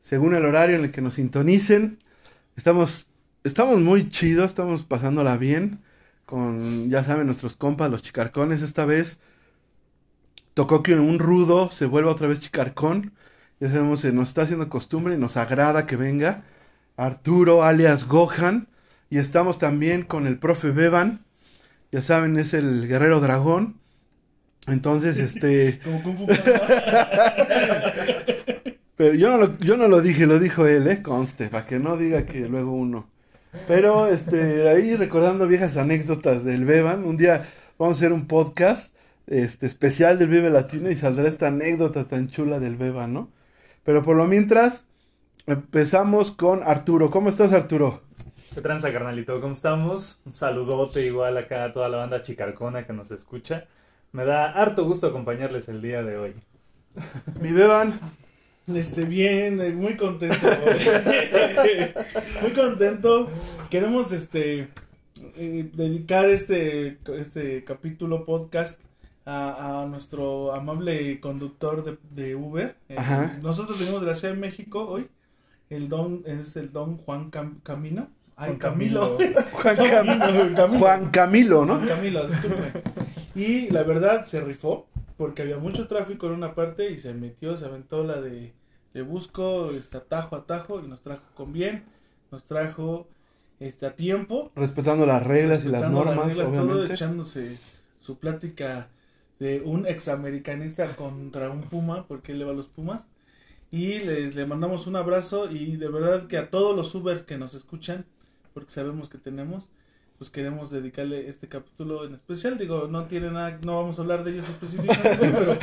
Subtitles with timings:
[0.00, 1.98] según el horario en el que nos sintonicen.
[2.56, 3.08] Estamos,
[3.44, 5.80] estamos muy chidos, estamos pasándola bien
[6.28, 8.60] con, ya saben, nuestros compas, los chicarcones.
[8.60, 9.18] Esta vez
[10.52, 13.14] tocó que un rudo se vuelva otra vez chicarcón.
[13.60, 16.44] Ya sabemos, se nos está haciendo costumbre y nos agrada que venga.
[16.98, 18.68] Arturo, alias Gohan.
[19.08, 21.24] Y estamos también con el profe Beban.
[21.92, 23.80] Ya saben, es el guerrero dragón.
[24.66, 25.80] Entonces, este.
[25.82, 26.26] Como Kung Fu
[28.98, 31.02] Pero yo no, lo, yo no lo dije, lo dijo él, ¿eh?
[31.02, 33.08] Conste, para que no diga que luego uno.
[33.68, 38.92] Pero, este, ahí recordando viejas anécdotas del Beban, un día vamos a hacer un podcast
[39.28, 43.30] este, especial del Vive Latino y saldrá esta anécdota tan chula del Beban, ¿no?
[43.84, 44.82] Pero por lo mientras,
[45.46, 47.08] empezamos con Arturo.
[47.08, 48.02] ¿Cómo estás, Arturo?
[48.52, 49.40] ¿Qué tranza, carnalito?
[49.40, 50.20] ¿Cómo estamos?
[50.26, 53.68] Un saludote igual acá a toda la banda chicarcona que nos escucha.
[54.10, 56.34] Me da harto gusto acompañarles el día de hoy.
[57.40, 58.00] Mi Beban.
[58.74, 60.36] Este, bien, eh, muy contento.
[62.42, 63.28] muy contento.
[63.70, 64.68] Queremos, este,
[65.36, 68.80] eh, dedicar este, este capítulo podcast
[69.24, 72.76] a, a nuestro amable conductor de, de Uber.
[72.88, 72.96] Eh,
[73.42, 75.08] nosotros venimos de la Ciudad de México hoy.
[75.70, 78.08] El don es el don Juan Cam- Camino.
[78.36, 79.16] Ay, Juan Camilo.
[79.18, 79.42] Camilo.
[79.52, 80.68] Juan, Cam- Camilo.
[80.78, 81.76] Juan Camilo, ¿no?
[81.76, 82.82] Juan Camilo, disculpe.
[83.34, 84.86] Y la verdad se rifó
[85.16, 88.52] porque había mucho tráfico en una parte y se metió, se aventó la de
[88.94, 91.84] le busco este atajo atajo y nos trajo con bien,
[92.30, 93.08] nos trajo
[93.60, 96.94] este a tiempo, Respetando las reglas y las normas, reglas, todo obviamente.
[96.94, 97.58] echándose
[98.00, 98.88] su plática
[99.38, 103.06] de un examericanista contra un puma, porque él le va a los pumas.
[103.70, 107.36] Y les le mandamos un abrazo y de verdad que a todos los Uber que
[107.36, 108.06] nos escuchan,
[108.54, 109.68] porque sabemos que tenemos,
[110.18, 112.58] pues queremos dedicarle este capítulo en especial.
[112.58, 115.58] Digo, no tiene nada, no vamos a hablar de ellos específicamente, pero,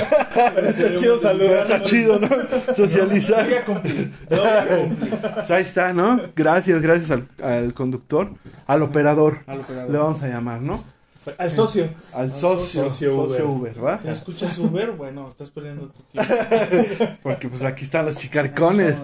[0.55, 1.59] pero Está chido saludar.
[1.63, 2.29] Está chido, ¿no?
[2.73, 3.45] Socializar.
[3.45, 5.19] Voy a cumplir, lo voy a cumplir.
[5.35, 6.21] Pues ahí está, ¿no?
[6.35, 8.29] Gracias, gracias al, al conductor,
[8.65, 9.91] al operador, Al operador.
[9.91, 10.94] le vamos a llamar, ¿no?
[11.37, 11.89] Al socio.
[12.13, 13.43] Al socio, socio socio Uber.
[13.43, 13.99] Uber, ¿va?
[14.01, 16.33] Si escuchas Uber, bueno, estás perdiendo tu tiempo.
[17.23, 18.95] Porque pues aquí están los chicarcones,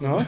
[0.00, 0.18] No.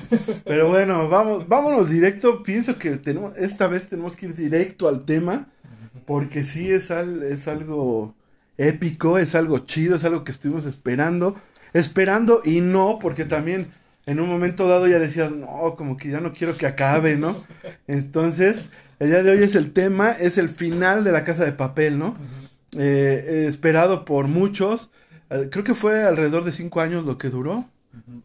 [0.44, 2.42] Pero bueno, vamos, vámonos directo.
[2.42, 5.46] Pienso que tenemos, esta vez tenemos que ir directo al tema,
[6.06, 8.14] porque sí es, al- es algo
[8.58, 11.34] épico, es algo chido, es algo que estuvimos esperando,
[11.72, 13.68] esperando y no, porque también
[14.06, 17.42] en un momento dado ya decías, no, como que ya no quiero que acabe, ¿no?
[17.88, 18.68] Entonces,
[18.98, 21.98] el día de hoy es el tema, es el final de la casa de papel,
[21.98, 22.16] ¿no?
[22.76, 24.90] Eh, eh, esperado por muchos.
[25.30, 27.66] Eh, creo que fue alrededor de cinco años lo que duró.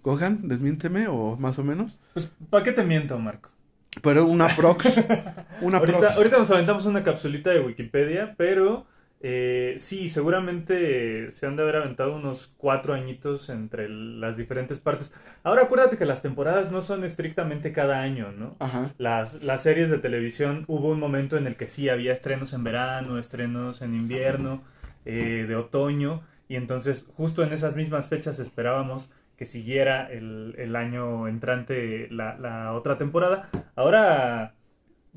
[0.04, 2.00] Gohan, desmiénteme, o más o menos.
[2.14, 3.50] Pues, ¿para qué te miento, Marco?
[4.02, 4.86] Pero una prox.
[5.62, 6.16] Una Ahorita, prox.
[6.16, 8.86] ahorita nos aventamos una capsulita de Wikipedia, pero
[9.22, 15.14] eh, sí, seguramente se han de haber aventado unos cuatro añitos entre las diferentes partes.
[15.44, 18.56] Ahora acuérdate que las temporadas no son estrictamente cada año, ¿no?
[18.60, 18.94] Ajá.
[18.98, 22.64] Las, las series de televisión hubo un momento en el que sí había estrenos en
[22.64, 24.64] verano, estrenos en invierno,
[25.06, 30.76] eh, de otoño, y entonces justo en esas mismas fechas esperábamos que siguiera el, el
[30.76, 33.50] año entrante la, la otra temporada.
[33.76, 34.54] Ahora,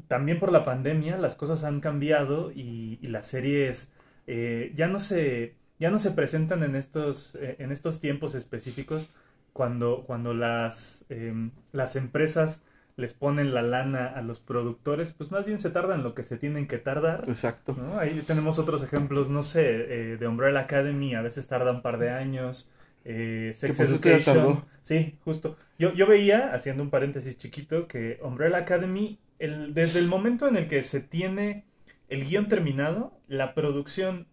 [0.08, 3.90] también por la pandemia, las cosas han cambiado y, y las series
[4.26, 9.08] eh, ya no se ya no se presentan en estos eh, en estos tiempos específicos
[9.52, 12.62] cuando cuando las em, las empresas
[12.96, 16.36] les ponen la lana a los productores, pues más bien se tardan lo que se
[16.36, 17.22] tienen que tardar.
[17.26, 17.74] Exacto.
[17.78, 17.98] ¿no?
[17.98, 21.98] Ahí tenemos otros ejemplos, no sé, eh, de Umbrella Academy, a veces tarda un par
[21.98, 22.68] de años.
[23.04, 24.36] Eh, Sex Education.
[24.36, 24.66] tardó.
[24.82, 25.56] Sí, justo.
[25.78, 30.56] Yo, yo veía, haciendo un paréntesis chiquito, que Umbrella Academy, el, desde el momento en
[30.56, 31.64] el que se tiene
[32.08, 34.26] el guion terminado, la producción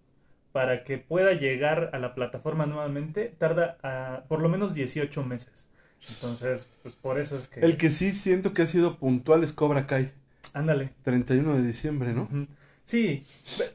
[0.52, 5.70] para que pueda llegar a la plataforma nuevamente tarda ah, por lo menos 18 meses.
[6.10, 7.60] Entonces, pues por eso es que...
[7.60, 10.12] El que sí siento que ha sido puntual es Cobra Kai.
[10.54, 10.92] Ándale.
[11.04, 12.28] 31 de diciembre, ¿no?
[12.84, 13.24] Sí,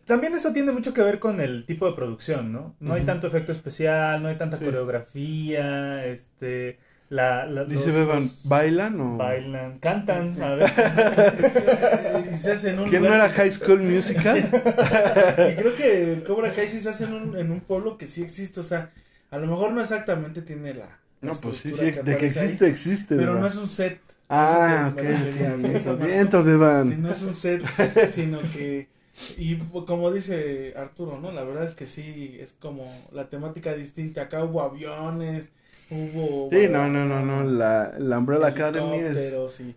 [0.06, 2.74] también eso tiene mucho que ver con el tipo de producción, ¿no?
[2.80, 4.64] No hay tanto efecto especial, no hay tanta Sí.
[4.64, 6.78] coreografía, este,
[7.14, 9.16] la, la- Dice los- Beban, ¿bailan o...?
[9.16, 10.42] bailan, cantan, Este.
[10.44, 10.70] a ver.
[12.32, 14.38] Y se hace en un ¿Quién no era High School Musical?
[15.50, 18.06] Y creo que el Cobra Kai sí se hace en un, en un pueblo que
[18.08, 18.90] sí existe, o sea,
[19.30, 22.26] a lo mejor no exactamente tiene la, la No, pues sí, sí, estructura de que
[22.28, 22.46] aparece ahí.
[22.46, 23.16] existe, existe.
[23.16, 23.40] Pero Beban.
[23.40, 24.00] no es un set.
[24.28, 27.02] Ah, ok, que No, vientos, Sí, Beban.
[27.02, 27.62] no es un set,
[28.14, 28.88] sino que,
[29.36, 29.56] y
[29.86, 31.30] como dice Arturo, ¿no?
[31.32, 34.22] La verdad es que sí, es como la temática distinta.
[34.22, 35.52] Acá hubo aviones,
[35.94, 36.48] hubo...
[36.50, 39.74] Sí, no, no, no, no, la, la Umbrella Academy es, helicópteros, sí.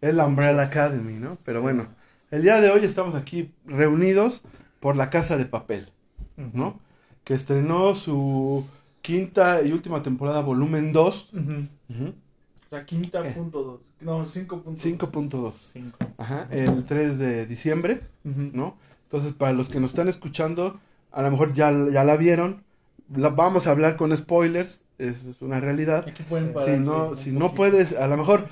[0.00, 1.38] es la Umbrella Academy, ¿no?
[1.44, 1.88] Pero bueno,
[2.30, 4.42] el día de hoy estamos aquí reunidos
[4.80, 5.88] por La Casa de Papel,
[6.36, 6.78] ¿no?
[7.24, 8.66] Que estrenó su
[9.02, 11.30] quinta y última temporada, volumen 2.
[11.32, 11.42] Ujú.
[11.88, 12.08] Ujú.
[12.66, 13.32] O sea, quinta Eh.
[13.32, 13.80] punto dos.
[14.00, 14.84] No, cinco punto dos.
[14.84, 15.52] 5.2.
[15.72, 15.98] Cinco.
[16.18, 18.00] Ajá, el 3 de diciembre.
[18.24, 18.76] ¿no?
[19.04, 20.78] Entonces, para los que nos están escuchando,
[21.12, 22.62] a lo mejor ya, ya la vieron.
[23.14, 26.06] La, vamos a hablar con spoilers, es, es una realidad.
[26.66, 28.48] Si no, si no puedes, a lo mejor,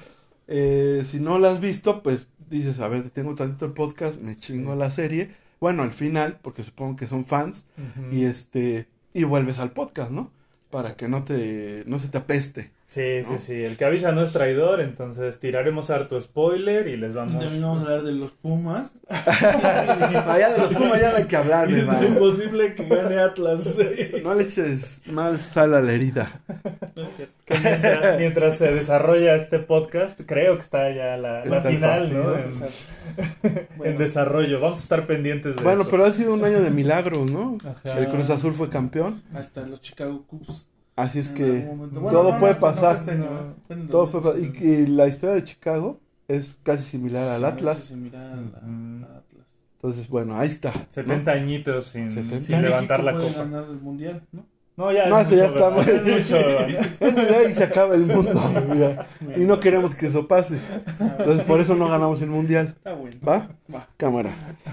[0.48, 4.36] eh, si no la has visto, pues dices, a ver, tengo tantito el podcast, me
[4.36, 5.30] chingo la serie.
[5.60, 7.64] Bueno, al final, porque supongo que son fans,
[8.10, 10.32] y este, y vuelves al podcast, ¿no?
[10.70, 12.72] Para que no te, no se te apeste.
[12.92, 13.28] Sí, ¿no?
[13.30, 13.64] sí, sí.
[13.64, 17.32] El que avisa no es traidor, entonces tiraremos harto spoiler y les vamos.
[17.32, 18.92] También vamos a hablar de los Pumas.
[19.08, 23.78] Allá de los Pumas ya no hay que hablar, Y es imposible que gane Atlas.
[24.22, 26.42] No le eches más sal a la herida.
[26.94, 27.34] No es cierto.
[27.46, 32.12] Que mientras, mientras se desarrolla este podcast, creo que está ya la, la Está final,
[32.12, 32.34] ¿no?
[33.42, 34.60] En, Bueno, desarrollo.
[34.60, 35.90] Vamos a estar pendientes de Bueno, eso.
[35.90, 37.56] pero ha sido un año de milagros, ¿no?
[37.64, 37.98] Ajá.
[37.98, 40.68] El Cruz Azul fue campeón, hasta los Chicago Cubs.
[40.96, 41.68] Así es en que
[42.10, 43.00] todo puede no, pasar.
[43.16, 43.86] No.
[43.90, 44.82] Todo puede y, 2019.
[44.82, 45.98] y la historia de Chicago
[46.28, 47.78] es casi similar al Atlas.
[47.78, 49.46] similar al- Atlas.
[49.76, 50.72] Entonces, bueno, ahí está.
[50.72, 50.86] ¿no?
[50.90, 52.36] 70 añitos sin, 70.
[52.46, 53.38] sin Sí, levantar la copa.
[53.38, 54.44] ganar el mundial, ¿no?
[54.74, 58.32] No, ya, No, es eso ya mucho, está Es mucho, ahí se acaba el mundo.
[58.74, 59.06] ya.
[59.36, 60.56] Y no queremos que eso pase.
[60.98, 62.68] Entonces, por eso no ganamos el mundial.
[62.76, 63.16] Está bueno.
[63.26, 63.48] ¿Va?
[63.74, 63.88] Va.
[63.98, 64.30] Cámara.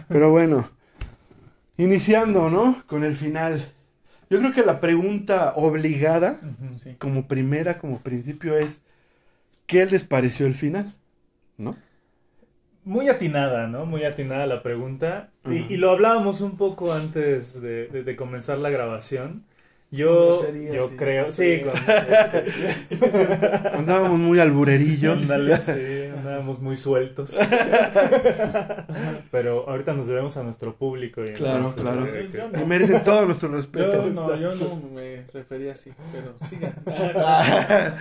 [0.07, 0.69] Pero bueno,
[1.77, 2.81] iniciando, ¿no?
[2.88, 3.74] Con el final.
[4.29, 6.39] Yo creo que la pregunta obligada.
[6.73, 6.95] Sí.
[6.99, 8.81] como primera, como principio, es:
[9.67, 10.95] ¿qué les pareció el final?
[11.57, 11.75] ¿No?
[12.83, 13.85] Muy atinada, ¿no?
[13.85, 15.29] Muy atinada la pregunta.
[15.45, 19.43] Y, lo hablábamos un poco antes de, de- de comenzar la grabación.
[19.91, 21.73] Yo, groserías, yo sí, creo, sí, con,
[23.73, 25.17] Andábamos muy alburerillos.
[25.21, 25.71] Ándale, sí,
[26.29, 27.35] andábamos muy sueltos.
[29.31, 31.25] Pero ahorita nos debemos a nuestro público.
[31.25, 32.05] Y Claro, claro.
[32.05, 34.05] que- Yo Y merecen todo nuestro respeto.
[34.05, 36.73] Yo no, yo no me refería así, pero sigan.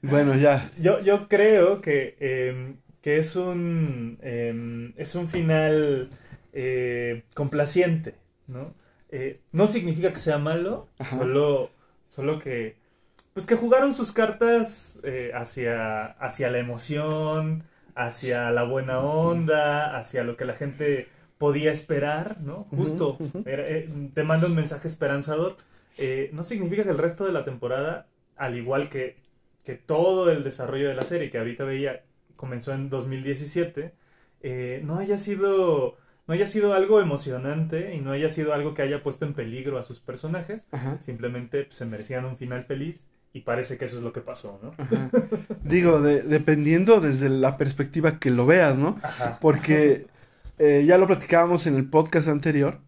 [0.00, 0.70] Bueno, ya.
[0.80, 6.08] Yo, yo creo que, eh, que es un eh, es un final
[6.52, 8.14] eh, complaciente,
[8.46, 8.74] ¿no?
[9.10, 11.18] Eh, no significa que sea malo, Ajá.
[11.18, 11.70] solo,
[12.10, 12.76] solo que
[13.38, 17.62] pues que jugaron sus cartas eh, hacia, hacia la emoción,
[17.94, 21.06] hacia la buena onda, hacia lo que la gente
[21.38, 22.66] podía esperar, ¿no?
[22.72, 25.56] Justo, era- eh, te manda un mensaje esperanzador.
[25.98, 29.14] Eh, no significa que el resto de la temporada, al igual que,
[29.62, 32.02] que todo el desarrollo de la serie que ahorita veía
[32.34, 33.94] comenzó en 2017,
[34.40, 35.96] eh, no haya sido
[36.26, 39.78] no haya sido algo emocionante y no haya sido algo que haya puesto en peligro
[39.78, 40.98] a sus personajes, Ajá.
[40.98, 44.58] simplemente pues, se merecían un final feliz y parece que eso es lo que pasó,
[44.62, 44.74] ¿no?
[44.78, 45.10] Ajá.
[45.62, 48.98] Digo, de- dependiendo desde la perspectiva que lo veas, ¿no?
[49.02, 49.38] Ajá.
[49.40, 50.06] Porque
[50.58, 52.80] eh, ya lo platicábamos en el podcast anterior,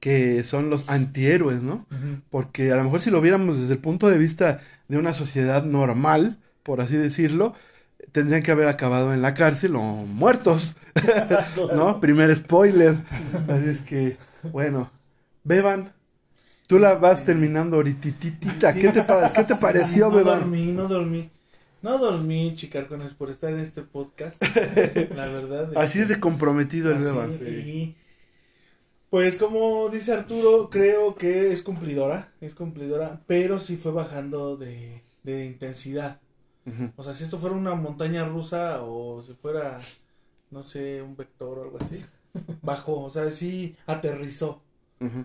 [0.00, 1.86] que son los antihéroes, ¿no?
[2.30, 5.64] Porque a lo mejor si lo viéramos desde el punto de vista de una sociedad
[5.64, 7.54] normal, por así decirlo,
[8.12, 10.76] tendrían que haber acabado en la cárcel o muertos,
[11.74, 12.00] ¿no?
[12.00, 12.96] Primer spoiler.
[13.48, 14.18] Así es que,
[14.52, 14.90] bueno,
[15.42, 15.92] Beban,
[16.66, 18.78] tú la vas terminando ahorititita.
[18.78, 19.04] ¿Qué te,
[19.34, 20.40] ¿qué te pareció, no Beban?
[20.40, 21.30] dormí, no dormí.
[21.82, 24.42] No dormí, chicarcones, por estar en este podcast.
[25.14, 25.72] La verdad.
[25.76, 27.38] Así es de comprometido el Beban.
[27.46, 27.94] y,
[29.10, 35.04] pues como dice Arturo, creo que es cumplidora, es cumplidora, pero sí fue bajando de,
[35.22, 36.20] de intensidad.
[36.96, 39.78] O sea, si esto fuera una montaña rusa o si fuera,
[40.50, 42.02] no sé, un vector o algo así,
[42.62, 44.62] bajó, o sea, sí aterrizó.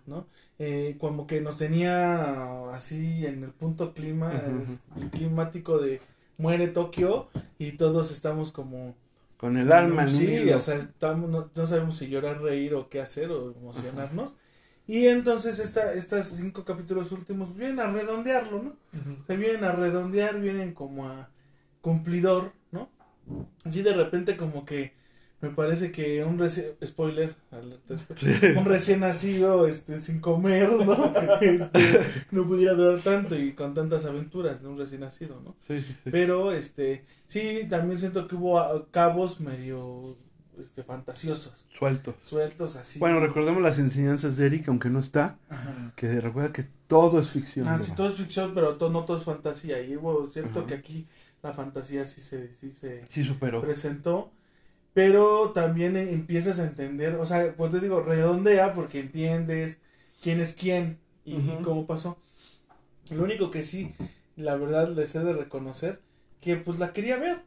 [0.05, 0.27] ¿no?
[0.62, 4.34] Eh, como que nos tenía así en el punto clima,
[5.12, 6.01] climático de
[6.38, 8.94] muere Tokio y todos estamos como
[9.38, 12.75] Con el alma en un sí, o sea, estamos, no, no sabemos si llorar, reír
[12.75, 14.34] o qué hacer o emocionarnos.
[14.86, 18.74] Y entonces esta, estos cinco capítulos últimos vienen a redondearlo, ¿no?
[19.28, 21.30] Se vienen a redondear, vienen como a
[21.82, 22.89] cumplidor, ¿no?
[23.63, 24.94] Así de repente como que
[25.41, 27.34] me parece que un recién, spoiler,
[28.58, 31.13] un recién nacido, este, sin comer, ¿no?
[31.41, 31.79] Este,
[32.31, 35.55] no pudiera durar tanto y con tantas aventuras de un recién nacido, ¿no?
[35.67, 36.10] Sí, sí.
[36.12, 40.17] Pero, este, sí, también siento que hubo ah, cabos medio
[40.60, 42.15] este, fantasiosos, Suelto.
[42.24, 43.00] sueltos así.
[43.00, 45.93] Bueno, recordemos las enseñanzas de Eric, aunque no está, Ajá.
[45.96, 47.67] que recuerda que todo es ficción.
[47.67, 49.81] Ah, sí, todo es ficción, pero to- no todo es fantasía.
[49.81, 50.67] Y hubo cierto Ajá.
[50.67, 51.08] que aquí
[51.41, 53.62] la fantasía sí se, sí se Sí superó.
[53.62, 54.31] presentó.
[55.00, 59.77] Pero también eh, empiezas a entender, o sea, pues te digo, redondea porque entiendes
[60.22, 62.18] quién es quién y, cómo pasó.
[63.10, 63.94] Lo único que sí,
[64.36, 66.01] la verdad, les he de reconocer
[66.41, 67.44] que pues la quería ver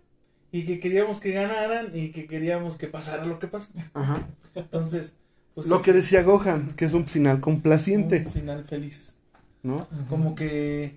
[0.50, 3.68] y que queríamos que ganaran y que queríamos que pasara lo que pasó.
[3.92, 4.26] Ajá.
[4.54, 5.14] Entonces,
[5.54, 9.14] pues Lo es que decía Gohan, que es un final complaciente, un final feliz.
[9.62, 9.87] ¿no?
[10.09, 10.97] Como que,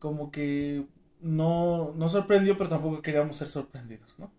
[0.00, 0.84] como que
[1.22, 4.30] no, no sorprendió, pero tampoco queríamos ser sorprendidos, ¿no?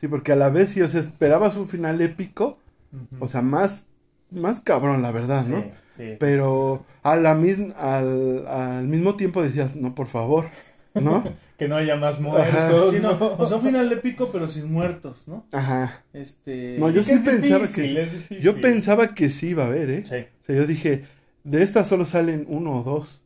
[0.00, 2.58] Sí, porque a la vez si os esperabas un final épico,
[3.18, 3.86] o sea, más,
[4.30, 5.64] más cabrón, la verdad, ¿no?
[5.96, 6.16] Sí.
[6.18, 10.46] Pero a la misma, al, al mismo tiempo decías, no, por favor,
[10.94, 11.24] ¿no?
[11.58, 12.92] Que no haya más muertos.
[12.94, 15.44] Sí, o sea, un final épico, pero sin muertos, ¿no?
[15.50, 16.04] Ajá.
[16.12, 16.76] Este.
[16.78, 18.40] No, yo sí pensaba difícil, que-.
[18.40, 20.02] Yo pensaba que sí iba a haber, ¿eh?
[20.06, 20.18] Sí.
[20.42, 21.02] O sea, yo dije,
[21.42, 23.24] de estas solo salen uno o dos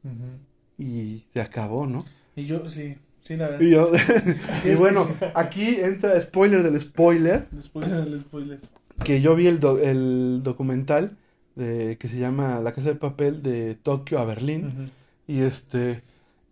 [0.79, 2.07] y se acabó, ¿no?
[2.35, 3.61] Y yo, sí, sí, la verdad.
[3.61, 3.91] Y yo,
[4.65, 8.61] y es bueno, aquí entra spoiler del spoiler, Después del spoiler.
[9.05, 11.17] que yo vi el, do- el documental
[11.55, 14.91] de, que se llama La Casa de Papel de Tokio a Berlín.
[15.27, 16.03] Y este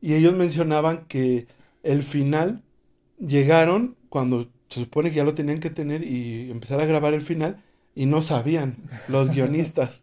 [0.02, 1.46] y ellos mencionaban que
[1.82, 2.62] el final
[3.18, 7.22] llegaron cuando se supone que ya lo tenían que tener y empezar a grabar el
[7.22, 7.62] final
[7.94, 8.76] y no sabían
[9.08, 10.02] los guionistas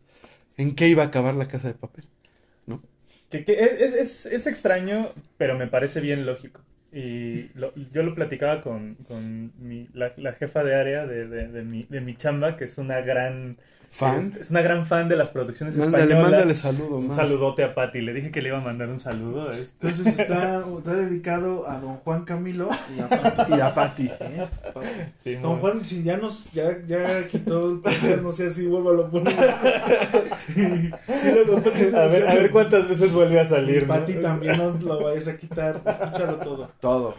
[0.57, 2.05] en qué iba a acabar la casa de papel.
[3.29, 6.61] Que, que es, es, es extraño, pero me parece bien lógico.
[6.93, 11.47] Y lo- yo lo platicaba con, con mi- la, la jefa de área de, de,
[11.49, 13.57] de mi, de mi chamba, que es una gran
[13.89, 14.33] Fan.
[14.35, 16.31] es, es una gran fan de las producciones Mándale, españolas.
[16.31, 18.01] mándale saludo, un saludote a Patti.
[18.01, 19.51] Le dije que le iba a mandar un saludo.
[19.51, 19.87] este.
[19.87, 23.53] Entonces está, está dedicado a don Juan Camilo y a Pati.
[23.53, 24.05] Y a Pati.
[24.19, 24.47] ¿eh?
[25.23, 28.67] Sí, Don muy- Juan, si ya nos, ya, ya quitó el podcast, no sé si
[28.67, 29.33] vuelvo a lo poner.
[30.53, 30.57] Pati
[31.95, 33.83] A ver, a ver cuántas veces vuelve a salir.
[33.83, 33.93] ¿no?
[33.93, 36.71] Pati también no lo vayas a quitar, escúchalo todo.
[36.79, 37.15] Todo.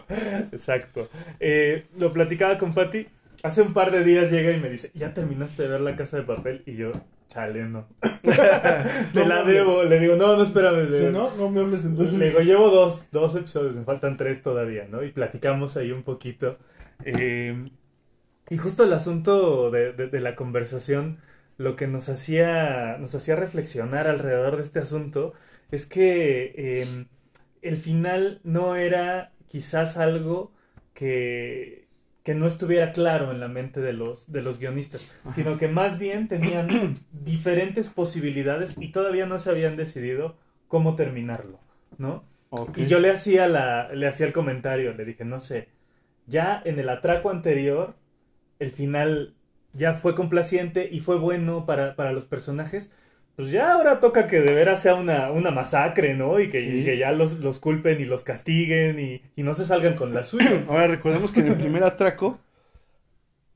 [0.51, 1.09] Exacto.
[1.39, 3.07] Eh, lo platicaba con Patti.
[3.43, 6.17] Hace un par de días llega y me dice, ¿ya terminaste de ver la casa
[6.17, 6.63] de papel?
[6.65, 6.91] Y yo,
[7.29, 7.87] chale, no.
[9.13, 9.83] Te No la debo.
[9.83, 10.91] Le digo, no, no, espérame.
[10.91, 12.17] Si no, no me hables entonces.
[12.17, 15.03] Le digo, llevo dos, dos episodios, me faltan tres todavía, ¿no?
[15.03, 16.57] Y platicamos ahí un poquito.
[17.05, 17.71] Eh,
[18.49, 21.19] y justo el asunto de, de- de la conversación,
[21.57, 25.33] lo que nos hacía, nos hacía reflexionar alrededor de este asunto
[25.71, 27.05] es que eh,
[27.61, 30.53] el final no era quizás algo
[30.93, 31.88] que,
[32.23, 35.99] que no estuviera claro en la mente de los, de los guionistas, sino que más
[35.99, 41.59] bien tenían diferentes posibilidades y todavía no se habían decidido cómo terminarlo,
[41.97, 42.23] ¿no?
[42.75, 45.69] Y yo le hacía, la, le hacía el comentario, le dije, no sé,
[46.25, 47.95] ya en el atraco anterior,
[48.59, 49.35] el final
[49.73, 52.91] ya fue complaciente y fue bueno para, para los personajes,
[53.39, 56.41] pues ya ahora toca que de veras sea una, una masacre, ¿no?
[56.41, 56.79] Y que, Sí.
[56.79, 60.13] y que ya los, los culpen y los castiguen y, y no se salgan con
[60.13, 60.65] la suya.
[60.67, 62.37] Ahora recordemos que en el primer atraco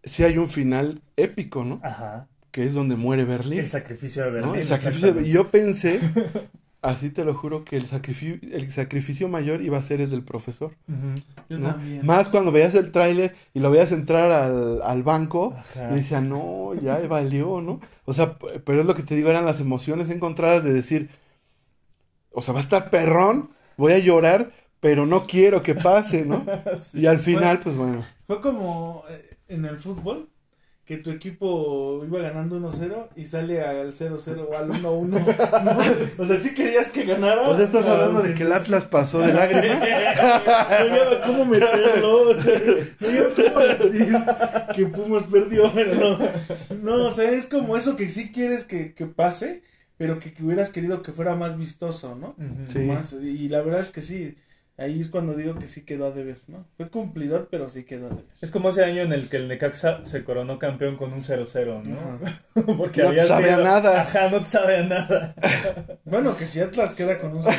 [0.01, 1.81] sí hay un final épico, ¿no?
[1.83, 2.27] Ajá.
[2.51, 3.59] Que es donde muere Berlín.
[3.59, 4.35] El sacrificio de ¿no?
[4.37, 4.61] Berlín.
[4.61, 5.99] El sacrificio de- yo pensé,
[6.83, 10.23] así te lo juro, que el sacrificio, el sacrificio mayor iba a ser el del
[10.23, 10.75] profesor.
[11.49, 11.69] Yo ¿no?
[11.69, 12.05] también.
[12.05, 15.91] Más cuando veías el tráiler y lo veías entrar al, al banco Ajá.
[15.91, 17.79] y decía, no, ya valió, ¿no?
[18.05, 21.09] O sea, pero es lo que te digo, eran las emociones encontradas de decir,
[22.31, 26.45] o sea, va a estar perrón, voy a llorar, pero no quiero que pase, ¿no?
[26.81, 27.01] Sí.
[27.01, 30.27] Y al final, pues bueno, Fue como eh, en el fútbol,
[30.85, 34.81] que tu equipo iba ganando 1-0 y sale al 0-0 o al 1-1.
[35.07, 35.23] ¿no?
[36.23, 37.41] O sea, si querías que ganara.
[37.47, 39.79] o sea, estás hablando de que el Atlas pasó de lágrimas.
[40.89, 42.59] No cómo meterlo, o sea,
[42.99, 44.15] no cómo decir
[44.75, 46.19] que Pumas perdió, pero no.
[46.81, 49.61] No, o sea, es como eso que sí quieres que, que pase,
[49.97, 52.35] pero que, que hubieras querido que fuera más vistoso, ¿no?
[52.71, 52.79] Sí.
[52.79, 54.35] Más- y la verdad es que sí,
[54.77, 56.65] ahí es cuando digo que sí quedó a deber, ¿no?
[56.77, 58.25] Fue cumplidor, pero sí quedó a deber.
[58.41, 61.83] Es como ese año en el que el Necaxa se coronó campeón con un 0-0,
[61.83, 62.65] ¿no?
[62.77, 64.01] Porque No te había sabe a sido- nada.
[64.01, 65.35] Ajá, no te sabe a nada.
[66.05, 67.55] Bueno, que si Atlas queda con un 0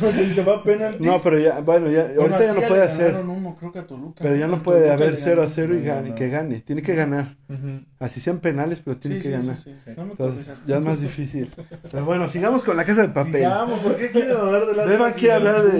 [0.00, 1.04] o sea, se va a penalti.
[1.04, 3.14] No, pero ya, bueno, ya, Bueno, ahorita ya no puede hacer.
[3.16, 4.22] uno, creo que a Toluca.
[4.22, 5.52] Pero ya no puede Toluca haber le 0 a ganaron.
[5.54, 6.60] 0 y gane, que gane.
[6.60, 7.36] Tiene que ganar.
[7.48, 7.80] Ujú.
[7.98, 9.56] Así sean penales, pero tiene Sí, que sí, ganar.
[9.56, 9.90] sí, sí.
[9.96, 11.50] No Entonces, ya es más difícil.
[11.90, 13.36] Pero bueno, sigamos con la casa de papel.
[13.42, 14.86] Sigamos, ¿por qué quieren hablar del Atlas?
[14.88, 15.78] Beba quiere del hablar de-?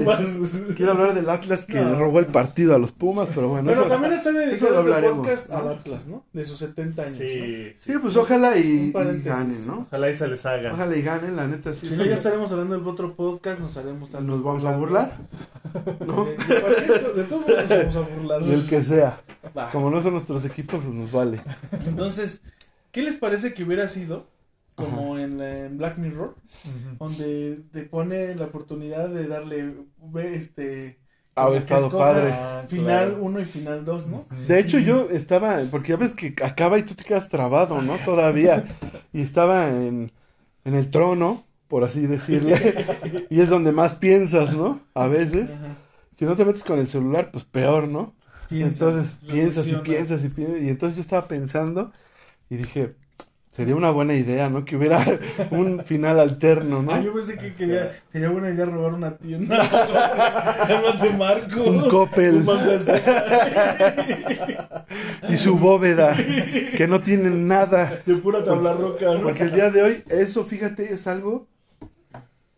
[0.76, 1.98] Quiero hablar del Atlas que No.
[1.98, 3.70] robó el partido a los Pumas, pero bueno.
[3.70, 5.56] Eso- también está dedicado lo este podcast ¿no?
[5.58, 6.24] al Atlas, ¿no?
[6.32, 7.12] De sus 70 años.
[7.14, 7.18] ¿no?
[7.18, 7.72] Sí.
[7.78, 9.86] Sí, pues ojalá y, y ganen, ¿no?
[9.88, 10.72] Ojalá y se les haga.
[10.72, 11.86] Ojalá y ganen, la neta sí.
[11.88, 15.16] Si no, ya estaremos hablando del otro podcast, nos haremos tal ¿Nos vamos a burlar?
[16.06, 16.24] ¿no?
[16.26, 18.42] De, de de todo mundo nos vamos a burlar.
[18.44, 19.20] Del que sea.
[19.72, 21.40] Como no son nuestros equipos, pues nos vale.
[21.86, 22.42] Entonces,
[22.92, 24.26] ¿qué les parece que hubiera sido
[24.78, 26.36] como en, la- en Black Mirror,
[26.98, 29.74] donde te pone la oportunidad de darle
[30.32, 30.98] este
[31.36, 32.30] Ah, que estado padre.
[32.32, 33.22] Ah, final claro.
[33.22, 34.24] 1 y final 2, ¿no?
[34.48, 37.96] De hecho, yo estaba, porque ya ves que acaba y tú te quedas trabado, ¿no?
[38.04, 38.64] Todavía.
[39.12, 40.10] Y estaba en,
[40.64, 42.56] en el trono, por así decirle.
[43.30, 44.80] Y es donde más piensas, ¿no?
[44.94, 45.50] A veces.
[45.50, 45.76] Ajá.
[46.18, 48.14] Si no te metes con el celular, pues peor, ¿no?
[48.48, 50.62] Piensas, entonces piensas y piensas y piensas.
[50.62, 51.92] Y entonces yo estaba pensando
[52.50, 52.96] y dije,
[53.58, 54.64] sería una buena idea, ¿no?
[54.64, 55.04] Que hubiera
[55.50, 56.92] un final alterno, ¿no?
[56.92, 59.68] Ah, yo pensé que quería, sería buena idea robar una tienda.
[60.68, 61.64] Llámate Marco.
[61.64, 62.36] Un Coppel.
[62.36, 62.46] Un.
[65.28, 68.00] Y su bóveda, que no tiene nada.
[68.06, 69.22] De pura tabla roca, ¿no?
[69.22, 71.46] Porque el día de hoy, eso, fíjate, es algo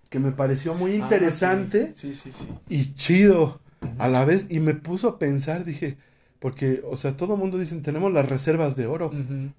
[0.09, 2.47] que me pareció muy interesante Ah, sí, sí, sí.
[2.47, 2.49] sí.
[2.69, 3.61] y chido
[3.99, 4.47] a la vez.
[4.49, 5.97] Y me puso a pensar, dije,
[6.39, 9.51] porque, o sea, todo el mundo dice, tenemos las reservas de oro, Ujú.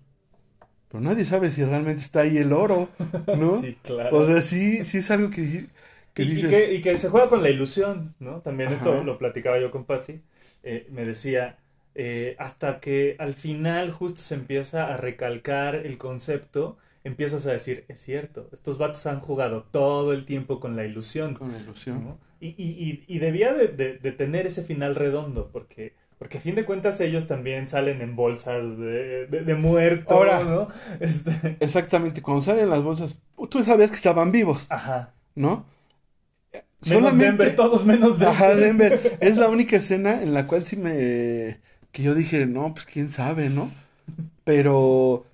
[0.91, 2.89] Pero nadie sabe si realmente está ahí el oro,
[3.31, 3.51] ¿no?
[3.61, 4.17] Sí, claro.
[4.17, 5.67] O sea, sí, sí es algo que,
[6.13, 8.41] que y, y dices, que, y que se juega con la ilusión, ¿no?
[8.41, 8.73] También Ajá.
[8.73, 10.21] esto lo platicaba yo con Patty.
[10.63, 11.57] eh, me decía,
[11.95, 17.85] eh, hasta que al final justo se empieza a recalcar el concepto, empiezas a decir,
[17.87, 21.33] es cierto, estos vatos han jugado todo el tiempo con la ilusión.
[21.33, 22.03] con la ilusión.
[22.05, 22.19] ¿no?
[22.39, 26.41] Y, y, y, y debía de, de- de tener ese final redondo, porque, porque a
[26.41, 30.43] fin de cuentas ellos también salen en bolsas de, de, de muerto, Ahora.
[30.43, 30.67] ¿no?
[30.99, 33.15] Este, Exactamente, cuando salen las bolsas,
[33.49, 35.15] tú sabías que estaban vivos, ajá.
[35.33, 35.65] ¿no?
[36.87, 38.35] Menos Denver, todos menos Denver.
[38.35, 39.17] Ajá, Denver.
[39.19, 41.59] Es la única escena en la cual sí me...
[41.91, 43.71] Que yo dije, no, pues quién sabe, ¿no?
[44.43, 45.25] Pero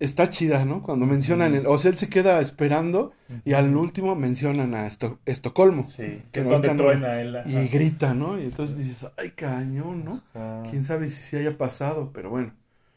[0.00, 0.82] está chida, ¿no?
[0.82, 1.66] Cuando mencionan, el...
[1.66, 3.12] o sea, él se queda esperando
[3.44, 5.84] y al último mencionan a Esto- Estocolmo.
[5.84, 7.36] Sí, Que es donde truena él.
[7.36, 7.48] ajá.
[7.50, 8.38] Y grita, ¿no?
[8.38, 10.22] Y entonces dices, ay, cañón, ¿no?
[10.34, 10.62] Ajá.
[10.70, 12.52] Quién sabe si se haya pasado, pero bueno.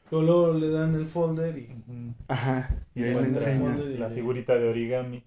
[0.10, 1.70] Pero luego le dan el folder y.
[2.27, 2.75] Ajá.
[2.93, 5.24] Y ahí le Encuentra enseña La figurita de origami.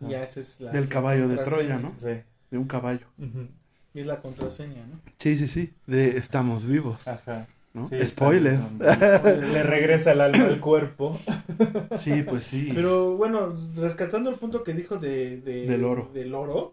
[0.00, 1.36] y ya esa es la del caballo de.
[1.36, 1.92] Troya, ¿no?
[1.96, 2.20] Sí.
[2.50, 3.06] De un caballo.
[3.94, 4.98] Y es la contraseña, ¿no?
[5.18, 5.74] Sí, sí, sí.
[5.86, 7.46] De estamos vivos, Ajá.
[7.74, 7.88] ¿No?
[7.88, 8.58] Sí, Spoiler.
[8.80, 11.18] Le regresa el alma al cuerpo.
[11.98, 12.70] Sí, pues sí.
[12.74, 16.10] Pero bueno, rescatando el punto que dijo de, de- Del oro.
[16.14, 16.72] del oro,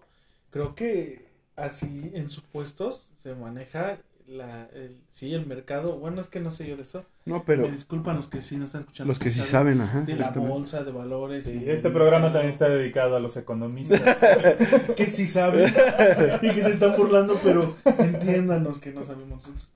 [0.51, 5.97] creo que así en supuestos se maneja la, el, sí, el mercado.
[5.97, 7.03] Bueno, es que no sé yo de eso.
[7.25, 9.09] No, pero Me disculpan los que sí nos están escuchando.
[9.11, 10.01] los que sí saben, ajá.
[10.01, 11.43] De la bolsa de valores.
[11.43, 14.01] Sí, y- este programa también está dedicado a los economistas.
[14.95, 15.71] Que sí saben
[16.41, 19.71] y que se están burlando, pero entiéndanos que no sabemos nosotros.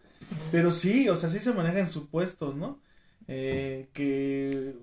[0.51, 2.79] Pero sí, o sea, sí se maneja en supuestos, ¿no?
[3.27, 4.75] Eh, que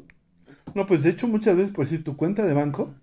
[0.75, 2.95] No, pues de hecho muchas veces, por decir, tu cuenta de banco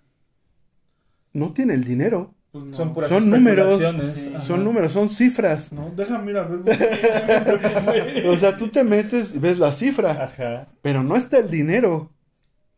[1.34, 2.34] no tiene el dinero.
[2.52, 2.74] pues, no.
[2.74, 3.82] Son puras Son números,
[4.16, 4.32] sí.
[4.48, 5.72] Son números, son cifras.
[5.74, 8.26] No, déjame ir a ver.
[8.28, 10.68] O sea, tú te metes y ves la cifra, Ajá.
[10.82, 12.12] pero no está el dinero.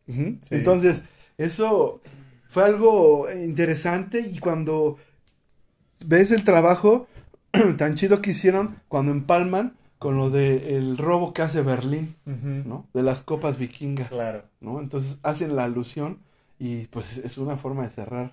[0.06, 0.38] Sí.
[0.50, 1.02] Entonces,
[1.36, 2.00] eso
[2.48, 4.98] fue algo interesante y cuando
[6.06, 7.08] ves el trabajo
[7.76, 12.14] tan chido que hicieron cuando empalman con lo de el robo que hace Berlín.
[12.26, 12.86] ¿no?
[12.94, 14.10] De las copas vikingas.
[14.10, 14.44] Claro.
[14.60, 14.80] ¿no?
[14.80, 16.18] Entonces hacen la alusión
[16.58, 18.32] y pues es una forma de cerrar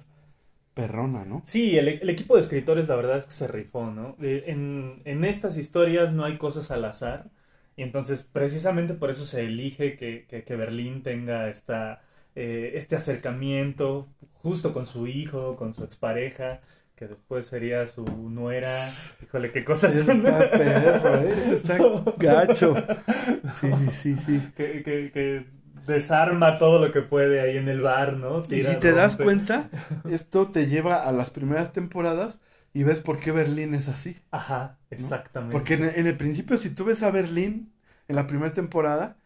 [0.73, 1.43] perrona, ¿no?
[1.45, 4.15] Sí, el, el equipo de escritores la verdad es que se rifó, ¿no?
[4.17, 7.29] De- en, en estas historias no hay cosas al azar
[7.75, 12.01] y entonces precisamente por eso se elige que, que, que Berlín tenga esta,
[12.36, 14.07] eh, este acercamiento
[14.41, 16.62] justo con su hijo, con su expareja,
[16.95, 18.89] que después sería su nuera.
[19.23, 21.34] Híjole, qué cosa está perro, ¿eh?
[21.56, 21.77] Está
[22.17, 22.75] gacho.
[23.60, 24.41] Sí, sí, sí, sí.
[24.56, 25.45] que, que- que
[25.86, 28.41] desarma todo lo que puede ahí en el bar, ¿no?
[28.49, 29.69] Y si te das cuenta,
[30.10, 32.39] esto te lleva a las primeras temporadas
[32.73, 34.17] y ves por qué Berlín es así.
[34.32, 35.53] Ajá, exactamente.
[35.58, 37.73] Porque en, en el principio, si tú ves a Berlín
[38.08, 39.17] en la primera temporada,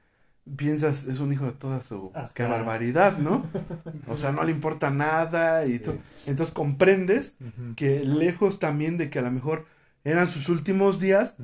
[0.55, 2.11] piensas, es un hijo de toda su...
[2.13, 2.31] Ajá.
[2.33, 3.43] ¡Qué barbaridad, ¿no?
[4.07, 5.95] O sea, no le importa nada y tú...
[6.25, 7.35] Entonces comprendes
[7.75, 9.65] que lejos también de que a lo mejor
[10.03, 11.35] eran sus últimos días,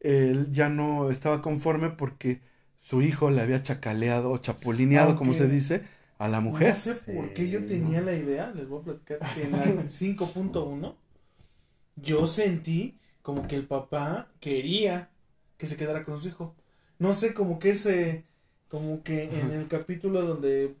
[0.00, 2.40] él ya no estaba conforme porque
[2.80, 5.82] su hijo le había chacaleado o chapulineado, como se dice,
[6.18, 6.70] a la mujer.
[6.70, 9.64] No sé por qué yo tenía la idea, les voy a platicar, que en la
[9.88, 10.94] 5.1
[11.96, 15.10] yo sentí como que el papá quería
[15.58, 16.56] que se quedara con su hijo.
[16.98, 18.24] No sé, como que ese,
[18.70, 20.76] como que en el capítulo donde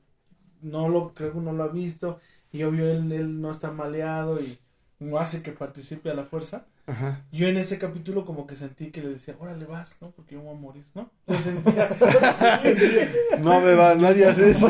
[0.62, 2.20] no lo, creo que no lo ha visto
[2.52, 4.58] y obvio él, él no está maleado y
[5.00, 6.66] no hace que participe a la fuerza.
[6.90, 7.20] Ajá.
[7.30, 10.10] Yo en ese capítulo como que sentí que le decía, órale vas, ¿no?
[10.10, 11.10] Porque yo voy a morir, ¿no?
[11.28, 11.88] Yo sentía,
[13.40, 14.66] No beba, nadie hace eso.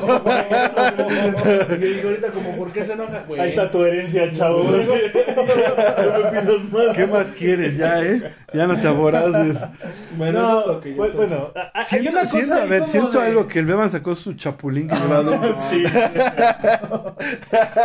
[1.72, 3.24] y digo ahorita como, ¿por qué se enoja?
[3.26, 4.64] Güey, Ahí está tu herencia, chavo.
[4.64, 6.96] No me pidas más.
[6.96, 8.32] ¿Qué más quieres ya, eh?
[8.52, 9.56] Ya no te aboraces.
[10.16, 12.54] Bueno, eso es lo que yo bueno, bueno, a- a- hay Siento, una cosa siento,
[12.54, 15.56] a ver, siento de- algo que el Beban sacó su chapulín adentro.
[15.70, 15.84] Sí.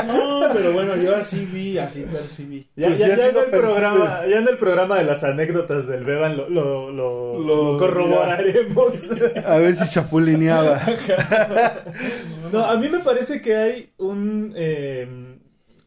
[0.07, 2.67] No, pero bueno, yo así vi, así percibí.
[2.75, 3.67] Ya, Pues ya- ya ya sí en lo el percibe.
[3.71, 7.77] programa, ya en el programa de las anécdotas del Beban lo, lo, lo- Lo- lo
[7.79, 8.93] corroboraremos.
[9.45, 10.81] A ver si chapulineaba.
[12.51, 15.07] No, a mí me parece que hay un eh,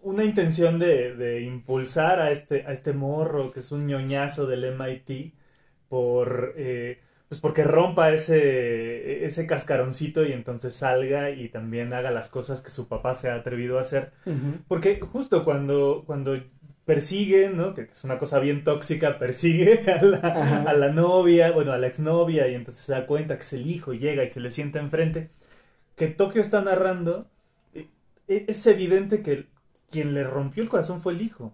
[0.02, 4.64] una intención de, de impulsar a este, a este morro que es un ñoñazo del
[4.64, 5.34] MIT
[5.88, 12.30] por eh, pues porque rompa ese, ese cascaroncito y entonces salga y también haga las
[12.30, 14.12] cosas que su papá se ha atrevido a hacer.
[14.66, 16.38] Porque justo cuando, cuando
[16.88, 17.74] persigue, ¿no?
[17.74, 21.86] Que es una cosa bien tóxica, persigue a la, a la novia, bueno, a la
[21.88, 24.50] exnovia, y entonces se da cuenta que es el hijo, y llega y se le
[24.50, 25.30] sienta enfrente.
[25.96, 27.28] Que Tokio está narrando,
[27.74, 27.88] eh,
[28.28, 29.46] eh, es evidente que
[29.90, 31.52] quien le rompió el corazón fue el hijo,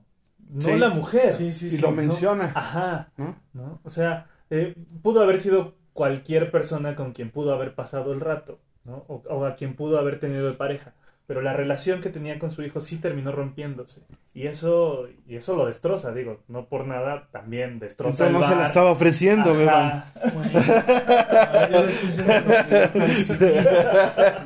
[0.50, 0.78] no Sí.
[0.78, 1.32] la mujer.
[1.32, 1.82] Sí, sí, Y sí.
[1.82, 1.96] lo ¿no?
[1.96, 2.52] menciona.
[2.54, 3.36] Ajá, ¿no?
[3.54, 3.80] ¿no?
[3.84, 8.60] O sea, eh, pudo haber sido cualquier persona con quien pudo haber pasado el rato,
[8.84, 9.04] ¿no?
[9.08, 10.94] O, o a quien pudo haber tenido de pareja.
[11.26, 14.02] Pero la relación que tenía con su hijo sí terminó rompiéndose.
[14.34, 18.42] Y eso, y eso lo destroza, digo, no por nada, también destroza Entonces el no
[18.46, 18.66] se la bar.
[18.66, 20.12] estaba ofreciendo, Ajá.
[20.34, 20.50] Bueno,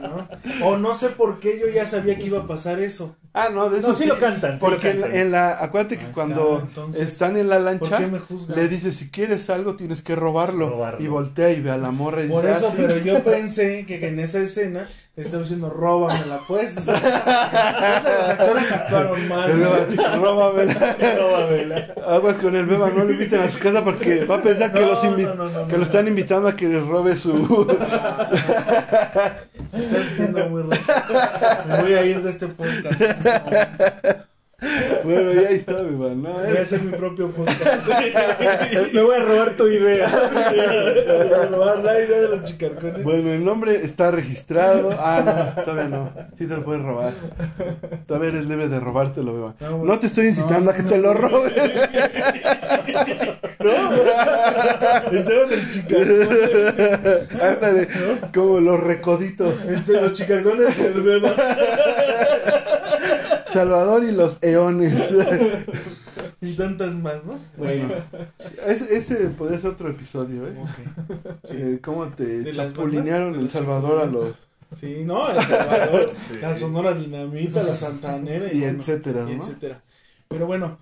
[0.03, 0.29] ¿no?
[0.67, 3.17] O no sé por qué yo ya sabía que iba a pasar eso.
[3.35, 5.21] Ah, no, de eso No, sí lo cantan, sí Porque lo en, cantan.
[5.21, 8.57] en la, acuérdate que cuando entonces, están en la ¿Por lancha, qué me juzgan?
[8.57, 10.69] le dice, si quieres algo, tienes que robarlo.
[10.71, 11.05] Robarlo.
[11.05, 12.83] Y voltea y ve a la morra y Por dice, eso, "Ah, sí".
[12.85, 14.89] pero yo pensé que en esa escena
[15.23, 16.77] estaba diciendo, róbamela, pues.
[16.79, 19.51] O sea, los actores actuaron mal.
[19.51, 19.61] El
[19.97, 20.17] ¿no?
[20.17, 20.97] "Róbamela".
[21.19, 21.95] Róbamela.
[22.07, 24.81] Aguas con el Beba, no lo inviten a su casa porque va a pensar que,
[24.81, 25.79] No, los invi- no, no, no, que no.
[25.79, 27.33] lo están invitando a que les robe su...
[29.73, 30.81] Estás siendo muy raro.
[31.69, 33.01] Me voy a ir de este podcast.
[34.61, 34.69] en
[35.05, 36.31] bueno, ya está, Beba, ¿no?
[36.33, 37.87] Voy a hacer mi propio podcast.
[38.93, 40.09] Me voy a robar tu idea.
[40.09, 43.05] Voy a robar la idea de los chicarcones.
[43.05, 44.91] Bueno, el nombre está registrado.
[44.99, 46.13] Ah, no, todavía no.
[46.37, 47.13] Sí te lo puedes robar.
[48.09, 49.55] Todavía eres libre de robártelo, Beba.
[49.61, 49.93] No, bueno.
[49.95, 51.21] No te estoy incitando No, a que te lo no.
[51.21, 51.53] robes.
[55.13, 57.41] Esteban el chicarcón.
[57.41, 57.89] Ándale,
[58.35, 59.65] como los recoditos.
[59.67, 61.35] Este, los chicarcones del beba.
[63.53, 64.95] Salvador y los eones.
[66.41, 67.39] Y tantas más, ¿no?
[67.57, 67.89] Bueno,
[68.67, 70.55] ese, ese podría ser otro episodio, ¿eh?
[70.57, 70.79] Ok.
[71.51, 73.35] Eh, ¿Cómo te ¿De las chapulinearon?
[73.35, 74.35] El Salvador a los...
[74.73, 76.39] Sí, no, El Salvador, Sí.
[76.41, 79.43] la Sonora Dinamita, la Santanera Y bueno, etcétera, y ¿no?
[79.43, 79.83] etcétera.
[80.29, 80.79] Pero bueno,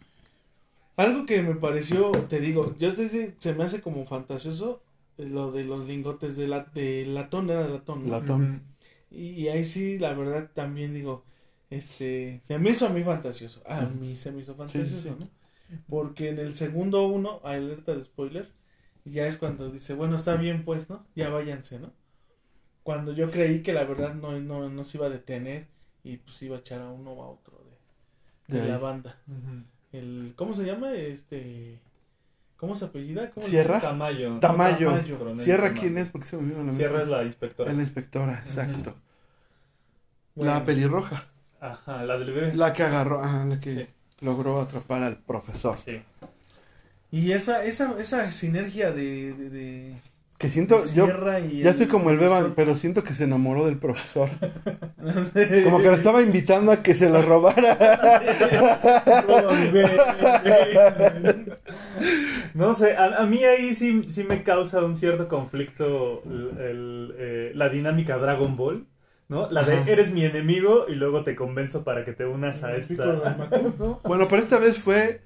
[0.96, 4.82] algo que me pareció, te digo, yo desde, se me hace como fantasioso
[5.18, 8.10] eh, lo de los lingotes de, la, de latón, era de latón, ¿no?
[8.10, 8.62] Latón.
[9.10, 11.24] Y, y ahí sí, la verdad, también digo,
[11.70, 15.10] este, se me hizo a mí fantasioso, a mí se me hizo fantasioso, sí.
[15.18, 15.28] ¿no?
[15.88, 18.52] Porque en el segundo uno, alerta de spoiler,
[19.04, 21.04] ya es cuando dice, bueno, está bien pues, ¿no?
[21.14, 21.92] Ya váyanse, ¿no?
[22.82, 25.66] Cuando yo creí que la verdad no, no, no se iba a detener
[26.04, 27.60] y pues iba a echar a uno o a otro
[28.48, 29.18] de, de De la banda.
[29.90, 30.92] El, ¿Cómo se llama?
[30.94, 31.80] Este,
[32.56, 33.30] ¿cómo se apellida?
[33.30, 33.80] ¿Cómo le- Sierra.
[33.80, 34.38] Tamayo.
[34.38, 34.90] Tamayo.
[34.90, 35.18] Tamayo.
[35.18, 35.80] Coronel Sierra, Tamayo.
[35.80, 36.08] ¿quién es?
[36.10, 37.72] Porque se me la Sierra es la inspectora.
[37.72, 38.94] La inspectora, exacto.
[40.36, 41.26] Bueno, La pelirroja.
[41.60, 42.54] Ajá, la del bebé.
[42.54, 43.86] La que agarró, ajá, la que Sí.
[44.20, 45.76] logró atrapar al profesor.
[45.78, 46.00] Sí.
[47.10, 49.94] Y esa, esa, esa sinergia de, de, de-
[50.38, 51.06] Que siento, yo
[51.62, 54.28] ya estoy como el Beban, pero siento que se enamoró del profesor.
[55.64, 58.20] Como que lo estaba invitando a que se lo robara.
[62.54, 67.14] No sé, a, a mí ahí sí, sí me causa un cierto conflicto el- el,
[67.18, 68.86] eh, la dinámica Dragon Ball,
[69.28, 69.50] ¿no?
[69.50, 69.90] La de Ajá.
[69.92, 73.04] eres mi enemigo y luego te convenzo para que te unas a esta...
[74.04, 75.20] Bueno, pero esta vez fue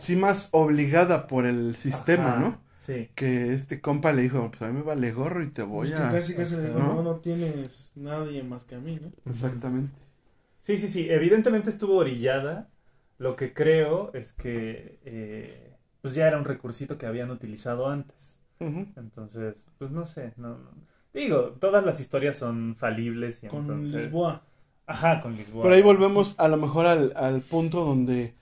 [0.00, 2.60] sí más obligada por el sistema, Ajá, ¿no?
[2.78, 3.08] Sí.
[3.14, 5.90] Que este compa le dijo, pues a mí me vale gorro y te voy Pues
[5.92, 6.10] que a...
[6.10, 6.94] casi casi le digo, ¿no?
[6.96, 9.12] no, no tienes nadie más que a mí, ¿no?
[9.26, 9.92] Exactamente.
[10.60, 12.70] Sí, sí, sí, evidentemente estuvo orillada.
[13.18, 18.42] Lo que creo es que eh, pues ya era un recursito que habían utilizado antes.
[18.96, 20.70] Entonces, pues no sé, no, no-
[21.14, 24.02] Digo, todas las historias son falibles y Con entonces...
[24.04, 24.42] Lisboa.
[24.86, 25.62] Ajá, con Lisboa.
[25.64, 28.32] Por ahí volvemos a lo mejor al, al punto donde,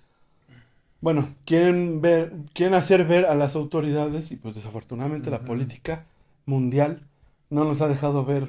[1.01, 6.05] bueno, quieren ver, quieren hacer ver a las autoridades y pues desafortunadamente la política
[6.45, 7.03] mundial
[7.51, 8.49] no nos ha dejado ver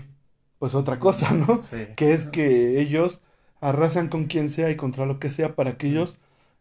[0.59, 1.61] pues otra cosa, ¿no?
[1.61, 1.87] Sí.
[1.95, 3.21] Que es que ellos
[3.61, 6.17] arrasan con quien sea y contra lo que sea para que ellos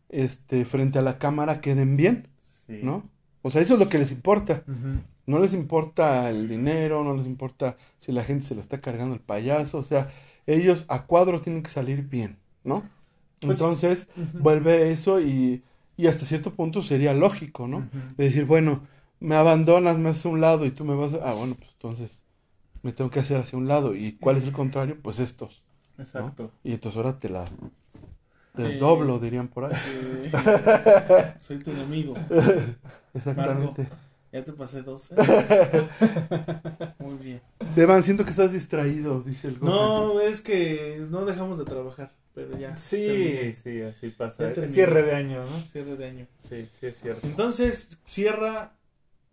[0.08, 2.28] este, frente a la cámara queden bien,
[2.66, 2.80] Sí.
[2.82, 3.08] ¿no?
[3.42, 4.64] O sea, eso es lo que les importa.
[5.26, 9.14] No les importa el dinero, no les importa si la gente se lo está cargando
[9.14, 10.10] el payaso, o sea,
[10.46, 12.84] ellos a cuadro tienen que salir bien, ¿no?
[13.44, 14.08] Pues, Entonces,
[14.38, 15.64] vuelve eso y,
[15.96, 17.88] y hasta cierto punto sería lógico, ¿no?
[18.16, 18.86] De decir, bueno,
[19.20, 21.30] me abandonas, me haces a un lado y tú me vas a...
[21.30, 22.24] Ah, bueno, pues entonces
[22.82, 23.94] me tengo que hacer hacia un lado.
[23.94, 24.98] ¿Y cuál es el contrario?
[25.02, 25.62] Pues estos.
[25.98, 26.02] ¿no?
[26.04, 26.50] Exacto.
[26.64, 27.46] Y entonces ahora te la...
[28.54, 29.74] Te Eh, doblo, dirían por ahí.
[29.84, 30.30] Eh,
[31.38, 32.14] soy tu enemigo.
[33.14, 33.88] Exactamente.
[34.36, 35.10] Ya te pasé dos.
[35.12, 35.14] ¿eh?
[36.98, 37.40] Muy bien.
[37.74, 39.74] Devan, siento que estás distraído, dice el Gohan.
[39.74, 42.76] No, es que no dejamos de trabajar, pero ya.
[42.76, 43.54] Sí, terminé.
[43.54, 44.52] sí, así pasa.
[44.68, 45.60] Cierre de año, ¿no?
[45.72, 46.26] Cierre de año.
[46.48, 47.26] Sí, sí es cierto.
[47.26, 48.72] Entonces, cierra.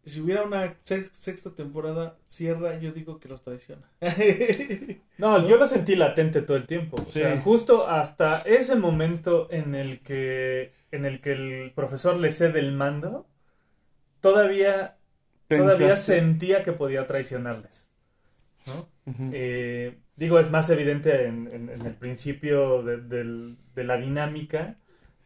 [0.05, 3.89] Si hubiera una sex- sexta temporada, cierra, yo digo que los traiciona.
[5.17, 6.95] No, yo lo sentí latente todo el tiempo.
[7.01, 7.19] O Sí.
[7.19, 12.59] sea, justo hasta ese momento en el que en el que el profesor le cede
[12.59, 13.25] el mando,
[14.23, 14.97] todavía
[15.55, 17.91] todavía sentía que podía traicionarles.
[18.65, 18.89] ¿no?
[19.31, 22.97] Eh, digo, es más evidente en, en- en el principio de,
[23.75, 24.77] de la dinámica.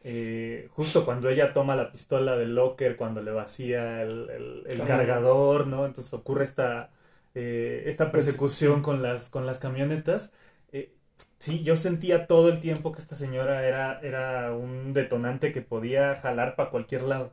[0.04, 4.84] eh, justo cuando ella toma la pistola del locker, cuando le vacía el, el- el
[4.84, 4.86] Ajá.
[4.86, 5.86] cargador, ¿no?
[5.86, 6.92] Entonces ocurre esta,
[7.36, 10.32] eh, esta persecución con las, con las camionetas.
[10.72, 10.94] Eh,
[11.40, 16.16] sí, yo sentía todo el tiempo que esta señora era, era un detonante que podía
[16.16, 17.32] jalar para cualquier lado.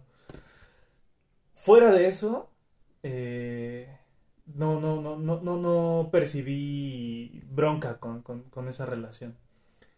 [1.65, 2.51] Fuera de eso,
[3.03, 3.89] eh,
[4.47, 9.37] no, no, no, no, no, no percibí bronca con, con- con esa relación.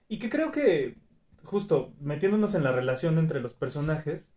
[0.08, 0.96] Y que creo que,
[1.44, 4.32] justo metiéndonos en la relación entre los personajes,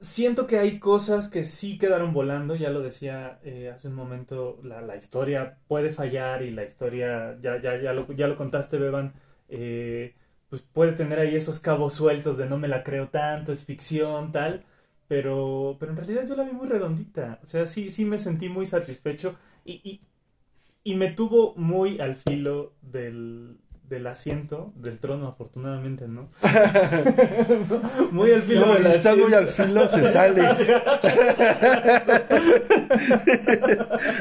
[0.00, 4.60] siento que hay cosas que sí quedaron volando, ya lo decía eh, hace un momento,
[4.62, 8.78] la, la historia puede fallar y la historia, ya, ya, ya, lo, ya lo contaste,
[8.78, 9.14] Beban,
[9.48, 10.14] eh,
[10.48, 14.32] pues puede tener ahí esos cabos sueltos de no me la creo tanto, es ficción,
[14.32, 14.64] tal.
[15.08, 17.40] Pero, pero en realidad yo la vi muy redondita.
[17.42, 20.00] O sea, sí, sí me sentí muy satisfecho y, y,
[20.84, 26.28] y me tuvo muy al filo del, del asiento, del trono, afortunadamente, ¿no?
[28.10, 30.42] muy al filo No, del estás muy al filo, se sale.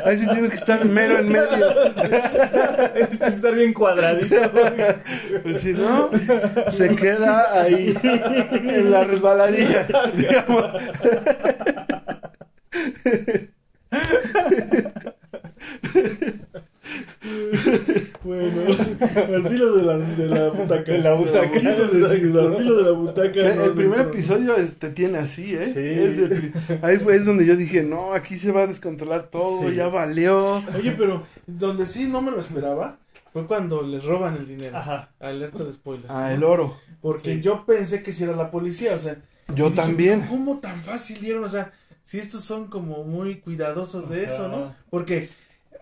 [0.05, 1.93] Ahí sí tienes que estar mero en medio.
[2.95, 4.35] Es que estar bien cuadradito.
[5.43, 6.11] Pues si no,
[6.71, 9.87] se queda ahí, en la resbaladilla.
[10.13, 10.65] digamos.
[18.23, 20.91] Bueno, al filo de la, de la butaca.
[20.91, 21.57] De la butaca.
[21.59, 23.39] Al filo de la butaca.
[23.39, 24.03] El, no, el primer no.
[24.05, 25.65] episodio te tiene así, ¿eh?
[25.67, 25.79] Sí.
[25.79, 29.27] Es el pri- ahí fue es donde yo dije, no, aquí se va a descontrolar
[29.29, 29.75] todo, Sí.
[29.75, 30.63] ya valió.
[30.77, 32.97] Oye, pero donde sí no me lo esperaba
[33.31, 34.77] fue cuando les roban el dinero.
[34.77, 35.09] Ajá.
[35.19, 36.05] Alerta de spoiler.
[36.09, 36.77] Ah, el oro.
[37.01, 37.41] Porque Sí.
[37.41, 39.17] yo pensé que si era la policía, o sea.
[39.53, 40.25] Yo dije, también.
[40.27, 41.43] ¿Cómo tan fácil dieron?
[41.43, 41.71] O sea,
[42.03, 44.75] si estos son como muy cuidadosos de eso, ¿no?
[44.89, 45.29] Porque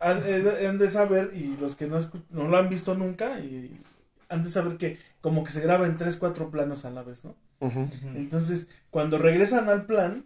[0.03, 3.79] han, eh, han de saber, y los que no, no lo han visto nunca, y
[4.29, 7.23] han de saber que como que se graba en tres, cuatro planos a la vez,
[7.23, 7.35] ¿no?
[8.13, 10.25] Entonces, cuando regresan al plan,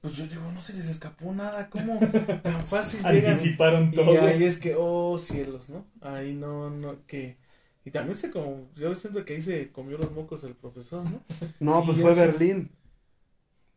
[0.00, 1.98] pues yo digo, no se les escapó nada, ¿cómo
[2.42, 3.32] tan fácil llegan?
[3.32, 4.22] Anticiparon Y todo.
[4.26, 5.86] ahí es que, oh cielos, ¿no?
[6.02, 7.38] Ahí no, no, que...
[7.86, 11.22] Y también se como, yo siento que ahí se comió los mocos el profesor, ¿no?
[11.60, 12.14] No, Sí, pues fue.
[12.14, 12.70] Berlín.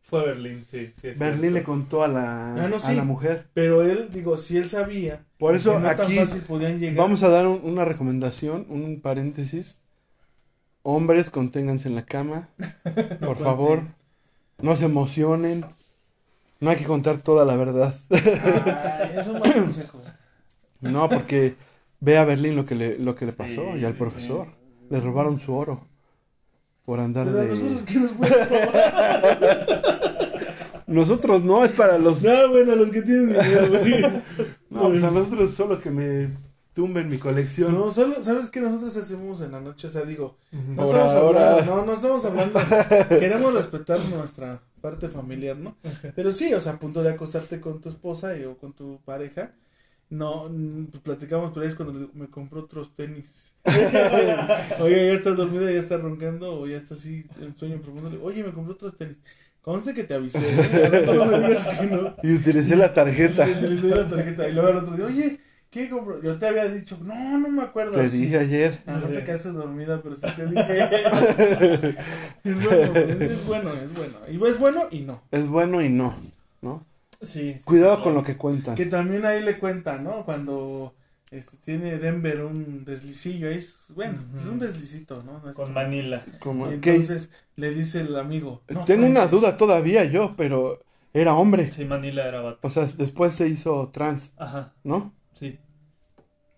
[0.08, 0.90] Fue Berlín, sí.
[0.98, 3.46] sí Berlín le contó a la, Ah, no, a la mujer.
[3.52, 6.96] Pero él, digo, si él sabía Por eso no aquí tan fácil podían llegar.
[6.96, 9.82] Vamos a dar un- una recomendación, un paréntesis.
[10.82, 12.48] Hombres, conténganse en la cama.
[13.20, 13.82] Por favor,
[14.62, 15.64] no se emocionen.
[16.60, 17.94] No hay que contar toda la verdad.
[18.10, 20.00] Ay, es un consejo.
[20.80, 21.54] No, porque
[22.00, 24.46] ve a Berlín lo que le, lo que le Sí, pasó y al sí, profesor.
[24.88, 25.86] Le robaron su oro.
[26.86, 27.48] Por andar Pero a de...
[27.50, 28.12] nosotros, ¿qué nos?
[30.88, 32.22] Nosotros no, es para los...
[32.22, 34.02] No, bueno, los que tienen dinero, güey.
[34.70, 36.30] No, pues a nosotros solo que me
[36.74, 37.72] tumben mi colección.
[37.74, 39.86] No, solo, ¿sabes qué nosotros hacemos en la noche?
[39.88, 41.50] O sea, digo, no estamos ahora.
[41.54, 42.60] hablando, no, no estamos hablando,
[43.08, 45.76] queremos respetar nuestra parte familiar, ¿no?
[46.14, 49.00] Pero sí, o sea, a punto de acostarte con tu esposa y, o con tu
[49.04, 49.52] pareja,
[50.10, 50.50] no,
[50.90, 53.26] pues platicamos por ahí es cuando le- me compró otros tenis.
[54.80, 58.10] Oye, ya estás dormida, ya estás roncando, o ya estás así en sueño profundo.
[58.22, 59.16] Oye, me compró otros tenis.
[59.62, 61.04] Conste que te avisé, ¿eh?
[61.06, 62.14] no me digas que no.
[62.22, 63.48] Y utilicé la tarjeta.
[63.48, 64.48] Y doy la tarjeta.
[64.48, 65.40] Y luego al otro día, oye,
[65.70, 66.22] ¿qué compró?
[66.22, 67.92] Yo te había dicho, no, no me acuerdo.
[67.92, 68.78] Te dije ayer.
[68.86, 70.84] Ah, no te quedaste dormida, pero sí te dije.
[72.44, 74.18] es bueno, es bueno, es bueno.
[74.28, 75.22] Y es bueno y no.
[75.30, 76.14] Es bueno y no,
[76.62, 76.86] ¿no?
[77.20, 78.20] Sí, sí, Cuidado sí, con claro.
[78.20, 78.74] lo que cuentan.
[78.74, 80.24] Que también ahí le cuenta, ¿no?
[80.24, 80.94] Cuando
[81.30, 85.40] este, tiene Denver un deslicillo, ahí es, bueno, es un deslicito, ¿no?
[85.40, 86.24] No es Con Manila.
[86.40, 86.90] Como, Y ¿qué?
[86.92, 88.62] entonces le dice el amigo.
[88.68, 89.30] "No, Tengo una cuentes".
[89.30, 90.80] duda todavía yo, pero
[91.12, 91.70] era hombre.
[91.72, 92.66] Sí, Manila era vato.
[92.66, 95.12] O sea, después se hizo trans, Ajá, ¿no?
[95.34, 95.58] sí.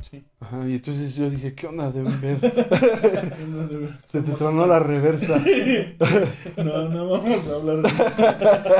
[0.08, 0.24] Sí.
[0.40, 2.38] Ajá, y entonces yo dije, ¿qué onda de ver?
[3.48, 3.68] No,
[4.10, 5.42] Se te tronó la reversa.
[6.56, 8.04] No, no vamos a hablar de eso.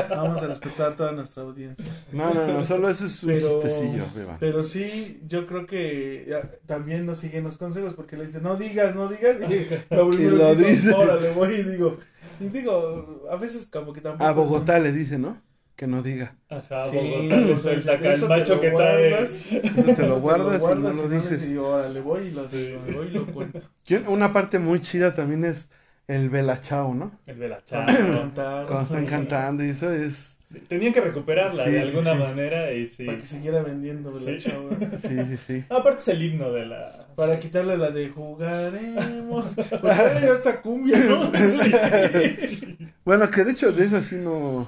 [0.09, 1.85] Vamos a respetar a toda nuestra audiencia.
[2.11, 4.03] No, no, no, solo eso es un Pero- chistecillo.
[4.39, 8.55] Pero sí, yo creo que ya, también nos siguen los consejos porque le dice, no
[8.55, 9.37] digas, no digas.
[9.49, 10.93] Y lo primero Y lo que dice.
[10.93, 11.97] órale, voy y digo.
[12.39, 14.25] Y digo, a veces como que tampoco.
[14.25, 15.39] A Bogotá le dice, ¿no?
[15.81, 16.35] Que no diga.
[16.47, 16.95] Ajá, Sí,
[17.27, 19.09] le pues, eso el te macho lo que trae.
[19.09, 21.49] guardas, Eso te eso lo guardas y no guardas lo dices.
[21.49, 23.61] Y órale, voy y lo digo, voy y lo cuento.
[23.87, 25.67] Yo- Una parte muy chida también es
[26.07, 27.13] el velachao, ¿no?
[27.25, 27.83] El Belachao.
[27.87, 30.35] Cantar, Cuando están cantando y eso es...
[30.67, 32.19] Tenían que recuperarla Sí, de sí, alguna sí.
[32.19, 33.05] manera y sí.
[33.05, 34.31] Para que siguiera vendiendo Sí.
[34.33, 34.69] la chava.
[35.01, 35.63] Sí, sí, sí.
[35.67, 37.07] Aparte es el himno de la...
[37.15, 39.57] Para quitarle la de jugaremos.
[39.71, 41.31] Ahora ya está cumbia, ¿no?
[43.03, 44.67] Bueno, que de hecho de esa sí no...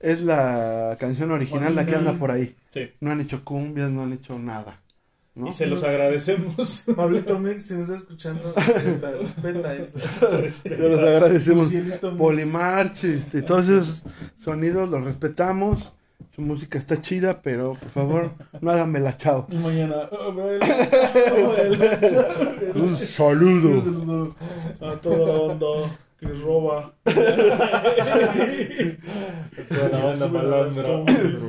[0.00, 2.54] Es la canción original la que anda por ahí.
[2.72, 2.90] Sí.
[3.00, 4.82] No han hecho cumbias, no han hecho nada.
[5.36, 5.48] ¿no?
[5.48, 6.84] Y se los agradecemos.
[6.96, 9.98] Pablito Mix, si nos está escuchando, respeta, respeta eso.
[10.64, 11.72] Yo los agradecemos.
[12.16, 14.02] Polimarch, este, todos esos
[14.38, 15.92] sonidos los respetamos.
[16.34, 18.30] Su música está chida, pero por favor,
[18.60, 19.46] no hagan velachao.
[19.50, 20.66] Y mañana, oh, vela,
[21.32, 22.28] oh, vela, vela.
[22.74, 23.80] Un Un saludo.
[23.82, 24.36] saludo
[24.80, 25.66] a toda la banda
[26.18, 26.94] que roba.
[29.68, 30.82] Toda la banda Sube malandra.
[30.82, 31.42] las combis.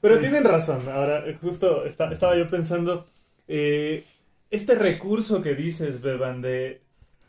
[0.00, 0.88] Pero tienen razón.
[0.88, 3.06] Ahora, justo esta- estaba yo pensando.
[3.48, 4.04] eh,
[4.50, 6.80] este recurso que dices, Beban, de,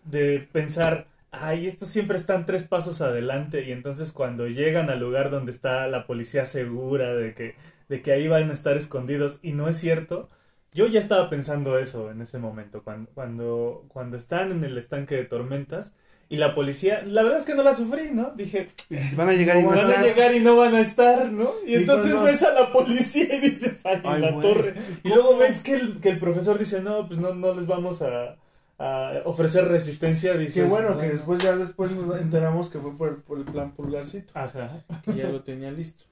[0.03, 1.07] de pensar.
[1.31, 3.63] Ay, estos siempre están tres pasos adelante.
[3.67, 7.55] Y entonces, cuando llegan al lugar donde está la policía segura de que,
[7.89, 10.29] de que ahí van a estar escondidos, y no es cierto.
[10.75, 15.15] Yo ya estaba pensando eso en ese momento, cuando, cuando, cuando están en el estanque
[15.15, 15.93] de tormentas
[16.27, 18.31] y la policía, la verdad es que no la sufrí, ¿no?
[18.35, 18.71] Dije,
[19.15, 20.03] Van a llegar y no van a están.
[20.03, 21.51] llegar y no van a estar, ¿no?
[21.65, 24.73] Y Y entonces ves a la policía y dices, ay, Ay, la torre.
[25.03, 28.01] Y luego ves que el, que el profesor dice, no, pues no, no les vamos
[28.01, 28.35] a,
[28.77, 30.37] a ofrecer resistencia.
[30.37, 33.45] Dices, Qué bueno que después ya después nos enteramos que fue por el, por el
[33.45, 34.83] plan pulgarcito, Ajá.
[35.03, 36.03] que ya lo tenía listo.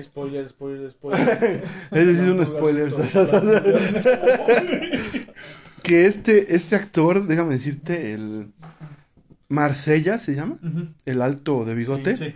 [0.00, 1.64] Spoiler, spoiler, spoiler.
[1.90, 2.92] Es decir, un spoiler.
[5.82, 8.52] que este, este actor, déjame decirte, el
[9.48, 10.58] Marsella se llama,
[11.04, 12.16] el alto de bigote.
[12.16, 12.34] Sí,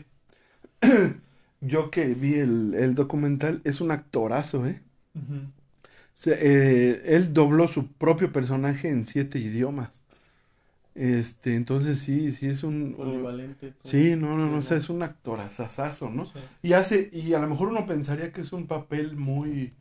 [1.63, 4.83] Yo que vi el, el documental, es un actorazo, ¿eh?
[6.17, 9.91] Se- eh, él dobló su propio personaje en siete idiomas.
[10.95, 12.95] Este, entonces sí, sí es un...
[12.97, 13.73] Polivalente.
[13.73, 13.91] todo.
[13.93, 16.27] Sí, no, no, no, o Sí, sea, es un actorazazazo, ¿no?
[16.27, 16.41] Sí.
[16.63, 19.75] Y hace, y a lo mejor uno pensaría que es un papel muy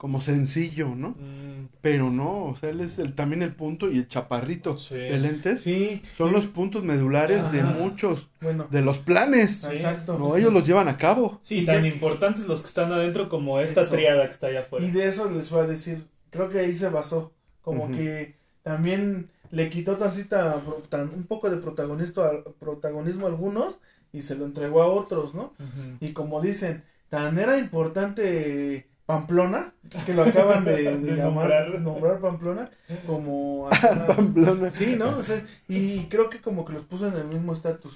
[0.00, 1.10] como sencillo, ¿no?
[1.10, 4.94] Mm, Pero no, o sea, él es el, también el punto y el chaparrito Sí.
[4.94, 9.56] de lentes Sí, son los puntos medulares de muchos bueno, de los planes.
[9.56, 9.76] Sí.
[9.76, 10.18] exacto.
[10.18, 11.38] No, ellos los llevan a cabo.
[11.42, 13.90] Sí, Y tan importantes los que están adentro como esta Eso.
[13.90, 14.86] triada que está allá afuera.
[14.86, 19.28] Y de eso les voy a decir, creo que ahí se basó, como que también
[19.50, 23.80] le quitó tantita, tan- un poco de protagonismo a, protagonismo a algunos
[24.14, 25.52] y se lo entregó a otros, ¿no?
[26.00, 29.72] Y como dicen, tan era importante Pamplona,
[30.06, 31.80] que lo acaban de, de De llamar, nombrar.
[31.80, 32.20] nombrar.
[32.20, 32.70] Pamplona,
[33.06, 33.68] como...
[34.06, 34.70] Pamplona.
[34.70, 35.18] Sí, ¿no?
[35.18, 37.94] O sea, y creo que como que los puso en el mismo estatus,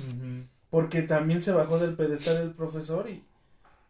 [0.70, 3.22] porque también se bajó del pedestal el profesor y,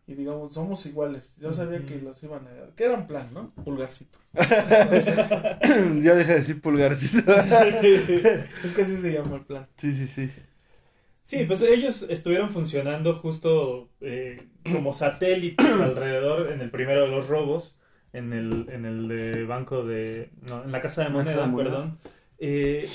[0.07, 1.35] y digamos, somos iguales.
[1.41, 2.75] Yo sabía que los iban a...
[2.77, 3.53] que era un plan, ¿no?
[3.65, 4.19] Pulgarcito.
[4.35, 7.33] ya deja de decir pulgarcito.
[7.33, 9.67] es que así se llama el plan.
[9.79, 10.31] sí, sí, sí.
[11.25, 17.29] Sí, pues ellos estuvieron funcionando justo eh, como satélites alrededor en el primero de los
[17.29, 17.77] robos,
[18.13, 20.31] en el, en el de banco de...
[20.43, 21.55] No, en la casa de moneda, moneda.
[21.57, 21.99] perdón.
[22.39, 22.91] Eh,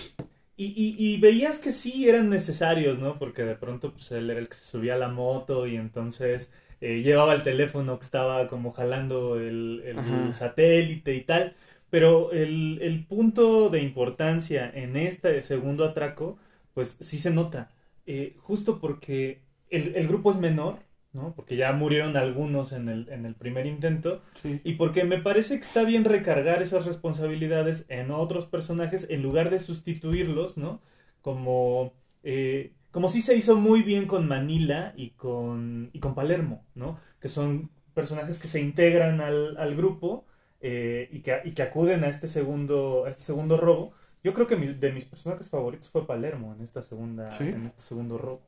[0.58, 3.18] y, y, y veías que sí eran necesarios, ¿no?
[3.20, 6.52] Porque de pronto pues él era el que se subía a la moto y entonces
[6.82, 11.56] eh, llevaba el teléfono que estaba como jalando el, el satélite y tal.
[11.90, 16.38] Pero el, el punto de importancia en este segundo atraco,
[16.76, 17.72] pues sí se nota.
[18.12, 20.80] Eh, justo porque el, el grupo es menor,
[21.14, 21.34] ¿no?
[21.36, 24.24] Porque ya murieron algunos en el, en el primer intento.
[24.42, 24.62] sí.
[24.64, 29.50] Y porque me parece que está bien recargar esas responsabilidades en otros personajes en lugar
[29.52, 30.82] de sustituirlos, ¿no?
[31.22, 31.94] Como,
[32.24, 37.00] eh, como sí se hizo muy bien con Manila y con, y con Palermo, ¿no?
[37.22, 40.26] Que son personajes que se integran al, al grupo
[40.62, 43.94] eh, y, que, y que acuden a este segundo, a este segundo robo.
[44.24, 47.46] Yo creo que mi- de mis personajes favoritos fue Palermo en esta segunda, ¿Sí?
[47.46, 48.42] en este segundo robo.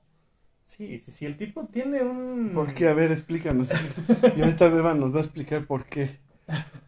[0.65, 2.51] Sí, sí, sí, el tipo tiene un...
[2.53, 2.87] ¿Por qué?
[2.87, 3.67] A ver, explícanos.
[4.37, 6.19] Y ahorita Beba nos va a explicar por qué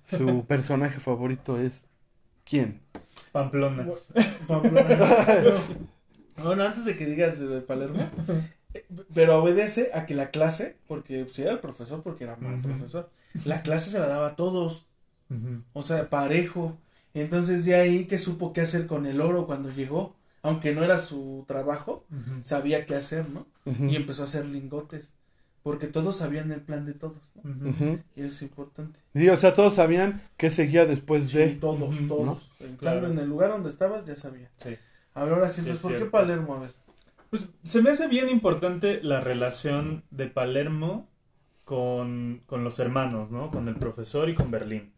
[0.10, 1.82] su personaje favorito es
[2.46, 2.82] quién.
[3.32, 3.88] Pamplona.
[4.48, 5.64] Pamplona.
[6.38, 8.00] bueno, antes de que digas de Palermo,
[8.74, 12.56] eh, pero obedece a que la clase, porque si era el profesor, porque era mal
[12.60, 12.70] Ujú.
[12.70, 13.10] profesor,
[13.46, 14.88] la clase se la daba a todos,
[15.74, 16.78] o sea, parejo.
[17.14, 21.00] Entonces de ahí que supo qué hacer con el oro cuando llegó, aunque no era
[21.00, 22.06] su trabajo,
[22.44, 23.48] sabía qué hacer, ¿no?
[23.66, 25.10] Y empezó a hacer lingotes,
[25.62, 27.72] porque todos sabían el plan de todos, ¿no?
[28.16, 29.00] Y eso es importante.
[29.14, 31.50] Sí, o sea, todos sabían qué seguía después Sí, de.
[31.56, 32.50] todos, todos.
[32.60, 33.08] En Claro.
[33.12, 34.50] en el lugar donde estabas ya sabía.
[34.58, 34.76] Sí.
[35.14, 36.06] A ver, ahora sí, Sí, entonces, es ¿por qué.
[36.12, 36.56] Palermo?
[36.56, 36.74] A ver.
[37.30, 41.08] Pues se me hace bien importante la relación de Palermo
[41.64, 43.50] con, con los hermanos, ¿no?
[43.52, 44.93] Con el profesor y con Berlín.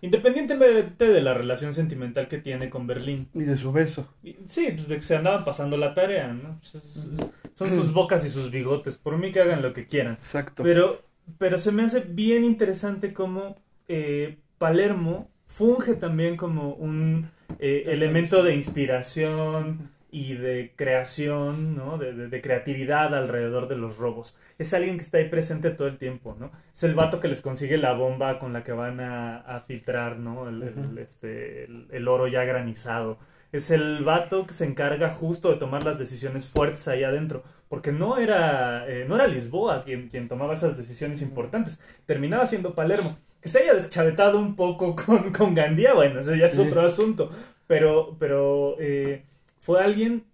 [0.00, 3.28] Independientemente de la relación sentimental que tiene con Berlín.
[3.34, 4.08] Y de su beso.
[4.22, 6.58] Y- Sí, pues de que se andaban pasando la tarea, ¿no?
[6.60, 7.08] Pues es-
[7.54, 8.98] son sus bocas y sus bigotes.
[8.98, 10.14] Por mí que hagan lo que quieran.
[10.14, 10.62] Exacto.
[10.62, 11.02] Pero,
[11.38, 13.56] pero se me hace bien interesante cómo
[13.88, 21.98] eh, Palermo funge también como un eh, elemento de inspiración y de creación, ¿no?
[21.98, 24.36] De, de- de creatividad alrededor de los robos.
[24.58, 26.50] Es alguien que está ahí presente todo el tiempo, ¿no?
[26.72, 30.18] Es el vato que les consigue la bomba con la que van a, a filtrar,
[30.18, 30.48] ¿no?
[30.48, 33.18] El, el- este, el- el oro ya granizado.
[33.52, 37.42] Es el vato que se encarga justo de tomar las decisiones fuertes ahí adentro.
[37.68, 41.80] Porque no era, eh, no era Lisboa quien, quien tomaba esas decisiones importantes.
[42.06, 43.16] Terminaba siendo Palermo.
[43.40, 46.62] Que se haya deschavetado un poco con, con Gandía, bueno, eso ya es Sí.
[46.62, 47.30] otro asunto.
[47.66, 49.24] Pero, pero eh,
[49.64, 50.24] fue alguien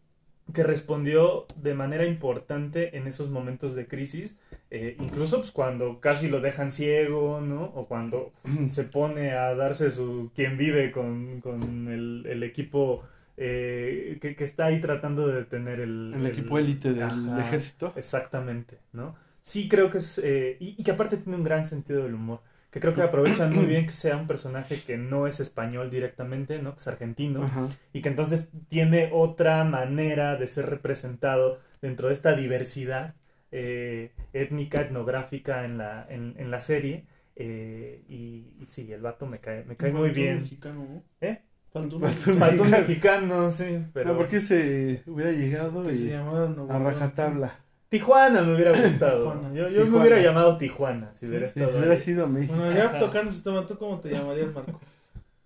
[0.55, 4.37] que respondió de manera importante en esos momentos de crisis.
[4.71, 7.65] eh, incluso pues, cuando casi lo dejan ciego, ¿no?
[7.75, 8.33] O cuando
[8.71, 13.05] se pone a darse su quien vive con, con el, el equipo
[13.37, 17.93] eh, que, que está ahí tratando de detener el, El equipo élite del Ajá, ejército.
[17.97, 19.15] Exactamente, ¿no?
[19.43, 20.19] Sí creo que es...
[20.19, 22.41] eh, y, y que aparte tiene un gran sentido del humor.
[22.71, 26.61] Que creo que aprovechan muy bien que sea un personaje que no es español directamente,
[26.63, 26.75] ¿no?
[26.75, 27.45] Que es argentino.
[27.45, 27.69] Ajá.
[27.93, 33.15] Y que entonces tiene otra manera de ser representado dentro de esta diversidad
[33.51, 37.07] eh, étnica, etnográfica en la, en, en la serie.
[37.37, 40.41] eh, y, y sí, el vato me cae, me cae muy bien.
[40.41, 41.03] mexicano, ¿no?
[41.21, 41.43] ¿Eh?
[41.73, 44.13] Faltó mexicano sí, pero...
[44.13, 47.65] No, porque se hubiera llegado se y Nuevo a rajatabla.
[47.91, 49.33] Tijuana me hubiera gustado.
[49.33, 49.55] Tijuana.
[49.55, 52.01] Yo, yo me hubiera llamado Tijuana si hubiera Si estado hubiera ahí.
[52.01, 52.55] sido México.
[52.57, 54.81] Bueno, ya tocando ese tema, ¿tú cómo te llamarías, Marco?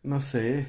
[0.05, 0.69] No sé.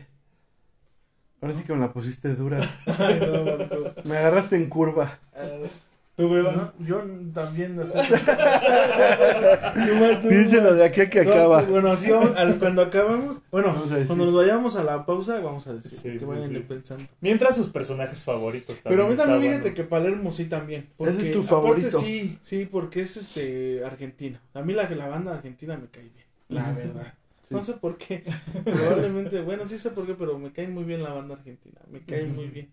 [1.42, 2.60] Ahora sí que me la pusiste dura.
[2.98, 3.92] Ay, no, Marco.
[4.06, 5.20] Me agarraste en curva.
[5.36, 5.70] Eh,
[6.16, 7.04] ¿Tú, no, yo
[7.34, 7.76] también.
[7.76, 7.88] Mar,
[10.22, 11.58] tú, Díselo de aquí a que No, acaba.
[11.58, 15.68] pues, bueno, así vamos, al- cuando acabamos, bueno, cuando nos vayamos a la pausa, vamos
[15.68, 16.60] a decir Sí, que sí, vayan sí.
[16.68, 17.04] pensando.
[17.20, 18.96] Mientras sus personajes favoritos también.
[18.96, 19.76] Pero a mí también fíjate bueno.
[19.76, 20.88] que Palermo sí también.
[20.96, 22.00] Porque, Ese es tu aparte, favorito.
[22.00, 24.40] sí, sí, porque es este argentino.
[24.54, 27.14] A mí la, la banda argentina me cae bien, la verdad.
[27.50, 28.24] No sé por qué.
[28.64, 31.80] Probablemente, bueno, sí sé por qué, pero me cae muy bien la banda argentina.
[31.92, 32.70] Me cae muy bien.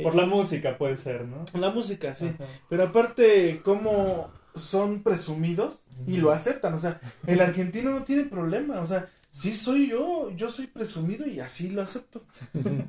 [0.00, 1.44] Por Eh, la música puede ser, ¿no?
[1.58, 2.26] la música, sí.
[2.26, 2.44] Ajá.
[2.68, 6.74] Pero aparte, como son presumidos y lo aceptan.
[6.74, 8.80] O sea, el argentino no tiene problema.
[8.80, 12.24] O sea, sí soy yo, yo soy presumido y así lo acepto.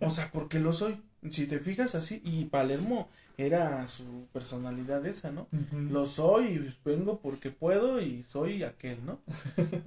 [0.01, 1.01] O sea, porque lo soy.
[1.31, 5.47] Si te fijas así, y Palermo era su personalidad esa, ¿no?
[5.89, 9.19] Lo soy y vengo porque puedo y soy aquel, ¿no?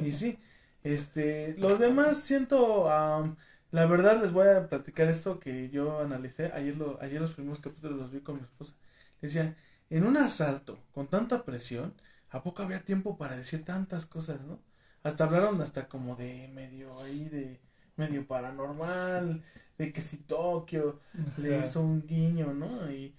[0.02, 0.38] Y sí,
[0.82, 3.36] este, los demás siento, am,
[3.76, 7.60] la verdad les voy a platicar esto que yo analicé, ayer, lo, ayer los primeros
[7.60, 8.74] capítulos los vi con mi esposa,
[9.20, 9.54] decía,
[9.90, 11.92] en un asalto con tanta presión,
[12.30, 14.60] ¿a poco había tiempo para decir tantas cosas, no?
[15.02, 17.60] Hasta hablaron hasta como de medio ahí, de
[17.96, 19.42] medio paranormal,
[19.76, 21.00] de que si Tokio
[21.36, 22.90] le hizo un guiño, ¿no?
[22.90, 23.14] Y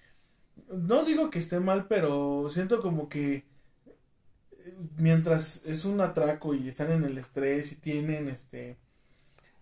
[0.69, 3.45] no digo que esté mal, pero siento como que
[3.85, 8.79] eh, mientras es un atraco y están en el estrés y tienen este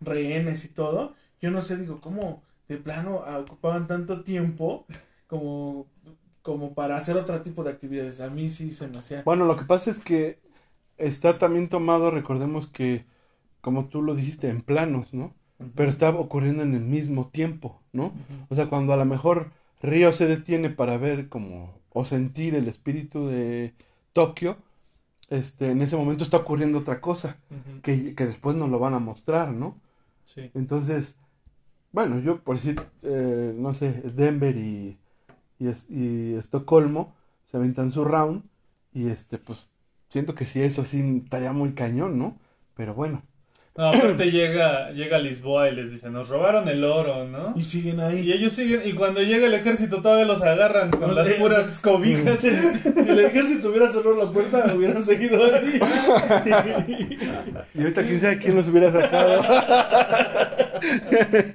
[0.01, 4.85] rehenes y todo, yo no sé, digo, ¿cómo de plano ocupaban tanto tiempo
[5.27, 5.87] como
[6.45, 8.21] como para hacer otro tipo de actividades?
[8.21, 10.37] A mí sí se me hacía Bueno, lo que pasa es que
[10.97, 13.05] está también tomado, recordemos que,
[13.61, 15.33] como tú lo dijiste, en planos, ¿no?
[15.73, 18.13] Pero está ocurriendo en el mismo tiempo, ¿no?
[18.49, 22.67] O sea, cuando a lo mejor Río se detiene para ver como o sentir el
[22.67, 23.73] espíritu de
[24.13, 24.57] Tokio,
[25.29, 27.37] este, en ese momento está ocurriendo otra cosa
[27.81, 29.79] que, que después nos lo van a mostrar, ¿no?
[30.53, 31.15] Entonces,
[31.91, 34.99] bueno, yo por decir, eh, no sé, Denver y,
[35.59, 37.15] y, y Estocolmo
[37.45, 38.43] se aventan su round
[38.93, 39.59] y este, pues,
[40.09, 42.39] siento que sí, eso sí estaría muy cañón, ¿no?
[42.75, 43.23] Pero bueno,
[43.77, 47.53] No, aparte llega, llega a Lisboa y les dice, nos robaron el oro, ¿no?
[47.57, 48.21] Y siguen ahí.
[48.21, 51.79] Y ellos siguen, y cuando llega el ejército todavía los agarran con No, las puras
[51.79, 52.39] cobijas.
[52.39, 52.47] si
[53.09, 55.79] el ejército hubiera cerrado la puerta, hubieran seguido ahí.
[57.73, 59.43] Y ahorita quién sabe quién los hubiera sacado.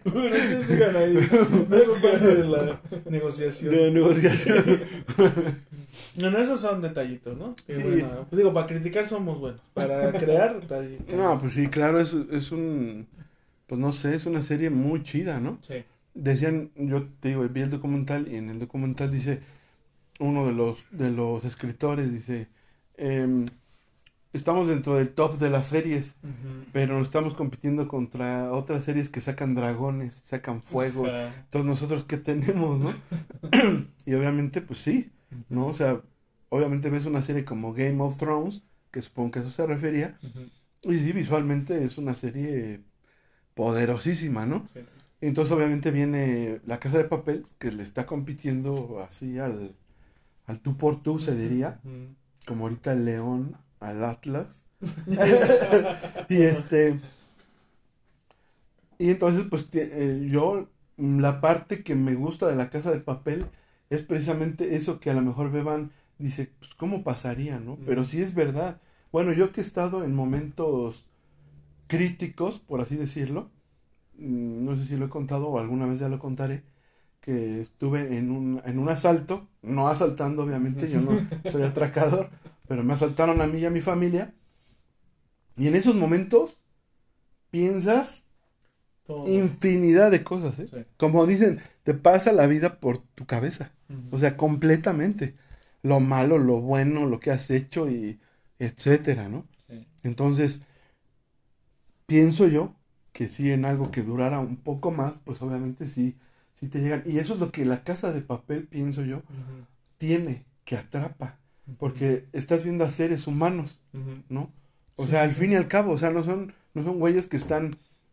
[0.04, 1.28] Bueno, ustedes sigan ahí.
[1.70, 3.74] Luego parte de la negociación.
[3.74, 4.84] De negociación.
[6.20, 7.54] Bueno, esos son detallitos, ¿no?
[7.66, 7.74] Sí.
[7.74, 9.60] bueno, pues digo, para criticar somos buenos.
[9.74, 10.60] Para crear.
[11.08, 13.06] No, pues sí, claro, es, es un.
[13.66, 15.58] Pues no sé, es una serie muy chida, ¿no?
[15.62, 15.84] Sí.
[16.14, 19.40] Decían, yo te digo, vi el documental y en el documental dice
[20.18, 22.48] uno de los de los escritores dice
[22.96, 23.46] em,
[24.32, 26.64] estamos dentro del top de las series, Ujú.
[26.72, 31.06] pero nos estamos compitiendo contra otras series que sacan dragones, sacan fuego.
[31.08, 32.92] Entonces nosotros qué tenemos, ¿no?
[34.06, 35.10] y obviamente, pues sí,
[35.50, 35.66] ¿no?
[35.66, 36.00] O sea,
[36.48, 40.18] obviamente ves una serie como Game of Thrones, que supongo que a eso se refería,
[40.82, 42.80] y sí, visualmente es una serie
[43.54, 44.66] poderosísima, ¿no?
[44.72, 44.80] Sí.
[45.20, 49.74] Entonces obviamente viene La Casa de Papel, que le está compitiendo así al,
[50.46, 51.80] al tú por tú, se diría,
[52.46, 54.64] como ahorita el León al Atlas.
[56.28, 57.00] y este...
[58.98, 63.46] Y entonces, pues eh, yo, la parte que me gusta de La Casa de Papel
[63.90, 67.76] es precisamente eso que a lo mejor Beban dice, pues cómo pasaría, ¿no?
[67.84, 68.80] Pero sí es verdad.
[69.12, 71.06] Bueno, yo que he estado en momentos
[71.88, 73.50] críticos, por así decirlo,
[74.18, 76.62] mm, no sé si lo he contado o alguna vez ya lo contaré,
[77.20, 81.10] que estuve en un, en un asalto, no asaltando obviamente, yo no
[81.50, 82.30] soy atracador,
[82.68, 84.32] pero me asaltaron a mí y a mi familia,
[85.56, 86.58] y en esos momentos
[87.50, 88.24] piensas
[89.06, 89.28] Todo.
[89.28, 90.68] infinidad de cosas, ¿eh?
[90.72, 90.84] Sí.
[90.96, 91.60] Como dicen,
[91.90, 93.72] te pasa la vida por tu cabeza,
[94.12, 95.34] o sea, completamente,
[95.82, 98.20] lo malo, lo bueno, lo que has hecho y
[98.60, 99.44] etcétera, ¿no?
[99.68, 99.84] Sí.
[100.04, 100.62] Entonces,
[102.06, 102.76] pienso yo
[103.12, 106.16] que si en algo que durara un poco más, pues obviamente sí,
[106.52, 107.02] sí te llegan.
[107.06, 109.22] Y eso es lo que la casa de papel, pienso yo,
[109.98, 111.38] tiene, que atrapa.
[111.76, 113.80] Porque estás viendo a seres humanos.
[114.28, 114.52] ¿no?
[114.94, 115.10] O Sí.
[115.10, 117.72] sea, al fin y al cabo, o sea, no son, no son güeyes que están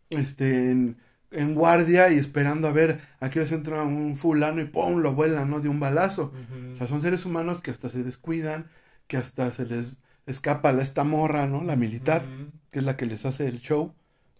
[0.09, 0.97] este, en,
[1.31, 4.99] en guardia y esperando a ver a qué les entra un fulano y ¡pum!
[4.99, 5.59] lo vuelan, ¿no?
[5.59, 6.33] De un balazo.
[6.73, 8.67] O sea, son seres humanos que hasta se descuidan,
[9.07, 11.63] que hasta se les escapa la, esta morra, ¿no?
[11.63, 12.25] La militar,
[12.71, 13.93] que es la que les hace el show,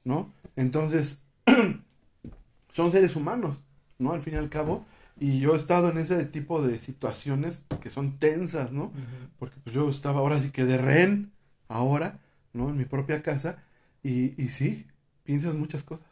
[0.04, 0.34] ¿no?
[0.56, 1.22] Entonces,
[2.74, 3.58] son seres humanos,
[4.00, 4.14] ¿no?
[4.14, 4.86] Al fin y al cabo.
[5.20, 8.92] Y yo he estado en ese tipo de situaciones que son tensas, ¿no?
[9.40, 11.32] Porque pues yo estaba ahora sí que de rehén,
[11.68, 12.20] ahora,
[12.54, 12.70] ¿no?
[12.70, 13.64] En mi propia casa.
[14.04, 14.86] Y, y sí,
[15.24, 16.08] piensas muchas cosas.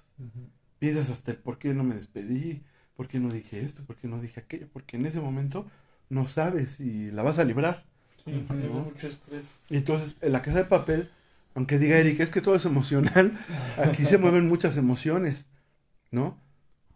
[0.80, 2.64] Piensas hasta el por qué no me despedí,
[2.96, 4.68] por qué no dije esto, por qué no dije aquello.
[4.72, 5.66] Porque en ese momento
[6.10, 7.86] no sabes si la vas a librar.
[8.24, 8.86] Sí, ¿no?
[8.86, 9.48] mucho estrés.
[9.70, 11.10] Y entonces, en la casa de papel,
[11.54, 13.38] aunque diga Eric, es que todo es emocional,
[13.78, 15.48] aquí se mueven muchas emociones,
[16.12, 16.38] ¿no?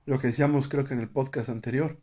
[0.05, 1.97] Lo que decíamos creo que en el podcast anterior.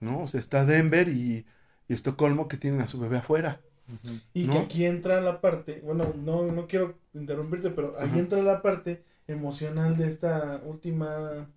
[0.00, 0.22] ¿no?
[0.22, 1.44] O sea, está Denver y,
[1.88, 3.60] y Estocolmo que tienen a su bebé afuera.
[3.88, 4.14] Ujú.
[4.32, 4.52] Y ¿No?
[4.52, 8.18] que aquí entra la parte, bueno, no, no quiero interrumpirte, pero ahí Ajá.
[8.18, 9.02] entra la parte
[9.32, 11.48] emocional de esta última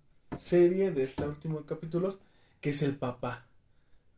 [0.42, 2.18] serie, de estos últimos capítulos,
[2.60, 3.46] que es el papá,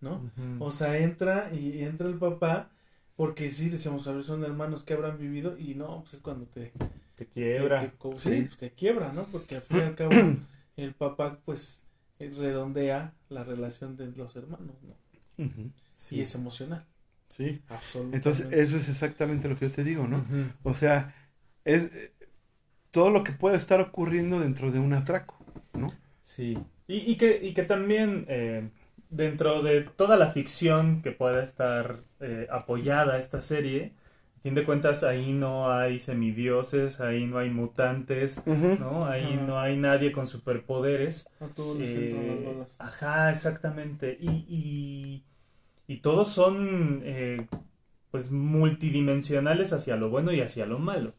[0.00, 0.20] ¿no?
[0.60, 2.70] O sea, entra y entra el papá,
[3.16, 6.46] porque sí, decíamos, a ver, son hermanos que habrán vivido, y no, pues es cuando
[6.46, 6.72] te,
[7.16, 7.80] Se quiebra.
[7.80, 8.42] te, te Sí.
[8.46, 9.24] pues te quiebra, ¿no?
[9.24, 10.12] Porque al fin y al cabo,
[10.76, 11.80] el papá, pues,
[12.18, 14.94] eh, redondea la relación de los hermanos, ¿no?
[16.10, 16.84] Y es emocional,
[17.36, 17.60] Sí.
[17.68, 18.16] absolutamente.
[18.16, 20.24] Entonces, eso es exactamente lo que yo te digo, ¿no?
[20.62, 21.14] O sea,
[21.64, 21.90] es
[22.96, 25.36] todo lo que puede estar ocurriendo dentro de un atraco,
[25.74, 25.92] ¿no?
[26.22, 26.54] Sí.
[26.88, 28.70] Y, y que, y que también eh,
[29.10, 33.92] dentro de toda la ficción que pueda estar eh, apoyada a esta serie,
[34.38, 38.44] a fin de cuentas ahí no hay semidioses, ahí no hay mutantes,
[38.78, 39.06] ¿no?
[39.06, 41.28] Ahí no hay nadie con superpoderes.
[41.40, 42.78] A todos les entran las Eh, balas.
[42.78, 44.16] ajá, exactamente.
[44.20, 45.24] Y, y,
[45.94, 47.46] y todos son eh,
[48.10, 51.14] pues multidimensionales hacia lo bueno y hacia lo malo.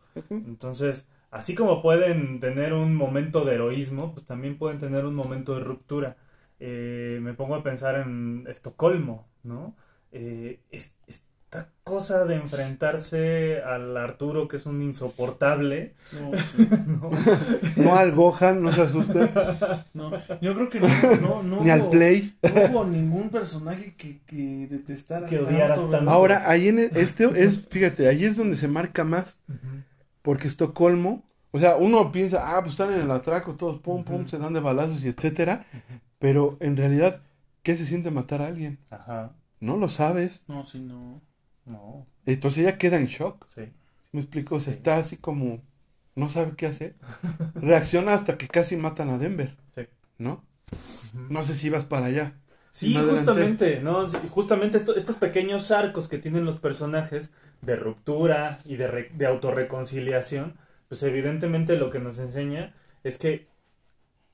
[0.45, 5.55] Entonces, así como pueden tener un momento de heroísmo, pues también pueden tener un momento
[5.55, 6.17] de ruptura.
[6.59, 9.75] Eh, me pongo a pensar en Estocolmo, ¿no?
[10.11, 16.31] Eh, es- esta cosa de enfrentarse al Arturo, que es un insoportable, No,
[16.87, 17.11] ¿no?
[17.77, 19.29] No al Gohan, no se asusten,
[19.93, 20.11] no,
[20.41, 20.87] yo creo que no,
[21.21, 22.35] no, no ni al hubo- Play.
[22.43, 26.09] No hubo ningún personaje que, que detestaras Que odiaras tanto.
[26.11, 29.39] Ahora, ahí en este es, fíjate, ahí es donde se marca más.
[30.27, 34.27] Porque Estocolmo, o sea, uno piensa, ah, pues están en el atraco, todos pum, pum,
[34.27, 35.65] se dan de balazos y etcétera,
[36.19, 37.21] pero en realidad,
[37.63, 38.77] ¿qué se siente matar a alguien?
[38.89, 39.31] Ajá.
[39.61, 40.41] No lo sabes.
[40.49, 41.21] No, sí, no.
[41.65, 43.45] No, Entonces ella queda en shock.
[43.47, 43.71] sí.
[44.11, 44.55] ¿Me explico?
[44.55, 44.79] O sea, Sí.
[44.79, 45.61] está así como,
[46.15, 46.95] no sabe qué hacer.
[47.55, 49.83] Reacciona hasta que casi matan a Denver, Sí.
[50.17, 50.43] ¿no?
[51.29, 52.33] No sé si vas para allá.
[52.71, 54.05] Sí, justamente, ¿no?
[54.29, 57.31] Justamente esto- estos pequeños arcos que tienen los personajes
[57.61, 60.55] de ruptura y de, re- de autorreconciliación,
[60.89, 63.47] pues evidentemente lo que nos enseña es que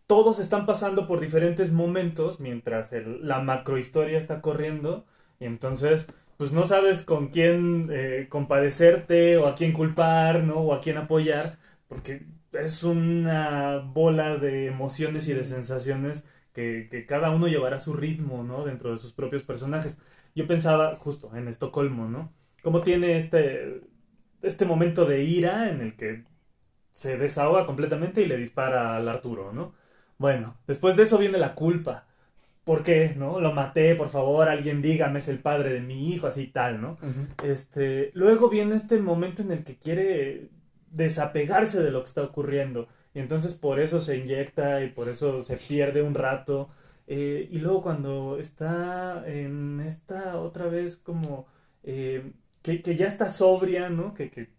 [0.08, 5.06] todos están pasando por diferentes momentos mientras la macrohistoria está corriendo
[5.40, 6.08] y entonces
[6.38, 10.56] pues no sabes con quién eh, compadecerte o a quién culpar, ¿no?
[10.58, 11.58] O a quién apoyar,
[11.88, 17.94] porque es una bola de emociones y de sensaciones que, que cada uno llevará su
[17.94, 18.66] ritmo, ¿no?
[18.66, 19.98] Dentro de sus propios personajes.
[20.36, 22.32] Yo pensaba justo en Estocolmo, ¿no?
[22.64, 23.82] Cómo tiene este,
[24.42, 26.24] este momento de ira en el que
[26.92, 29.74] se desahoga completamente y le dispara al Arturo, ¿no?
[30.18, 32.08] Bueno, después de eso viene la culpa.
[32.64, 33.14] ¿Por qué?
[33.18, 33.42] ¿No?
[33.42, 36.98] Lo maté, por favor, alguien dígame, es el padre de mi hijo, así tal, ¿no?
[37.44, 40.50] Este, luego viene este momento en el que quiere
[40.90, 42.88] desapegarse de lo que está ocurriendo.
[43.14, 46.70] Y entonces por eso se inyecta y por eso se pierde un rato.
[47.08, 51.48] Eh, y luego cuando está en esta otra vez como
[51.84, 52.32] eh,
[52.64, 54.16] que, que ya está sobria, ¿no?
[54.16, 54.50] Que, que,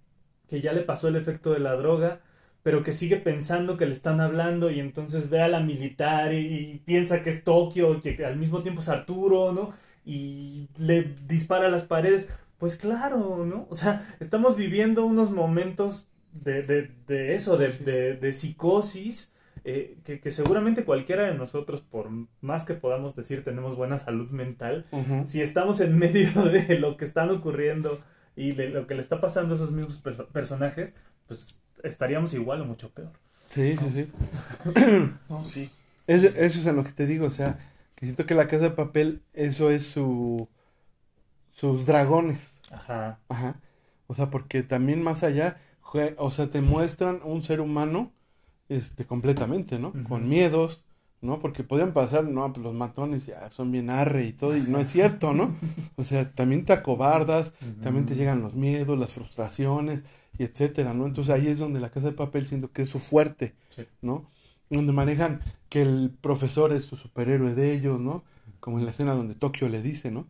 [0.49, 2.21] que ya le pasó el efecto de la droga,
[2.63, 6.39] pero que sigue pensando que le están hablando y entonces ve a la militar y,
[6.75, 9.73] y piensa que es Tokio, que al mismo tiempo es Arturo, ¿no?
[10.05, 12.31] Y le dispara a las paredes.
[12.59, 13.67] Pues claro, ¿no?
[13.71, 19.33] O sea, estamos viviendo unos momentos de, de, de eso, de, de, de psicosis,
[19.65, 22.09] eh, que, que seguramente cualquiera de nosotros, por
[22.41, 24.87] más que podamos decir tenemos buena salud mental,
[25.27, 27.99] si estamos en medio de lo que están ocurriendo
[28.37, 30.95] y de lo que le está pasando a esos mismos perso- personajes,
[31.27, 33.12] pues estaríamos igual o mucho peor.
[33.51, 34.09] Sí, sí, sí.
[35.29, 35.71] No, sí.
[36.07, 37.59] Es- eso es a lo que te digo, o sea,
[37.95, 40.49] que siento que la casa de papel, eso es su
[41.53, 42.51] sus dragones.
[42.71, 43.19] Ajá.
[43.29, 43.61] Ajá.
[44.07, 45.59] O sea, porque también más allá,
[46.19, 48.12] o sea, te muestran un ser humano
[48.69, 49.93] este completamente, ¿no?
[50.09, 50.83] Con miedos,
[51.21, 51.41] ¿no?
[51.41, 54.79] Porque podían pasar, no, pues los matones ya son bien arre y todo, y no
[54.79, 55.55] es cierto, ¿no?
[55.97, 57.53] O sea, también te acobardas,
[57.83, 60.03] también te llegan los miedos, las frustraciones,
[60.39, 61.07] y etcétera, ¿no?
[61.07, 63.85] Entonces ahí es donde la casa de papel siento que es su fuerte, Sí.
[64.03, 64.31] ¿no?
[64.71, 68.25] Donde manejan que el profesor es su superhéroe de ellos, ¿no?
[68.61, 70.27] Como en la escena donde Tokio le dice, ¿no?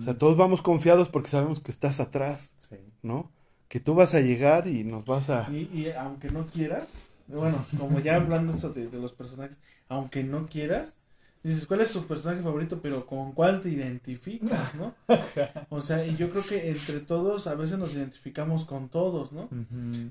[0.00, 2.76] O sea, todos vamos confiados porque sabemos que estás atrás, Sí.
[3.02, 3.30] ¿no?
[3.68, 5.48] Que tú vas a llegar y nos vas a...
[5.50, 6.86] Y, y aunque no quieras,
[7.28, 9.58] bueno, como ya hablando esto de, de los personajes,
[9.88, 10.96] aunque no quieras,
[11.42, 12.80] dices, ¿cuál es tu personaje favorito?
[12.82, 14.94] Pero con cuál te identificas, ¿no?
[15.70, 19.52] O sea, y yo creo que entre todos a veces nos identificamos con todos, ¿no?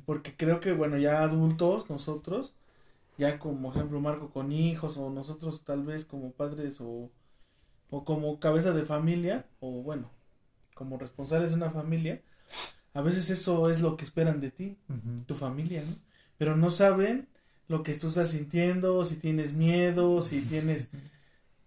[0.06, 2.54] Porque creo que, bueno, ya adultos, nosotros,
[3.18, 7.12] ya como ejemplo Marco con hijos, o nosotros tal vez como padres, o,
[7.90, 10.12] o como cabeza de familia, o bueno,
[10.76, 12.22] como responsables de una familia,
[12.94, 14.78] a veces eso es lo que esperan de ti,
[15.28, 15.96] tu familia, ¿no?
[16.38, 17.28] Pero no saben
[17.68, 20.90] lo que tú estás sintiendo, si tienes miedo, si tienes,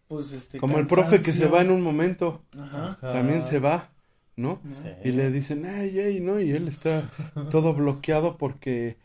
[0.09, 0.59] pues, este...
[0.59, 2.99] Como el profe que se va en un momento, Ajá.
[3.01, 3.91] También se va,
[4.37, 4.61] ¿no?
[5.05, 6.41] Y le dicen, ay, ay, ¿no?
[6.41, 7.03] Y él está
[7.51, 8.97] todo bloqueado porque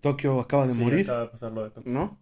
[0.00, 1.92] Tokio acaba de Sí, morir, acaba de pasar lo de Tokio.
[1.92, 2.18] ¿no?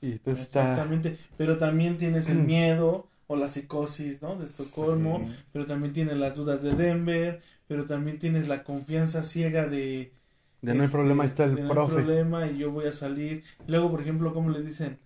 [0.00, 0.62] Y entonces está...
[0.62, 4.36] Exactamente, pero también tienes el miedo o la psicosis, ¿no?
[4.36, 5.36] De Estocolmo, Sí.
[5.52, 10.12] pero también tienes las dudas de Denver, pero también tienes la confianza ciega de...
[10.62, 11.94] De no hay este, problema, ahí está el de no hay profe.
[11.94, 13.44] problema y yo voy a salir.
[13.66, 14.98] Luego, por ejemplo, ¿cómo le dicen?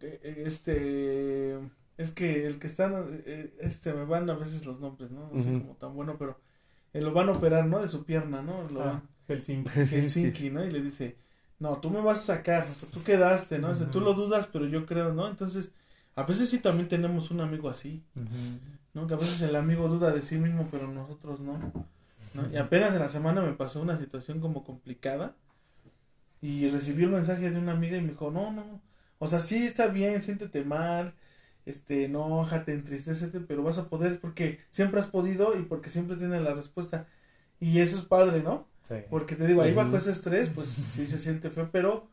[0.00, 1.58] Eh, eh, Este...
[1.98, 3.04] Es que el que está...
[3.26, 5.30] eh, Este, me van a veces los nombres, ¿no?
[5.32, 6.40] No sé como tan bueno, pero...
[6.92, 7.80] eh, lo van a operar, ¿no?
[7.80, 8.66] De su pierna, ¿no?
[8.70, 9.02] Lo Ah, van...
[9.28, 9.70] Helsinki.
[9.90, 10.64] Helsinki, ¿no?
[10.64, 11.16] Y le dice,
[11.60, 13.68] no, tú me vas a sacar, o sea, tú quedaste, ¿no?
[13.68, 15.28] O sea, tú lo dudas, pero yo creo, ¿no?
[15.28, 15.70] Entonces,
[16.16, 18.02] a veces sí también tenemos un amigo así.
[18.94, 19.06] ¿no?
[19.06, 21.58] Que a veces el amigo duda de sí mismo, pero nosotros no,
[22.34, 22.50] ¿no?
[22.52, 25.34] Y apenas en la semana me pasó una situación como complicada
[26.40, 28.80] y recibí el mensaje de una amiga y me dijo, no, no,
[29.18, 31.14] o sea, sí está bien, siéntete mal,
[31.64, 36.42] este, enójate, entristecete, pero vas a poder porque siempre has podido y porque siempre tienes
[36.42, 37.06] la respuesta.
[37.60, 38.66] Y eso es padre, ¿no?
[38.82, 38.96] Sí.
[39.08, 42.08] Porque te digo, ahí bajo ese estrés, pues sí se siente feo, pero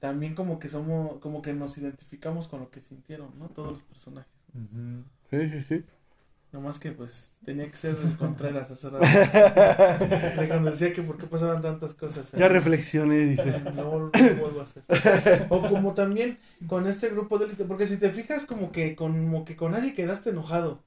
[0.00, 3.48] también como que somos, como que nos identificamos con lo que sintieron, ¿no?
[3.48, 4.32] Todos los personajes.
[4.54, 5.04] Ujú.
[5.30, 5.84] Sí, sí,
[6.50, 6.56] sí.
[6.56, 8.98] Nomás que pues tenía que ser Contreras rato.
[10.40, 12.32] De cuando decía que por qué pasaban tantas cosas.
[12.32, 13.60] Ya reflexioné, dice.
[13.74, 14.84] No, no vuelvo a hacer.
[15.50, 19.44] O como también con este grupo de élite, porque si te fijas como que como
[19.44, 20.82] que con nadie quedaste enojado.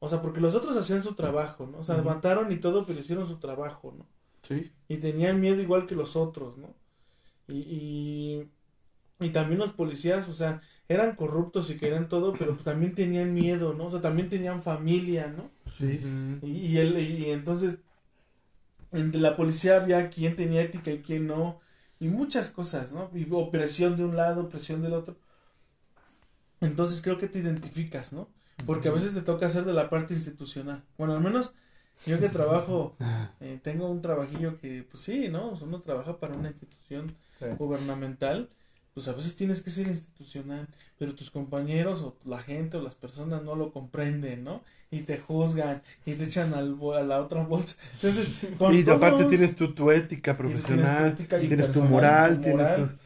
[0.00, 1.78] O sea, porque los otros hacían su trabajo, ¿no?
[1.78, 2.04] O sea, Ujú.
[2.04, 4.06] mataron y todo, pero hicieron su trabajo, ¿no?
[4.42, 4.70] Sí.
[4.88, 6.74] y tenían miedo igual que los otros, ¿no?
[7.48, 8.50] Y, y,
[9.20, 13.32] y también los policías, o sea, eran corruptos y querían todo, pero pues también tenían
[13.34, 13.86] miedo, ¿no?
[13.86, 15.50] O sea, también tenían familia, ¿no?
[15.78, 16.00] Sí.
[16.42, 17.78] Y, y, él, y entonces,
[18.92, 21.60] entre la policía había quién tenía ética y quién no,
[22.00, 23.10] y muchas cosas, ¿no?
[23.14, 25.16] Y opresión de un lado, presión del otro.
[26.60, 28.28] Entonces creo que te identificas, ¿no?
[28.66, 30.82] Porque a veces te toca hacer de la parte institucional.
[30.96, 31.52] Bueno, al menos
[32.06, 32.96] yo que trabajo,
[33.40, 35.50] eh, tengo un trabajillo que, pues sí, ¿no?
[35.60, 37.46] Uno trabaja para una institución Sí.
[37.58, 38.48] gubernamental,
[38.94, 40.68] pues a veces tienes que ser institucional,
[40.98, 44.62] pero tus compañeros o la gente o las personas no lo comprenden, ¿no?
[44.90, 47.74] Y te juzgan y te echan al, a la otra bolsa.
[47.94, 48.28] Entonces,
[48.72, 51.82] Y aparte todos- tienes tu, tu ética y tienes tu profesional, ética y tienes tu
[51.82, 52.88] moral, tu tienes moral.
[52.90, 53.03] tu...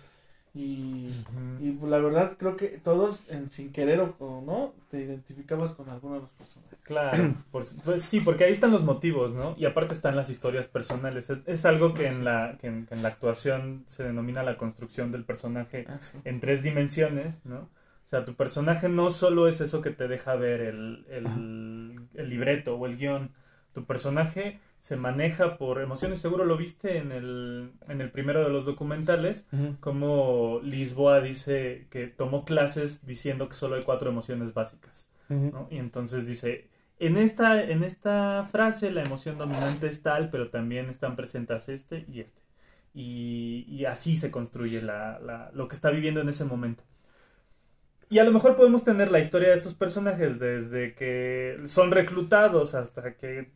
[0.59, 1.65] Y, Ujú.
[1.65, 5.73] y pues, la verdad creo que todos, en, sin querer o, o no, te identificabas
[5.73, 6.79] con alguno de los personajes.
[6.83, 9.55] Claro, por- pues sí, porque ahí están los motivos, ¿no?
[9.57, 11.31] Y aparte están las historias personales.
[11.31, 14.57] Es, es algo que en, la, que en, que en la actuación se denomina la
[14.57, 16.19] construcción del personaje Ah, sí.
[16.25, 17.69] en tres dimensiones, ¿no?
[18.07, 22.29] O sea, tu personaje no solo es eso que te deja ver el, el, el
[22.31, 23.33] libreto o el guion.
[23.75, 26.21] Tu personaje se maneja por emociones.
[26.21, 29.47] Seguro lo viste en el, en el primero de los documentales,
[29.81, 35.09] como Lisboa dice que tomó clases diciendo que solo hay cuatro emociones básicas.
[35.71, 36.69] Y entonces dice,
[36.99, 42.05] en esta, en esta frase la emoción dominante es tal, pero también están presentes este
[42.09, 42.43] y este.
[42.95, 46.85] Y, y así se construye la, la- lo que está viviendo en ese momento.
[48.11, 52.75] Y a lo mejor podemos tener la historia de estos personajes desde que son reclutados
[52.75, 53.51] hasta que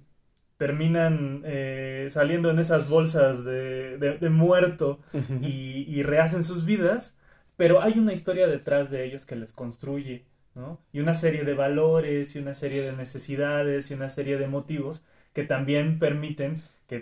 [0.62, 5.00] terminan eh, saliendo en esas bolsas de, de- de muerto
[5.40, 7.16] y, y rehacen sus vidas,
[7.56, 10.78] pero hay una historia detrás de ellos que les construye, ¿no?
[10.92, 15.04] Y una serie de valores y una serie de necesidades y una serie de motivos
[15.34, 16.98] que también permiten que,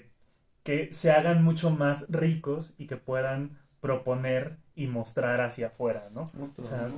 [0.62, 6.30] que se hagan mucho más ricos y que puedan proponer y mostrar hacia afuera, ¿no?
[6.58, 6.88] O sea,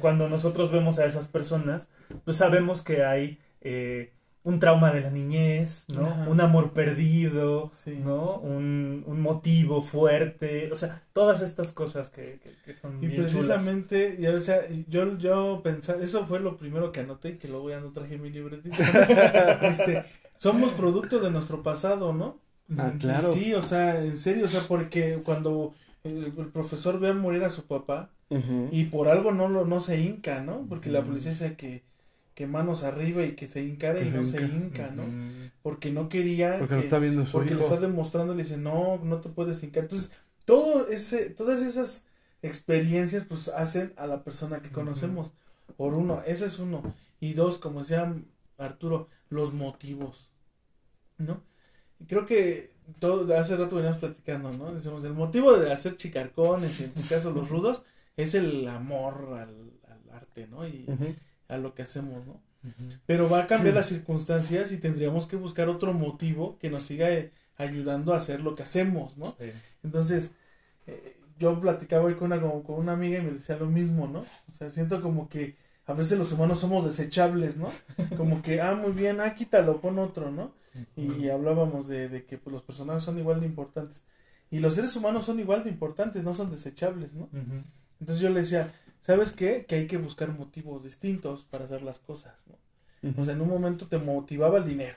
[0.00, 1.88] cuando, nosotros vemos a esas personas,
[2.24, 4.12] pues sabemos que hay eh,
[4.44, 6.06] un trauma de la niñez, ¿no?
[6.06, 6.28] Ajá.
[6.28, 7.92] Un amor perdido, Sí.
[8.04, 8.38] ¿no?
[8.38, 13.22] Un, un motivo fuerte, o sea, todas estas cosas que, que- que son Y bien
[13.22, 17.70] precisamente, y, o sea, yo, yo pensaba, eso fue lo primero que anoté, que luego
[17.70, 18.76] ya no traje mi libretita.
[19.62, 20.04] este,
[20.38, 22.40] somos producto de nuestro pasado, ¿no?
[22.78, 23.32] Ah, claro.
[23.32, 25.74] Sí, o sea, en serio, o sea, porque cuando
[26.04, 28.10] el, el profesor ve a morir a su papá
[28.70, 30.64] y por algo no lo no se hinca, ¿no?
[30.68, 31.82] Porque la policía dice que,
[32.42, 34.90] que manos arriba y que se hincara y se no se hinca.
[34.90, 35.04] ¿no?
[35.62, 37.68] Porque no quería Porque lo está viendo su porque lo hijo.
[37.74, 39.84] está demostrando y le dice, no, no te puedes hincar.
[39.84, 40.10] Entonces,
[40.44, 42.04] todo ese, todas esas
[42.42, 45.34] experiencias, pues, hacen a la persona que conocemos.
[45.76, 46.82] Por uno, ese es uno.
[47.20, 48.12] Y dos, como decía
[48.58, 50.28] Arturo, los motivos,
[51.18, 51.44] ¿no?
[52.00, 54.74] Y creo que todo, hace rato veníamos platicando, ¿no?
[54.74, 57.84] Decimos, el motivo de hacer chicarcones, y en tu caso los rudos,
[58.16, 60.66] es el amor al, al arte, ¿no?
[60.66, 60.86] Y.
[61.52, 62.40] a lo que hacemos, ¿no?
[63.06, 67.10] Pero va a cambiar las circunstancias y tendríamos que buscar otro motivo que nos siga
[67.10, 69.30] eh, ayudando a hacer lo que hacemos, ¿no?
[69.30, 69.50] Sí.
[69.82, 70.32] Entonces,
[70.86, 74.06] eh, yo platicaba hoy con una, con, con una amiga y me decía lo mismo,
[74.06, 74.20] ¿no?
[74.48, 77.68] O sea, siento como que a veces los humanos somos desechables, ¿no?
[78.16, 80.54] Como que, ah, muy bien, ah, quítalo, pon otro, ¿no?
[80.96, 84.04] Y hablábamos de, de que pues, los personajes son igual de importantes.
[84.50, 87.28] Y los seres humanos son igual de importantes, no son desechables, ¿no?
[87.98, 88.72] Entonces yo le decía,
[89.02, 89.66] ¿sabes qué?
[89.66, 92.56] Que hay que buscar motivos distintos para hacer las cosas, ¿no?
[93.20, 94.96] O sea, en un momento te motivaba el dinero.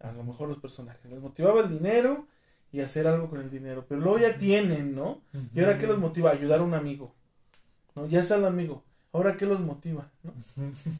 [0.00, 1.10] A lo mejor los personajes.
[1.10, 2.26] Les motivaba el dinero
[2.70, 3.86] y hacer algo con el dinero.
[3.88, 5.22] Pero luego ya tienen, ¿no?
[5.54, 6.30] ¿Y ahora qué los motiva?
[6.30, 7.14] Ayudar a un amigo.
[7.94, 8.06] ¿No?
[8.06, 8.84] Ya está el amigo.
[9.10, 10.10] ¿Ahora qué los motiva?
[10.22, 10.34] ¿no?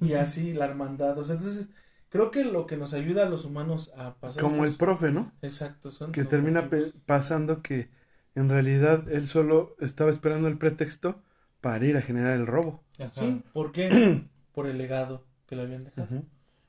[0.01, 1.19] Y así la hermandad.
[1.19, 1.69] O sea, entonces
[2.09, 4.43] creo que lo que nos ayuda a los humanos a pasar.
[4.43, 5.31] Como el profe, ¿no?
[5.43, 5.91] Exacto.
[5.91, 6.71] Son Que termina
[7.05, 7.91] pasando que
[8.35, 11.21] en realidad él solo estaba esperando el pretexto
[11.61, 12.83] para ir a generar el robo.
[12.99, 13.13] Ajá.
[13.21, 14.23] Sí, ¿por qué?
[14.53, 16.23] Por el legado que le habían dejado.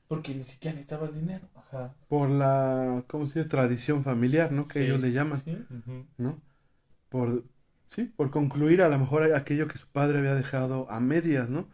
[0.08, 1.48] Porque ni siquiera necesitaba el dinero.
[1.54, 1.94] Ajá.
[2.08, 3.48] Por la, ¿cómo se dice?
[3.48, 4.66] Tradición familiar, ¿no?
[4.68, 4.84] Que Sí.
[4.84, 5.42] ellos le llaman.
[6.18, 6.40] ¿no?
[7.08, 7.44] Por,
[7.88, 11.68] sí, por concluir a lo mejor aquello que su padre había dejado a medias, ¿no?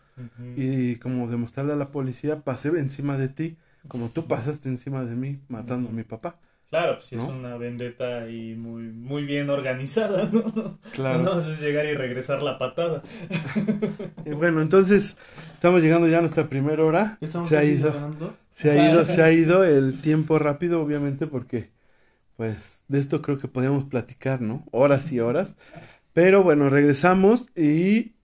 [0.57, 3.57] Y como demostrarle a la policía, pasé encima de ti,
[3.89, 6.39] como tú pasaste encima de mí matando a mi papá.
[6.75, 10.77] Claro, pues sí es una vendetta y muy, muy bien organizada, ¿no?
[10.93, 11.23] Claro.
[11.23, 13.01] No es llegar y regresar la patada.
[14.27, 15.17] Y bueno, entonces
[15.53, 17.17] estamos llegando ya a nuestra primera hora.
[17.21, 18.37] Estamos Se ha ido, cerrando.
[18.57, 21.71] se ha ido, se ha ido el tiempo rápido, obviamente, porque
[22.37, 24.65] pues de esto creo que podíamos platicar, ¿no?
[24.73, 25.55] Horas y horas.
[26.13, 28.15] Pero bueno, regresamos y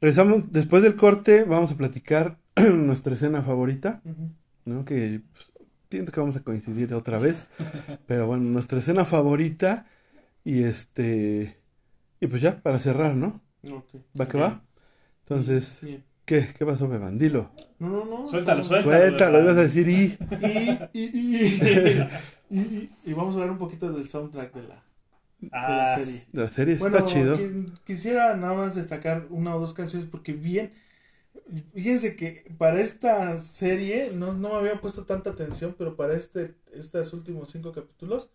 [0.00, 4.00] regresamos después del corte, vamos a platicar nuestra escena favorita.
[4.64, 4.84] ¿no?
[4.84, 5.49] Que pues,
[5.90, 7.48] siento que vamos a coincidir otra vez.
[8.06, 9.86] Pero bueno, nuestra escena favorita
[10.44, 11.56] y este
[12.20, 13.40] y pues ya para cerrar, ¿no?
[13.70, 13.96] Ok.
[14.18, 14.62] ¿Va que va?
[15.22, 16.04] Entonces, Bien.
[16.24, 17.50] ¿qué, qué pasó, Bebandilo?
[17.78, 18.26] No, no, no.
[18.28, 18.98] Suéltalo, suéltalo.
[18.98, 20.18] Suéltalo, ibas a decir y.
[20.92, 22.08] Y, y, y-
[22.52, 24.82] Y, y- y vamos a hablar un poquito del soundtrack de la,
[25.40, 26.24] de Ah, la serie.
[26.32, 27.36] La serie Bueno, está chido.
[27.38, 30.72] qui- quisiera nada más destacar una o dos canciones porque bien,
[31.72, 36.54] fíjense que para esta serie no, no me había puesto tanta atención, pero para este
[36.72, 38.30] estos últimos cinco capítulos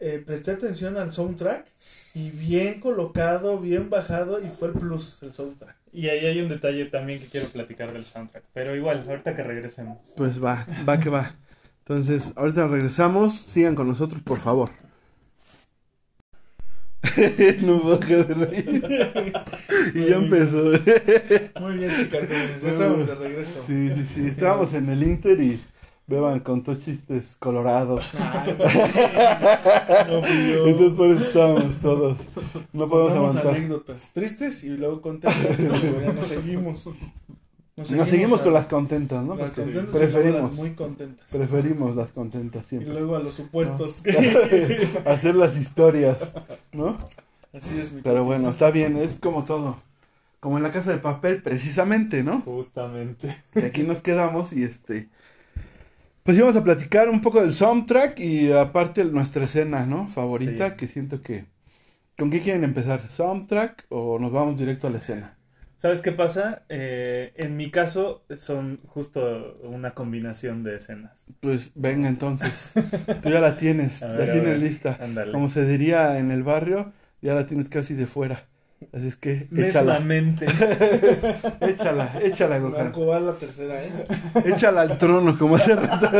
[0.00, 1.66] eh, presté atención al soundtrack
[2.14, 5.76] y bien colocado, bien bajado y fue el plus el soundtrack.
[5.92, 8.44] Y ahí hay un detalle también que quiero platicar del soundtrack.
[8.52, 9.98] Pero igual, ahorita que regresemos.
[10.16, 11.34] Pues va, va que va.
[11.80, 13.40] Entonces, ahorita regresamos.
[13.40, 14.70] Sigan con nosotros, por favor.
[17.62, 18.82] no puedo dejar de reír.
[19.94, 20.64] y ya empezó.
[21.60, 23.64] Muy bien, chicarcones, ya estamos de regreso.
[23.66, 24.26] sí, sí, sí.
[24.26, 25.60] Estábamos en el Inter y
[26.08, 28.04] Beban contó chistes colorados.
[28.18, 28.62] Ah, sí.
[30.08, 30.26] No.
[30.66, 32.18] Entonces, por eso estábamos todos.
[32.72, 33.54] No podemos Contamos aguantar.
[33.54, 35.00] anécdotas tristes y luego.
[35.04, 36.88] Luego ya nos seguimos.
[37.78, 39.36] Nos seguimos a- con las contentas, ¿no?
[39.36, 41.26] las contentas y preferimos, las muy contentas.
[41.30, 42.92] preferimos las contentas Y siempre.
[42.94, 44.02] luego a los supuestos.
[45.06, 46.18] Hacer las historias,
[46.72, 46.98] ¿no?
[47.52, 49.80] Así es mi Pero bueno, está bien, es como todo.
[50.40, 52.42] Como en la casa de papel, precisamente, ¿no?
[52.42, 53.34] Justamente.
[53.54, 55.08] Y aquí nos quedamos y este.
[56.22, 60.08] Pues íbamos a platicar un poco del soundtrack y aparte nuestra escena, ¿no?
[60.08, 60.76] Favorita, Sí.
[60.76, 61.46] que siento que.
[62.18, 63.08] ¿Con qué quieren empezar?
[63.08, 65.37] ¿Soundtrack o nos vamos directo a la escena?
[65.78, 66.62] ¿Sabes qué pasa?
[66.68, 71.12] Eh, en mi caso son justo una combinación de escenas.
[71.38, 72.72] Pues venga entonces.
[73.22, 74.98] Tú ya la tienes, la tienes ver, lista.
[75.00, 75.30] Ándale.
[75.30, 78.48] Como se diría en el barrio, ya la tienes casi de fuera.
[78.92, 79.98] Así es que échala,
[81.60, 82.92] échala, échala, Gohan.
[82.92, 83.90] Va la tercera, ¿eh?
[84.46, 86.10] Échala al trono, como hace rato.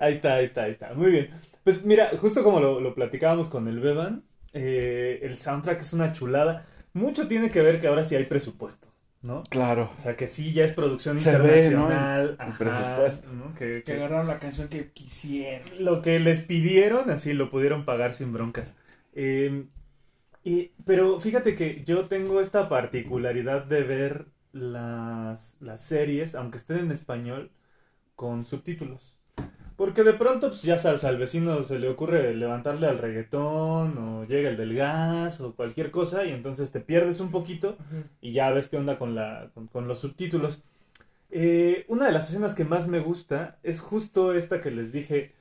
[0.00, 0.94] Ahí está, ahí está, ahí está.
[0.94, 1.30] Muy bien.
[1.64, 4.22] Pues mira, justo como lo, lo platicábamos con el Beban,
[4.52, 6.66] eh, el soundtrack es una chulada.
[6.94, 8.88] Mucho tiene que ver que ahora sí hay presupuesto,
[9.22, 9.42] ¿no?
[9.50, 9.90] Claro.
[9.98, 11.90] O sea, que sí ya es producción Se ve, ¿no?
[11.90, 12.36] internacional.
[12.38, 13.12] Ajá.
[13.32, 13.54] ¿no?
[13.54, 15.68] Que, Que que agarraron la canción que quisieron.
[15.84, 18.74] lo que les pidieron, así lo pudieron pagar sin broncas.
[19.12, 19.66] Eh,
[20.44, 26.78] y- pero fíjate que yo tengo esta particularidad de ver las, las series, aunque estén
[26.78, 27.52] en español,
[28.16, 29.13] con subtítulos.
[29.76, 34.24] Porque de pronto, pues ya sabes, al vecino se le ocurre levantarle al reggaetón, o
[34.24, 37.76] llega el del gas, o cualquier cosa, y entonces te pierdes un poquito
[38.20, 40.62] y ya ves qué onda con, la, con, con los subtítulos.
[41.30, 45.32] Eh, una de las escenas que más me gusta es justo esta que les dije,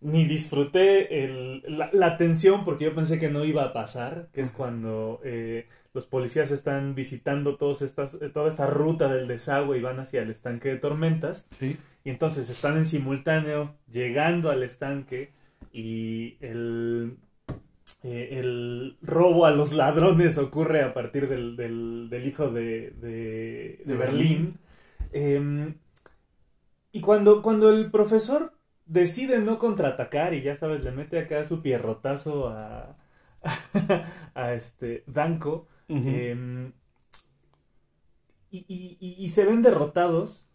[0.00, 4.42] ni disfruté el- la, la tensión porque yo pensé que no iba a pasar, que
[4.42, 9.82] es cuando eh, los policías están visitando estas, eh, toda esta ruta del desagüe y
[9.82, 11.46] van hacia el estanque de tormentas.
[11.58, 11.76] Sí.
[12.04, 15.32] Y entonces están en simultáneo llegando al estanque
[15.72, 17.16] y el,
[18.02, 23.84] eh, el robo a los ladrones ocurre a partir del, del- del hijo de, de-
[23.96, 24.58] Berlín.
[25.12, 25.76] Em,
[26.92, 28.52] y cuando, cuando el profesor
[28.86, 32.96] decide no contraatacar y ya sabes, le mete acá su pierrotazo a,
[34.34, 35.66] a este Danko.
[36.04, 36.72] Em,
[38.50, 40.46] y, y- y- y se ven derrotados.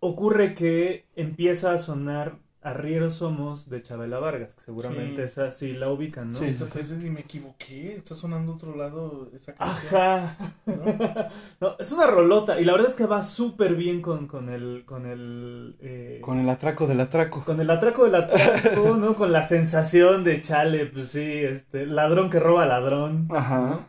[0.00, 5.32] Ocurre que empieza a sonar Arrieros Somos de Chabela Vargas, que seguramente Sí.
[5.32, 6.38] esa sí la ubican, ¿no?
[6.40, 6.46] Sí.
[6.46, 9.94] Entonces ni me equivoqué, está sonando otro lado esa canción.
[9.94, 10.36] Ajá.
[10.66, 10.74] ¿no?
[11.60, 14.82] No, es una rolota y la verdad es que va súper bien con, con el
[14.84, 17.44] con el eh, Con el atraco del atraco.
[17.44, 19.14] con el atraco del atraco, ¿no?
[19.14, 23.28] Con la sensación de chale, pues sí, este ladrón que roba ladrón.
[23.30, 23.86] Ajá.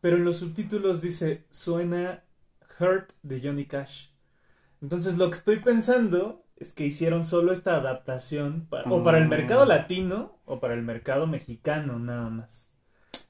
[0.00, 2.22] Pero en los subtítulos dice, suena
[2.78, 4.10] Hurt de Johnny Cash.
[4.82, 9.28] Entonces lo que estoy pensando es que hicieron solo esta adaptación pa- o para el
[9.28, 12.72] mercado latino o para el mercado mexicano nada más.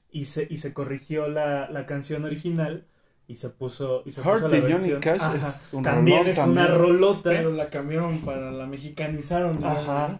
[0.09, 2.87] Y se, y se corrigió la, la canción original
[3.27, 5.01] y se puso, y se Hurt puso la de Johnny versión.
[5.01, 5.47] Cash Ajá.
[5.49, 7.29] es un también rolón es una rolota.
[7.29, 9.63] Pero la cambiaron para la mexicanizaron.
[9.63, 10.07] Ajá.
[10.09, 10.19] ¿no?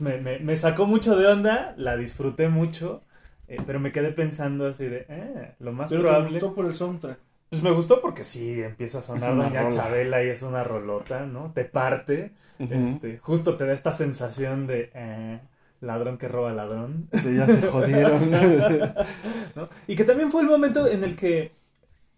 [0.00, 3.02] me, me- me sacó mucho de onda, la disfruté mucho,
[3.46, 6.30] eh, pero me quedé pensando así de, eh, lo más Pero te probable...
[6.30, 7.18] gustó por el soundtrack.
[7.50, 9.70] Pues me gustó porque sí, empieza a sonar Doña rola.
[9.70, 11.52] Chabela y es una rolota, ¿no?
[11.52, 15.40] Te parte, este, justo te da esta sensación de eh,
[15.80, 18.30] ladrón que roba ladrón, De ya se jodieron.
[19.54, 19.68] ¿no?
[19.86, 21.52] Y que también fue el momento en el que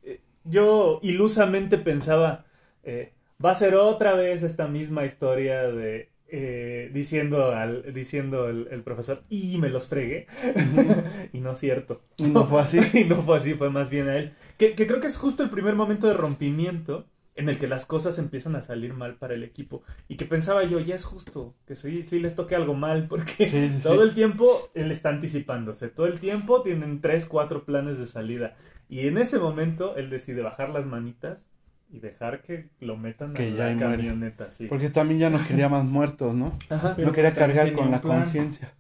[0.03, 2.45] eh, yo ilusamente pensaba,
[2.83, 3.13] eh,
[3.45, 8.83] va a ser otra vez esta misma historia de eh, diciendo al diciendo el, el
[8.85, 10.29] profesor y me los fregué
[11.33, 12.79] y no es cierto y no fue así.
[12.99, 14.33] y no fue así, fue más bien a él.
[14.61, 17.87] Que, que creo que es justo el primer momento de rompimiento en el que las
[17.87, 19.83] cosas empiezan a salir mal para el equipo.
[20.07, 23.49] Y que pensaba yo, ya es justo, que sí, sí les toque algo mal, porque
[23.49, 27.97] Sí, sí, todo el tiempo él está anticipándose, todo el tiempo tienen tres, cuatro planes
[27.97, 28.55] de salida.
[28.91, 31.49] Y en ese momento él decide bajar las manitas
[31.91, 34.67] y dejar que lo metan Que en ya la camioneta, sí.
[34.67, 36.53] Porque también ya no quería más muertos, ¿no?
[36.69, 38.75] Ajá, no quería cargar con la conciencia.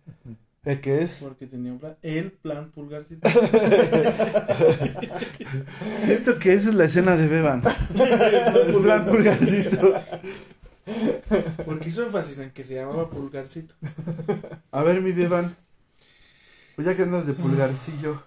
[0.62, 1.16] ¿El qué es?
[1.22, 1.96] Porque tenía un plan.
[2.02, 3.26] El plan pulgarcito.
[6.04, 7.62] Siento que esa es la escena de Beban.
[8.74, 9.94] Un plan pulgarcito.
[11.64, 13.74] Porque hizo énfasis en que se llamaba pulgarcito.
[14.70, 15.56] A ver, mi Beban.
[16.76, 18.22] Pues ya que andas de pulgarcillo.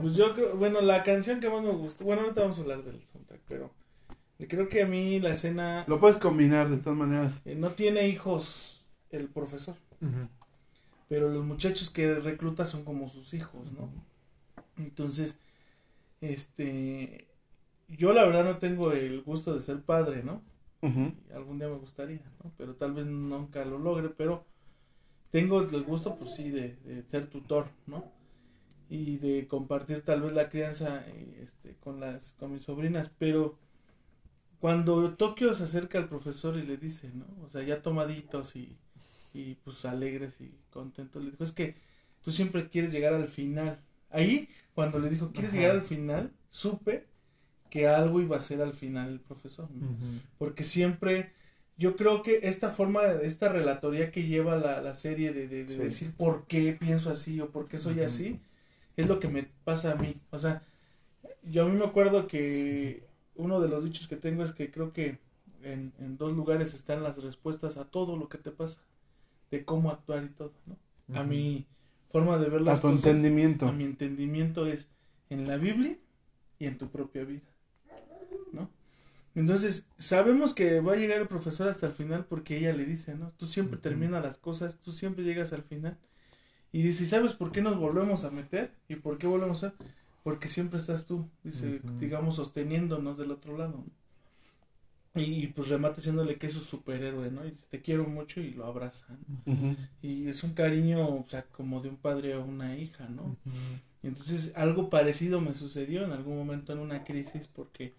[0.00, 2.82] Pues yo creo, bueno, la canción que más me gustó, bueno, ahorita vamos a hablar
[2.82, 3.70] del soundtrack, pero
[4.48, 7.40] creo que a mí la escena Lo puedes combinar de todas maneras.
[7.44, 10.28] eh, no tiene hijos el profesor, Ujú.
[11.08, 13.90] Pero los muchachos que recluta son como sus hijos, ¿no?
[14.76, 15.38] Entonces,
[16.20, 17.28] este,
[17.88, 20.42] yo la verdad no tengo el gusto de ser padre, ¿no?
[21.34, 22.52] Algún día me gustaría, ¿no?
[22.56, 24.42] Pero tal vez nunca lo logre, pero
[25.30, 28.12] tengo el gusto, pues sí, de, de ser tutor, ¿no?
[28.88, 33.58] Y de compartir tal vez la crianza eh, este, con las con mis sobrinas, pero
[34.60, 37.26] cuando Tokio se acerca al profesor y le dice, ¿no?
[37.44, 38.76] O sea, ya tomaditos y,
[39.34, 41.76] y pues alegres y contentos, le dijo, es que
[42.22, 43.80] tú siempre quieres llegar al final.
[44.10, 45.58] Ahí, cuando le dijo, ¿quieres Ajá.
[45.60, 46.32] llegar al final?
[46.50, 47.06] Supe
[47.70, 49.68] que algo iba a ser al final el profesor,
[50.38, 51.32] porque siempre
[51.76, 55.74] yo creo que esta forma, esta relatoría que lleva la, la serie de, de- de
[55.74, 55.78] Sí.
[55.78, 58.40] decir por qué pienso así o por qué soy así,
[58.96, 60.16] es lo que me pasa a mí.
[60.30, 60.62] O sea,
[61.42, 63.04] yo a mí me acuerdo que
[63.36, 65.18] uno de los dichos que tengo es que creo que
[65.62, 68.80] en, en dos lugares están las respuestas a todo lo que te pasa,
[69.50, 70.76] de cómo actuar y todo, ¿no?
[71.18, 71.66] A mi
[72.08, 73.66] forma de ver A las tu cosas, entendimiento.
[73.66, 74.88] a mi entendimiento es
[75.30, 75.98] en la Biblia
[76.58, 77.48] y en tu propia vida,
[78.52, 78.70] ¿no?
[79.34, 83.14] Entonces, sabemos que va a llegar el profesor hasta el final porque ella le dice,
[83.16, 83.32] ¿no?
[83.38, 85.98] Tú siempre terminas las cosas, tú siempre llegas al final.
[86.72, 88.72] Y dice, ¿sabes por qué nos volvemos a meter?
[88.88, 89.74] ¿Y por qué volvemos a...?
[90.24, 93.78] Porque siempre estás tú, dice, digamos, sosteniéndonos del otro lado.
[93.78, 93.86] ¿no?
[95.14, 97.44] Y, y, pues remata diciéndole que es su superhéroe, ¿no?
[97.44, 99.06] Y dice, te quiero mucho y lo abraza.
[99.46, 99.76] ¿no?
[100.02, 103.36] Y es un cariño, o sea, como de un padre a una hija, ¿no?
[104.02, 107.94] Y entonces algo parecido me sucedió en algún momento en una crisis porque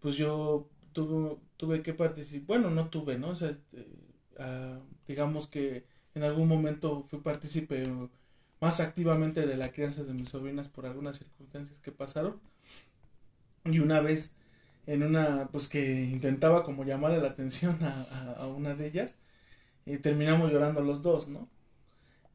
[0.00, 3.30] pues yo tuve, tuve que participar, bueno, no tuve, ¿no?
[3.30, 3.86] O sea, este,
[4.38, 7.84] ah, digamos que en algún momento fui partícipe
[8.60, 12.40] más activamente de la crianza de mis sobrinas por algunas circunstancias que pasaron.
[13.64, 14.34] Y una vez
[14.86, 19.16] en una, pues que intentaba como llamarle la atención a, a- a una de ellas,
[19.86, 21.48] y terminamos llorando los dos, ¿no?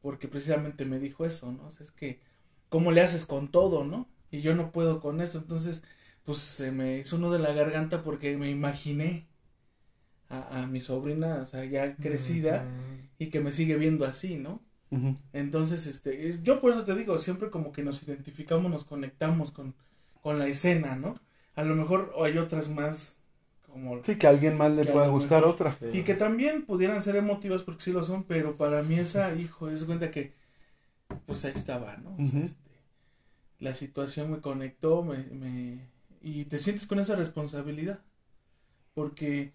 [0.02, 1.66] Porque precisamente me dijo eso, ¿no?
[1.66, 2.20] O sea, es que,
[2.68, 4.08] ¿cómo le haces con todo, no?
[4.30, 5.84] Y yo no puedo con eso, entonces,
[6.24, 9.28] pues se me hizo uno de la garganta porque me imaginé
[10.28, 12.68] a, a mi sobrina, o sea, ya crecida,
[13.18, 14.62] y que me sigue viendo así, ¿no?
[15.32, 19.74] Entonces, este, yo por eso te digo, siempre como que nos identificamos, nos conectamos con,
[20.22, 21.14] con la escena, ¿no?
[21.58, 23.16] A lo mejor hay otras más
[23.66, 24.02] como...
[24.04, 25.72] Sí, que a alguien más le pueda lo gustar mejor- otra.
[25.72, 25.86] Sí.
[25.92, 29.68] Y que también pudieran ser emotivas porque sí lo son, pero para mí esa, hijo,
[29.68, 30.32] es cuenta que,
[31.26, 32.10] pues ahí estaba, ¿no?
[32.14, 32.46] O sea, Ujú.
[32.46, 32.70] este,
[33.58, 35.80] la situación me conectó, me, me,
[36.22, 37.98] y te sientes con esa responsabilidad,
[38.94, 39.52] porque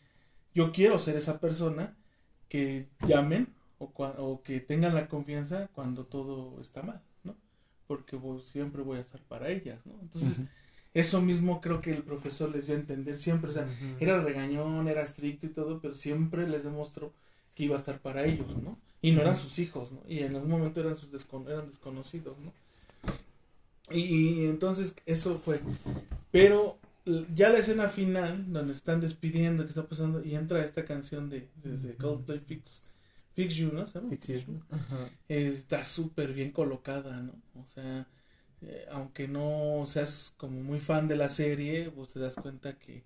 [0.53, 1.95] yo quiero ser esa persona
[2.49, 3.47] que llamen
[3.79, 7.35] o, cua- o que tengan la confianza cuando todo está mal, ¿no?
[7.87, 9.93] Porque vos- siempre voy a estar para ellas, ¿no?
[10.01, 10.45] Entonces.
[10.93, 13.67] Eso mismo creo que el profesor les dio a entender siempre, o sea,
[13.99, 17.13] era regañón, era estricto y todo, pero siempre les demostró
[17.55, 18.77] que iba a estar para ellos, ¿no?
[19.01, 20.01] Y no eran sus hijos, ¿no?
[20.07, 22.53] Y en algún momento eran sus descon- eran desconocidos, ¿no?
[23.91, 23.99] Y,
[24.43, 25.61] y entonces eso fue.
[26.31, 26.79] Pero
[27.35, 31.49] ya la escena final, donde están despidiendo, que está pasando, y entra esta canción de,
[31.63, 32.99] de, de Coldplay Fix,
[33.35, 33.85] Fix You, ¿no?
[34.09, 34.59] Fix You.
[35.27, 37.33] Está súper bien colocada, ¿no?
[37.55, 38.07] O sea,
[38.65, 43.03] eh, aunque no seas como muy fan de la serie, pues te das cuenta que,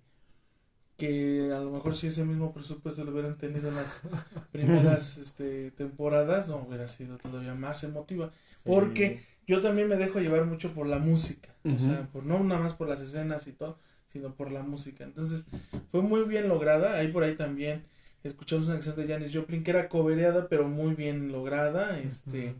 [0.96, 4.02] que a lo mejor si ese mismo presupuesto lo hubieran tenido en las
[4.52, 8.32] primeras este, temporadas, no hubiera sido todavía más emotiva.
[8.64, 12.60] Porque yo también me dejo llevar mucho por la música, o sea, por, no nada
[12.60, 13.78] más por las escenas y todo,
[14.08, 15.04] sino por la música.
[15.04, 15.44] Entonces,
[15.90, 16.96] fue muy bien lograda.
[16.96, 17.84] Ahí por ahí también
[18.22, 22.54] escuchamos una canción de Janis Joplin que era cobereada, pero muy bien lograda, este,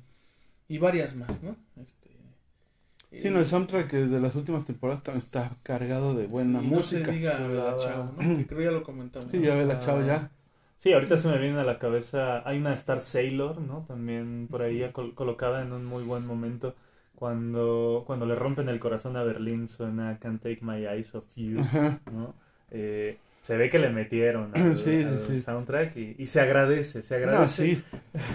[0.68, 1.56] y varias más, ¿no?
[1.76, 1.97] Este,
[3.16, 6.76] Sí, no, el soundtrack de las últimas temporadas también está cargado de buena y no
[6.76, 7.06] música.
[7.06, 8.36] se diga la Chao, ¿no?
[8.36, 9.30] Que creo ya lo comentamos.
[9.30, 10.30] Sí, ya ve la chava ya.
[10.78, 13.84] Sí, ahorita se me viene a la cabeza, hay una Star Sailor, ¿no?
[13.86, 16.76] También por ahí col- colocada en un muy buen momento.
[17.16, 21.68] Cuando, cuando le rompen el corazón a Berlín suena Can't Take My Eyes Off You.
[22.12, 22.36] ¿no?
[22.70, 25.38] Eh, se ve que le metieron al, Sí, sí, al sí.
[25.38, 27.48] soundtrack y, y se agradece, se No, agradece.
[27.48, 27.82] sí.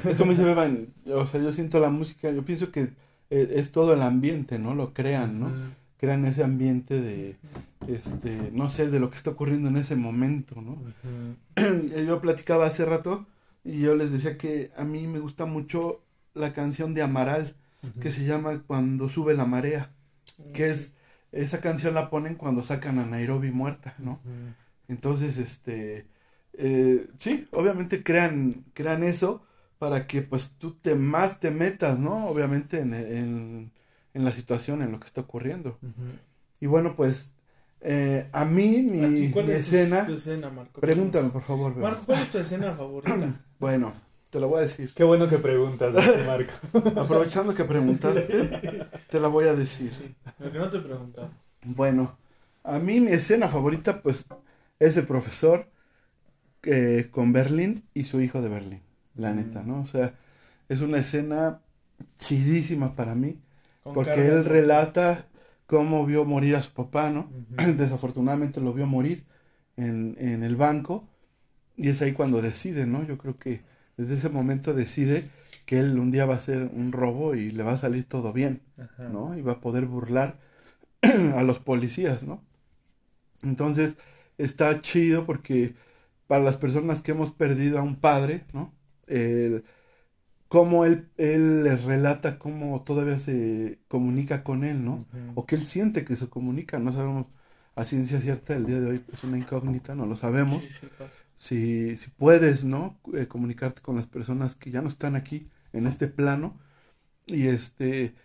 [0.03, 2.93] Es como dice Beban, o sea, yo siento la música, yo pienso que
[3.29, 4.75] eh, es todo el ambiente, ¿no?
[4.75, 5.51] Lo crean, ¿no?
[5.97, 7.37] Crean ese ambiente de,
[7.87, 10.77] este, no sé, de lo que está ocurriendo en ese momento, ¿no?
[12.05, 13.25] Yo platicaba hace rato
[13.63, 16.01] y yo les decía que a mí me gusta mucho
[16.33, 17.55] la canción de Amaral,
[18.01, 19.91] que se llama Cuando sube la marea,
[20.53, 20.95] que es,
[21.31, 24.19] esa canción la ponen cuando sacan a Nairobi muerta, ¿no?
[24.87, 26.05] Entonces, este,
[26.53, 29.43] eh, sí, obviamente crean, crean eso
[29.83, 32.27] para que pues tú te más te metas, ¿no?
[32.27, 33.71] Obviamente en, en,
[34.13, 35.77] en la situación, en lo que está ocurriendo.
[36.61, 37.33] Y bueno, pues
[37.81, 40.79] eh, a mí mi, ¿Cuál mi es tu- escena, tu escena, Marco?
[40.79, 41.75] pregúntame por favor.
[41.75, 43.41] Marco, ¿cuál es tu escena favorita?
[43.59, 43.93] Bueno,
[44.29, 44.93] te la voy a decir.
[44.95, 46.53] Qué bueno que preguntas, este Marco.
[47.01, 49.91] Aprovechando que preguntaste, te la voy a decir.
[49.93, 51.29] Sí, lo que no te preguntaba.
[51.65, 52.17] Bueno,
[52.63, 54.25] a mí mi escena favorita pues
[54.79, 55.67] es el profesor
[56.63, 58.81] eh, con Berlín y su hijo de Berlín,
[59.15, 59.81] la neta, ¿no?
[59.81, 60.13] O sea,
[60.69, 61.59] es una escena
[62.19, 63.37] chidísima para mí,
[63.83, 65.27] Con porque él relata
[65.67, 67.29] cómo vio morir a su papá, ¿no?
[67.77, 69.23] Desafortunadamente lo vio morir
[69.77, 71.07] en, en el banco
[71.75, 73.03] y es ahí cuando decide, ¿no?
[73.03, 73.61] Yo creo que
[73.97, 75.29] desde ese momento decide
[75.65, 78.33] que él un día va a hacer un robo y le va a salir todo
[78.33, 78.61] bien.
[78.77, 79.09] Ajá.
[79.09, 79.37] ¿no?
[79.37, 80.37] Y va a poder burlar
[81.01, 82.43] a los policías, ¿no?
[83.43, 83.97] Entonces,
[84.37, 85.75] está chido porque
[86.27, 88.73] para las personas que hemos perdido a un padre, ¿no?
[89.07, 89.63] El-
[90.47, 95.07] cómo él, él les relata cómo todavía se comunica con él, ¿no?
[95.35, 97.27] O que él siente que se comunica, no sabemos
[97.75, 100.87] a ciencia cierta el día de hoy, es una incógnita, no lo sabemos Sí, sí,
[100.97, 101.17] pasa.
[101.37, 102.99] si, si puedes, ¿no?
[103.13, 106.59] Eh, comunicarte con las personas que ya no están aquí en este plano.
[107.27, 108.15] Y este,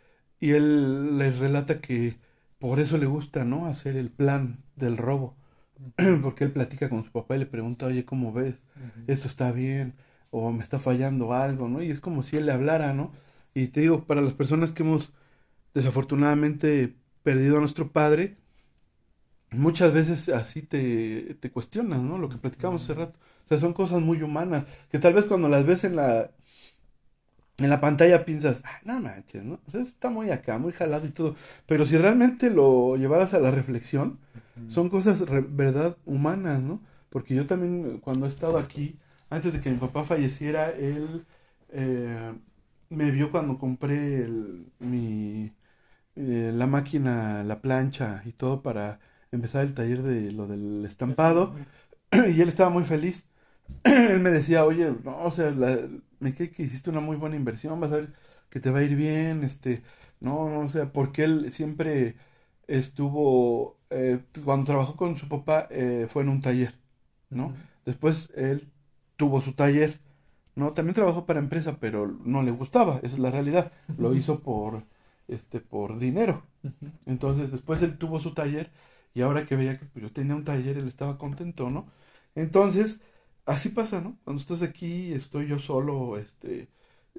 [0.41, 2.19] y él les relata que
[2.59, 3.67] por eso le gusta, ¿no?
[3.67, 5.37] Hacer el plan del robo.
[6.23, 8.57] Porque él platica con su papá y le pregunta, oye, ¿cómo ves?
[9.07, 9.95] ¿Esto está bien?
[10.31, 11.83] ¿O me está fallando algo, ¿no?
[11.83, 13.13] Y es como si él le hablara, ¿no?
[13.55, 15.13] Y te digo, para las personas que hemos
[15.75, 18.39] desafortunadamente perdido a nuestro padre,
[19.51, 22.19] muchas veces así te, te cuestionas, ¿no?
[22.19, 23.19] Lo que platicamos hace rato.
[23.47, 26.31] O sea, son cosas muy humanas, que tal vez cuando las ves en la,
[27.59, 29.61] en la pantalla piensas, ah, no manches, ¿no?
[29.67, 31.35] O sea, está muy acá, muy jalado y todo.
[31.67, 34.19] Pero si realmente lo llevaras a la reflexión,
[34.67, 36.81] son cosas, re- verdad, humanas, ¿no?
[37.11, 38.97] Porque yo también, cuando he estado aquí,
[39.31, 41.27] antes de que mi papá falleciera, él
[41.71, 42.35] eh,
[42.91, 45.53] me vio cuando compré el- mi,
[46.17, 49.01] eh, la máquina, la plancha y todo para
[49.33, 51.55] empezar el taller de lo del estampado.
[52.13, 53.27] Y él estaba muy feliz.
[53.85, 55.89] Él me decía, oye, no, o sea, la-
[56.21, 58.15] me cree que hiciste una muy buena inversión, vas a ver
[58.51, 59.83] que te va a ir bien, este,
[60.21, 62.17] no, no, o sea, porque él siempre
[62.67, 66.75] estuvo, eh, cuando trabajó con su papá, eh, fue en un taller,
[67.31, 67.55] ¿no?
[67.85, 68.69] Después él
[69.19, 70.01] tuvo su taller,
[70.57, 70.73] ¿no?
[70.73, 74.85] También trabajó para empresa, pero no le gustaba, esa es la realidad, lo hizo por,
[75.29, 76.45] este, por dinero.
[77.07, 78.71] Entonces después él tuvo su taller
[79.15, 81.87] y ahora que veía que pues, yo tenía un taller, él estaba contento, ¿no?
[82.35, 83.01] Entonces,
[83.47, 84.17] así pasa, ¿no?
[84.25, 86.69] Cuando estás aquí, estoy yo solo, este,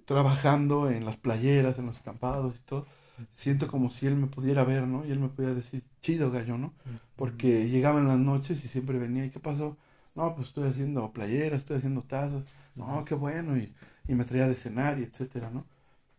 [0.06, 2.88] trabajando en las playeras, en los estampados y todo,
[3.34, 5.06] siento como si él me pudiera ver, ¿no?
[5.06, 6.74] Y él me pudiera decir, chido gallo, ¿no?
[7.16, 9.78] Porque llegaba en las noches y siempre venía, ¿y qué pasó?
[10.16, 12.44] No, pues estoy haciendo playeras, estoy haciendo tazas,
[12.76, 13.74] no, qué bueno, y,
[14.08, 15.66] y me traía de cenar y etcétera, ¿no?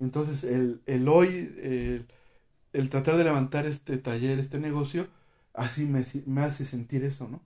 [0.00, 1.28] Entonces, el, el hoy,
[1.62, 2.06] el,
[2.72, 5.08] el tratar de levantar este taller, este negocio,
[5.54, 7.42] así me, me hace sentir eso, ¿no?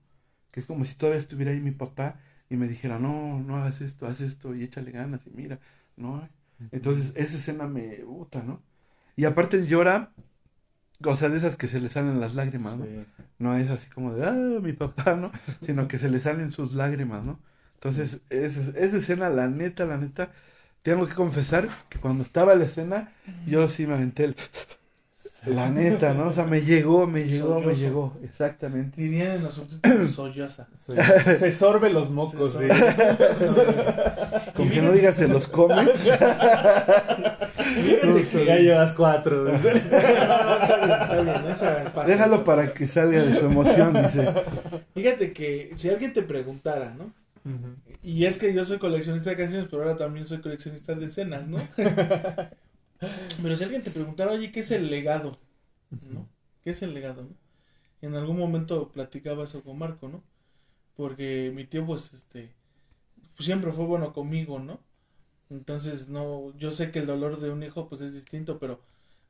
[0.53, 2.21] Que es como si todavía estuviera ahí mi papá
[2.51, 5.61] y me dijera, no, no hagas esto, haz esto y échale ganas y mira,
[5.97, 6.29] ¿no?
[6.73, 8.63] Entonces, esa escena me gusta, ¿no?
[9.17, 10.13] Y aparte él llora,
[11.05, 12.85] o sea, de esas que se le salen las lágrimas, ¿no?
[12.85, 13.07] Sí.
[13.39, 15.33] No es así como de, ah, mi papá, ¿no?
[15.63, 17.39] Sino que se le salen sus lágrimas, ¿no?
[17.75, 20.31] Entonces, esa, esa escena, la neta, la neta,
[20.83, 23.13] tengo que confesar que cuando estaba la escena,
[23.47, 24.37] yo sí me aventé el...
[25.47, 26.29] La neta, ¿no?
[26.29, 29.01] O sea, me llegó, me llegó, me llegó, exactamente.
[29.01, 30.69] Dirían en los subtítulos solloza.
[30.75, 30.95] Sí.
[31.39, 32.69] Se sorbe los mocos, Se sí.
[34.57, 35.87] Con que no digas se los come.
[37.65, 39.45] Que- Ya llevas cuatro.
[39.45, 42.09] No, está bien, está bien, esa pasa.
[42.09, 44.29] Déjalo para que salga de su emoción, dice.
[44.95, 47.13] Fíjate que si alguien te preguntara, ¿no?
[48.03, 51.49] Y es que yo soy coleccionista de canciones, pero ahora también soy coleccionista de escenas,
[51.49, 51.59] ¿no?
[53.43, 55.39] Pero si alguien te preguntara, oye, ¿qué es el legado?
[56.11, 56.29] ¿No?
[56.63, 57.23] ¿Qué es el legado?
[57.23, 57.31] no?
[58.03, 60.23] En algún momento platicaba eso con Marco, ¿no?
[60.97, 62.53] Porque mi tío, pues, este,
[63.37, 64.79] pues, siempre fue bueno conmigo, ¿no?
[65.51, 68.81] Entonces, no, yo sé que el dolor de un hijo, pues, es distinto, pero,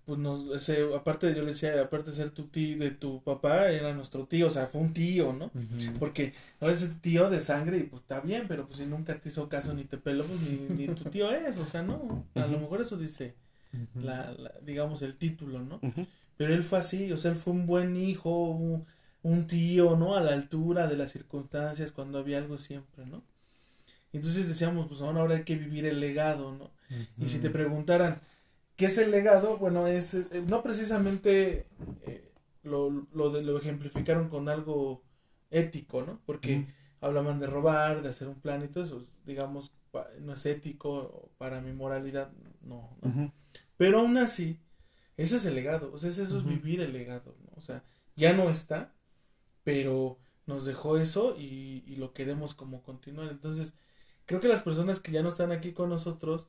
[0.06, 3.70] pues, nos, ese, aparte, yo le decía, aparte de ser tu tío, de tu papá,
[3.70, 5.46] era nuestro tío, o sea, fue un tío, ¿no?
[5.46, 5.98] Ujú.
[5.98, 9.28] Porque no es tío de sangre y pues está bien, pero pues si nunca te
[9.28, 12.26] hizo caso ni te peló, pues ni, ni tu tío es, o sea, no.
[12.34, 13.34] A lo mejor eso dice,
[14.00, 15.82] La, la- digamos, el título, ¿no?
[16.36, 18.86] Pero él fue así, o sea, él fue un buen hijo, un,
[19.22, 20.16] un tío, ¿no?
[20.16, 23.22] A la altura de las circunstancias, cuando había algo siempre, ¿no?
[24.12, 26.70] Entonces decíamos, pues ahora hay que vivir el legado, ¿no?
[27.20, 28.20] Y si te preguntaran,
[28.76, 29.58] ¿qué es el legado?
[29.58, 31.66] Bueno, es, eh, no precisamente
[32.02, 32.30] eh,
[32.62, 35.02] lo, lo, de- lo ejemplificaron con algo
[35.50, 36.20] ético, ¿no?
[36.26, 36.64] Porque
[37.00, 39.72] hablaban de robar, de hacer un plan y todo eso, digamos,
[40.20, 42.30] no es ético para mi moralidad,
[42.62, 42.90] no.
[43.76, 44.60] Pero aún así,
[45.16, 47.52] ese es el legado, o sea, eso es vivir el legado, ¿no?
[47.56, 47.84] O sea,
[48.16, 48.94] ya no está,
[49.64, 53.30] pero nos dejó eso y, y lo queremos como continuar.
[53.30, 53.74] Entonces,
[54.26, 56.48] creo que las personas que ya no están aquí con nosotros,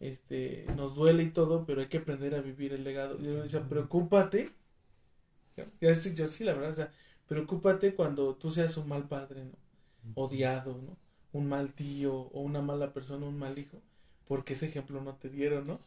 [0.00, 3.18] este, nos duele y todo, pero hay que aprender a vivir el legado.
[3.20, 4.52] Yo decía, preocúpate,
[5.56, 6.92] ya, ya sí, yo sí, la verdad, o sea,
[7.26, 9.52] preocúpate cuando tú seas un mal padre, ¿no?
[10.14, 10.96] Odiado, ¿no?
[11.32, 13.80] Un mal tío o una mala persona, un mal hijo,
[14.32, 15.78] porque ese ejemplo no te dieron, ¿no?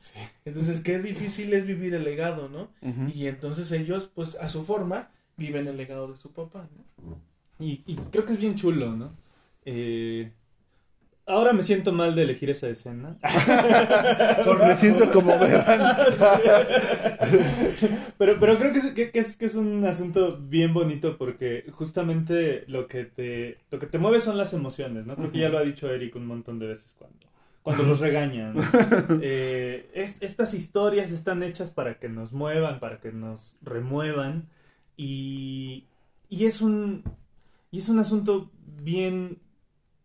[0.45, 2.69] Entonces, qué difícil es vivir el legado, ¿no?
[3.11, 7.17] Y entonces ellos, pues a su forma, viven el legado de su papá, ¿no?
[7.57, 9.11] Y, y creo que es bien chulo, ¿no?
[9.65, 10.31] Eh,
[11.25, 13.17] ahora me siento mal de elegir esa escena.
[14.67, 15.97] Me siento como verán.
[18.19, 21.65] pero, pero creo que es, que, que es, que es un asunto bien bonito porque
[21.71, 25.15] justamente lo que te, lo que te mueve son las emociones, ¿no?
[25.15, 27.24] Creo que ya lo ha dicho Eric un montón de veces cuando,
[27.65, 28.69] cuando los regañan.
[29.19, 34.49] Eh, es- estas historias están hechas para que nos muevan, para que nos remuevan
[34.97, 35.87] y,
[36.29, 37.05] y es un
[37.71, 38.51] y es un asunto
[38.83, 39.41] bien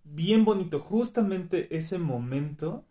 [0.05, 2.85] bien bonito justamente ese momento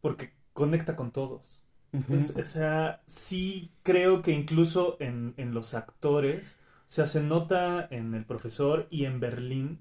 [0.00, 1.62] porque conecta con todos.
[2.08, 7.86] Es- o sea, sí creo que incluso en, en los actores, o sea, se nota
[7.90, 9.78] en el profesor y en Berlín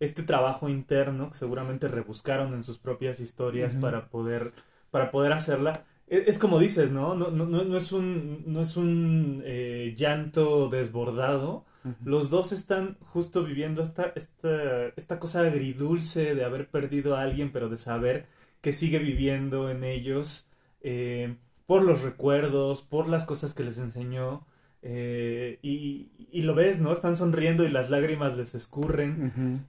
[0.00, 4.52] este trabajo interno que seguramente rebuscaron en sus propias historias para poder
[4.90, 5.84] para poder hacerla.
[6.06, 7.14] E- Es, como dices, ¿no?
[7.14, 11.64] No, no, no, es un, no es un eh, llanto desbordado.
[12.04, 17.52] Los dos están justo viviendo esta, esta, esta cosa agridulce de haber perdido a alguien,
[17.52, 18.26] pero de saber
[18.62, 20.48] que sigue viviendo en ellos
[20.80, 24.46] eh, por los recuerdos, por las cosas que les enseñó.
[24.82, 26.92] Eh, y, y lo ves, ¿no?
[26.92, 29.24] Están sonriendo y las lágrimas les escurren.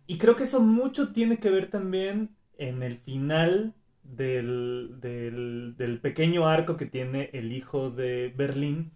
[0.08, 6.00] Y creo que eso mucho tiene que ver también en el final del, del, del
[6.02, 8.92] pequeño arco que tiene el hijo de Berlín,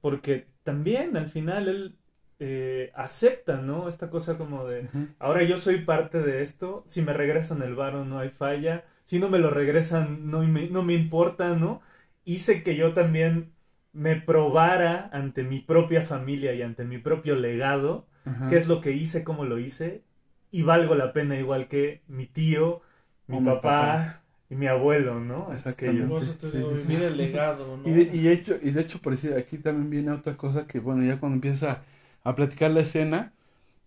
[0.00, 1.96] porque también al final él
[2.38, 3.88] eh, acepta, ¿no?
[3.88, 4.88] Esta cosa como de,
[5.18, 9.18] ahora yo soy parte de esto, si me regresan el varo no hay falla, si
[9.18, 11.82] no me lo regresan no me, no me importa, ¿no?
[12.24, 13.52] Hice que yo también
[13.96, 18.50] me probara ante mi propia familia y ante mi propio legado Ajá.
[18.50, 20.02] qué es lo que hice, cómo lo hice,
[20.50, 22.82] y valgo la pena igual que mi tío,
[23.28, 24.22] mi papá, papá.
[24.50, 25.52] y mi abuelo, ¿no?
[25.52, 26.04] Exactamente.
[26.04, 26.08] Aquello.
[26.14, 26.88] Por eso te Sí, digo, sí, sí.
[26.88, 27.88] vivir el legado, ¿no?
[27.88, 30.78] Y de, y hecho, y de hecho, por decir, aquí también viene otra cosa que,
[30.80, 31.82] bueno, ya cuando empieza
[32.24, 33.32] a platicar la escena,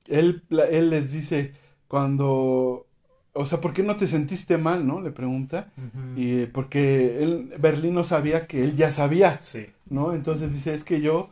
[0.08, 1.54] él, pla- él les dice,
[1.88, 2.88] cuando,
[3.34, 5.02] o sea, ¿por qué no te sentiste mal, no?
[5.02, 5.72] Le pregunta.
[6.16, 9.68] Y eh, porque él, Berlín no sabía que él ya sabía, Sí.
[9.90, 10.14] ¿No?
[10.14, 11.30] Entonces dice, es que yo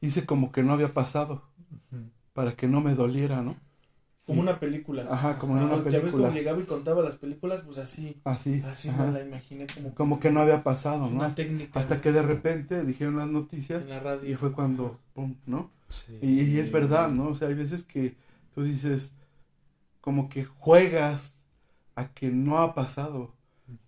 [0.00, 1.42] hice como que no había pasado,
[2.34, 3.56] para que no me doliera, ¿no?
[4.26, 5.06] Como una película.
[5.10, 6.10] Ajá, como en una Ya ves película.
[6.10, 9.06] cuando llegaba y contaba las películas, pues así, Así, así ajá.
[9.06, 11.16] me la imaginé como, como que no había pasado, ¿no?
[11.16, 14.30] una técnica Hasta que de repente dijeron las noticias en la radio.
[14.30, 15.70] y fue cuando, pum, ¿no?
[15.88, 16.18] Sí.
[16.20, 17.28] Y, y es verdad, ¿no?
[17.28, 18.16] O sea, hay veces que
[18.54, 19.14] tú dices,
[20.00, 21.36] como que juegas
[21.96, 23.34] a que no ha pasado,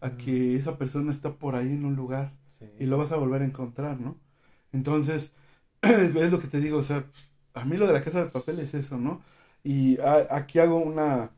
[0.01, 2.67] a que esa persona está por ahí en un lugar Sí.
[2.79, 4.19] y lo vas a volver a encontrar, ¿no?
[4.73, 5.33] Entonces,
[5.83, 7.05] es lo que te digo, o sea,
[7.55, 9.23] a mí lo de la casa de papel es eso, ¿no?
[9.65, 11.33] Y a- aquí hago una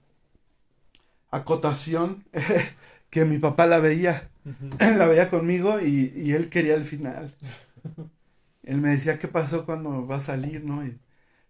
[1.30, 2.24] acotación
[3.10, 4.30] que mi papá la veía,
[4.80, 7.34] la veía conmigo y, y él quería el final.
[8.64, 10.84] Él me decía, ¿qué pasó cuando va a salir, no?
[10.86, 10.98] Y,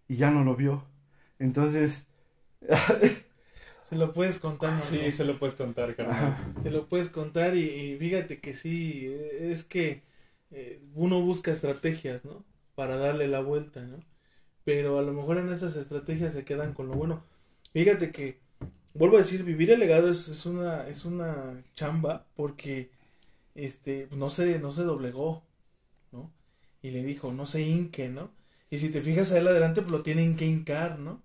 [0.07, 0.85] y ya no lo vio.
[1.39, 2.07] Entonces,
[3.93, 4.83] Se lo puedes contar, ¿no?
[4.83, 6.55] Sí, se lo puedes contar, carnal.
[6.63, 10.01] Se lo puedes contar y, y fíjate que sí, eh, es que
[10.49, 12.43] eh, uno busca estrategias, ¿no?
[12.73, 13.99] Para darle la vuelta, ¿no?
[14.63, 17.23] Pero a lo mejor en esas estrategias se quedan con lo bueno.
[17.71, 18.39] Fíjate que,
[18.95, 22.89] vuelvo a decir, vivir el legado es, es una, es una chamba porque
[23.53, 25.43] este, no se, no se doblegó,
[26.11, 26.33] ¿no?
[26.81, 28.31] Y le dijo, no se hinque, ¿no?
[28.71, 31.21] Y si te fijas él adelante, pues lo tienen que hincar, ¿no?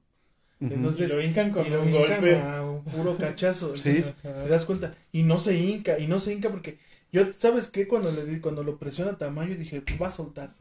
[0.60, 2.40] Entonces, y lo hincan con y lo un hincan golpe.
[2.40, 3.76] a un puro cachazo.
[3.76, 4.04] Sí.
[4.22, 4.92] Te das cuenta.
[5.12, 6.78] Y no se hinca y no se hinca porque
[7.12, 10.54] yo sabes qué cuando le di- cuando lo presiona Tamayo dije va a soltar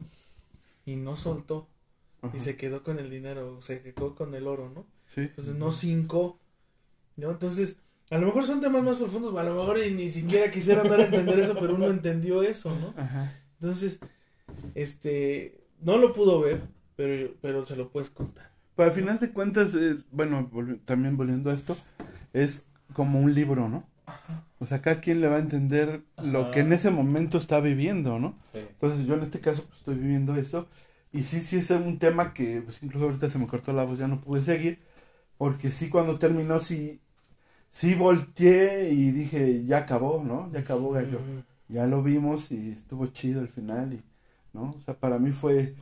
[0.86, 1.66] y no soltó.
[2.22, 5.54] Ajá, y se quedó con el dinero se quedó con el oro no sí, entonces
[5.54, 6.36] no se hincó
[7.16, 7.76] no entonces
[8.10, 11.00] a lo mejor son temas más profundos a lo mejor y ni siquiera quisieran dar
[11.00, 14.00] a entender eso pero uno entendió eso no ajá, entonces
[14.74, 16.60] este no lo pudo ver,
[16.96, 18.47] pero, pero se lo puedes contar.
[18.78, 21.76] Pero al final de cuentas, eh, bueno, volvi- también volviendo a esto,
[22.32, 22.64] es
[22.94, 23.84] como un libro, ¿no?
[24.60, 28.20] O sea, cada quien le va a entender lo que en ese momento está viviendo,
[28.20, 28.38] ¿no?
[28.52, 28.60] Sí.
[28.60, 30.68] Entonces yo en este caso pues, estoy viviendo eso.
[31.12, 33.98] Y sí, sí es un tema que pues, incluso ahorita se me cortó la voz,
[33.98, 34.80] ya no pude seguir.
[35.38, 37.00] Porque sí, cuando terminó, sí,
[37.70, 40.50] sí volteé y dije, ya acabó, ¿no?
[40.52, 41.20] Ya acabó Gallo.
[41.68, 43.94] Ya lo vimos y estuvo chido el final.
[43.94, 44.02] Y,
[44.52, 44.70] ¿no?
[44.78, 45.76] O sea, para mí fue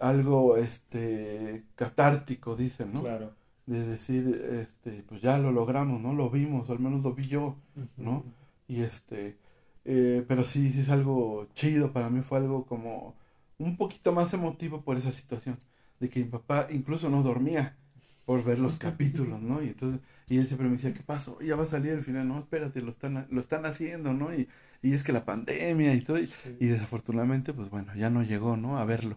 [0.00, 3.02] algo este catártico, dicen, ¿no?
[3.02, 3.32] Claro.
[3.66, 6.12] De decir, este, pues ya lo logramos, ¿no?
[6.12, 7.56] Lo vimos, o al menos lo vi yo,
[7.96, 8.24] ¿no?
[8.68, 9.38] Y este,
[9.84, 13.14] eh, pero sí, sí es algo chido, para mí fue algo como
[13.58, 15.58] un poquito más emotivo por esa situación,
[16.00, 17.76] de que mi papá incluso no dormía
[18.24, 19.62] por ver los capítulos, ¿no?
[19.62, 21.38] Y entonces, y él siempre me decía, ¿qué pasó?
[21.40, 24.34] Ya va a salir el final, no, espérate, lo están, lo están haciendo, ¿no?
[24.34, 24.48] Y,
[24.82, 26.58] y es que la pandemia y todo, y, Sí.
[26.58, 28.78] y desafortunadamente, pues bueno, ya no llegó, ¿no?
[28.78, 29.16] A verlo,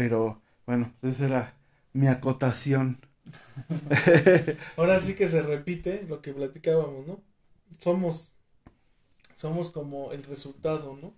[0.00, 1.54] pero bueno, esa era
[1.92, 3.00] mi acotación.
[4.78, 7.22] Ahora sí que se repite lo que platicábamos, ¿no?
[7.78, 8.32] Somos,
[9.36, 11.12] somos como el resultado, ¿no?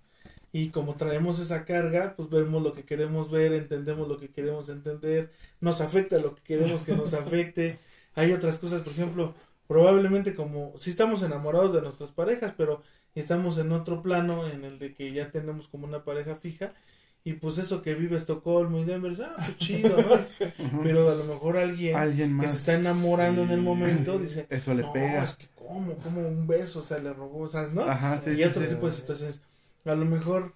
[0.51, 4.69] Y como traemos esa carga, pues vemos lo que queremos ver, entendemos lo que queremos
[4.69, 5.31] entender,
[5.61, 7.79] nos afecta lo que queremos que nos afecte.
[8.17, 9.33] Hay otras cosas, por ejemplo,
[9.69, 12.83] probablemente como si estamos enamorados de nuestras parejas, pero
[13.15, 16.75] estamos en otro plano en el de que ya tenemos como una pareja fija
[17.25, 20.19] y pues eso que vive Estocolmo y Denver, ah, pues chido, ¿no?
[20.83, 24.75] Pero a lo mejor alguien Alguien que se está enamorando en el momento dice, Eso
[24.75, 25.25] le no, pega.
[25.25, 27.83] es que cómo, como un beso, o sea, le robó, o sea, ¿no?
[27.83, 28.69] Ajá, sí, y sí, otro sí.
[28.69, 29.41] tipo de situaciones.
[29.85, 30.55] A lo mejor,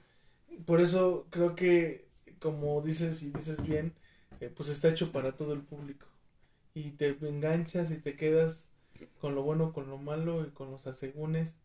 [0.65, 2.09] por eso creo que,
[2.41, 3.95] como dices y dices bien,
[4.41, 6.07] eh, pues está hecho para todo el público.
[6.75, 8.65] Y te enganchas y te quedas
[9.21, 11.57] con lo bueno, con lo malo y con los asegúnes.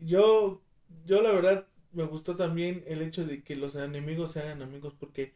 [0.00, 0.62] Yo,
[1.04, 4.94] yo la verdad, me gustó también el hecho de que los enemigos se hagan amigos
[4.98, 5.34] porque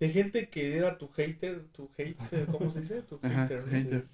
[0.00, 3.02] de gente que era tu hater, tu hater, ¿cómo se dice?
[3.02, 4.06] Tu Ajá, hater,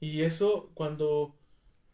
[0.00, 1.36] y eso cuando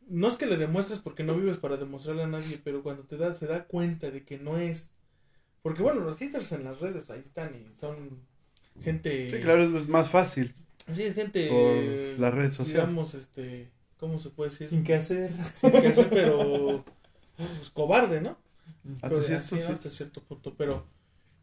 [0.08, 3.16] no es que le demuestres porque no vives para demostrarle a nadie, pero cuando te
[3.16, 4.92] da se da cuenta de que no es
[5.62, 8.20] porque bueno, los haters en las redes ahí están y son
[8.82, 10.54] gente Sí, claro, es más fácil.
[10.92, 12.66] Sí, es gente Por la red social.
[12.66, 14.68] digamos este, ¿cómo se puede decir?
[14.68, 15.32] Sin qué hacer.
[15.54, 16.84] Sin que hacer, pero
[17.36, 18.38] pues, cobarde, ¿no?
[18.94, 19.72] Hasta Pero cierto, así, sí.
[19.72, 20.86] hasta cierto punto, pero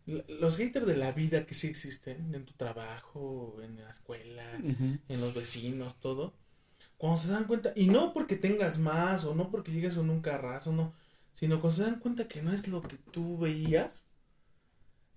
[0.06, 4.98] los haters de la vida que sí existen en tu trabajo, en la escuela, Ujú.
[5.08, 6.34] en los vecinos, todo,
[6.98, 10.22] cuando se dan cuenta, y no porque tengas más, o no porque llegues con un
[10.22, 10.94] carrazo, no,
[11.34, 14.04] sino cuando se dan cuenta que no es lo que tú veías,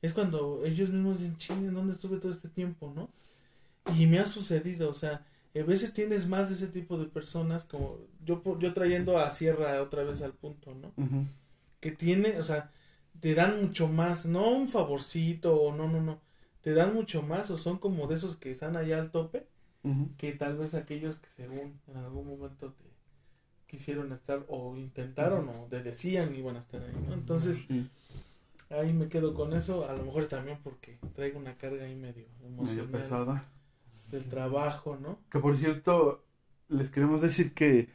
[0.03, 3.09] es cuando ellos mismos dicen, ching, ¿en dónde estuve todo este tiempo, no?
[3.97, 5.25] Y me ha sucedido, o sea,
[5.55, 9.83] a veces tienes más de ese tipo de personas, como yo, yo trayendo a Sierra
[9.83, 10.93] otra vez al punto, ¿no?
[10.97, 11.25] Ujú.
[11.87, 12.73] Que tiene, o sea,
[13.21, 16.21] te dan mucho más, no un favorcito o no, no, no,
[16.63, 19.47] te dan mucho más o son como de esos que están allá al tope,
[20.17, 22.85] que tal vez aquellos que según en algún momento te
[23.69, 27.15] quisieron estar o intentaron o te decían iban a estar ahí, ¿no?
[27.15, 27.61] Entonces,
[28.69, 32.27] ahí me quedo con eso, a lo mejor también porque traigo una carga ahí medio
[32.41, 33.49] medio emocional pesada.
[34.11, 35.21] del trabajo, ¿no?
[35.31, 36.25] Que por cierto,
[36.69, 37.89] les queremos decir que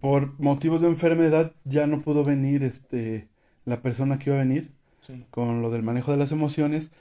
[0.00, 3.31] por motivos de enfermedad ya no pudo venir este
[3.64, 4.70] la persona que iba a venir
[5.02, 5.24] Sí.
[5.32, 6.92] con lo del manejo de las emociones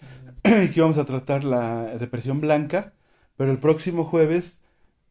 [0.44, 2.94] y que íbamos a tratar la depresión blanca,
[3.38, 4.60] pero el próximo jueves,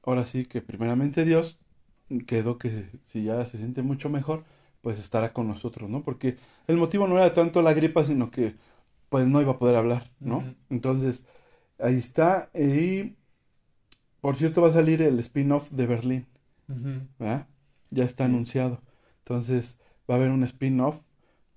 [0.02, 1.58] ahora sí que primeramente Dios,
[2.26, 4.42] quedó que si ya se siente mucho mejor,
[4.82, 6.02] pues estará con nosotros, ¿no?
[6.02, 6.36] Porque
[6.66, 8.56] el motivo no era tanto la gripa, sino que
[9.08, 10.42] pues no iba a poder hablar, ¿no?
[10.68, 11.22] Entonces,
[11.78, 12.50] ahí está.
[12.54, 13.14] Y
[14.20, 16.26] por cierto va a salir el spin-off de Berlín,
[17.20, 17.46] ¿verdad?
[17.90, 18.80] Ya está anunciado.
[19.20, 19.76] Entonces,
[20.10, 20.96] va a haber un spin-off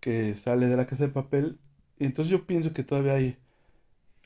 [0.04, 1.58] que sale de la casa de papel.
[2.00, 3.38] Y entonces yo pienso que todavía hay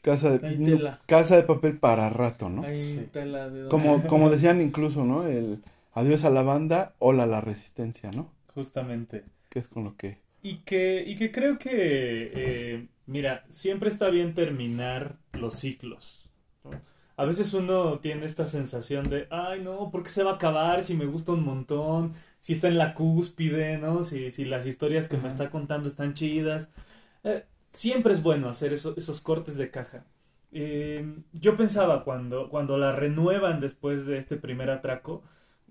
[0.01, 1.01] casa de, Hay tela.
[1.07, 2.63] casa de papel para rato, ¿no?
[2.63, 2.99] Ahí Sí.
[2.99, 5.25] está la de Como, como decían incluso, ¿no?
[5.27, 5.63] El
[5.93, 8.29] adiós a la banda, hola a la resistencia, ¿no?
[8.55, 9.23] Justamente.
[9.49, 10.17] Que es con lo que...
[10.41, 11.71] Y que, y que creo que,
[12.33, 16.29] eh, mira, siempre está bien terminar los ciclos.
[16.63, 16.71] ¿no?
[17.17, 20.83] A veces uno tiene esta sensación de, ay no, ¿por qué se va a acabar
[20.83, 22.13] si me gusta un montón?
[22.47, 24.05] Si está en la cúspide, ¿no?
[24.05, 26.69] Si, si las historias que me está contando están chidas.
[27.25, 30.05] Eh, siempre es bueno hacer eso- esos cortes de caja.
[30.53, 35.23] Eh, yo pensaba cuando, cuando la renuevan después de este primer atraco,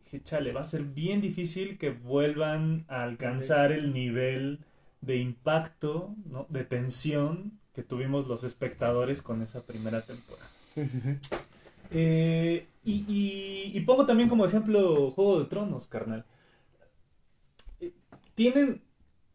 [0.05, 4.61] dije, chale, va a ser bien difícil que vuelvan a alcanzar el nivel
[5.01, 6.44] de impacto, ¿no?
[6.51, 10.51] de tensión que tuvimos los espectadores con esa primera temporada.
[11.90, 16.24] Eh, y, y- y pongo también como ejemplo Juego de Tronos, carnal.
[18.37, 18.85] Tienen,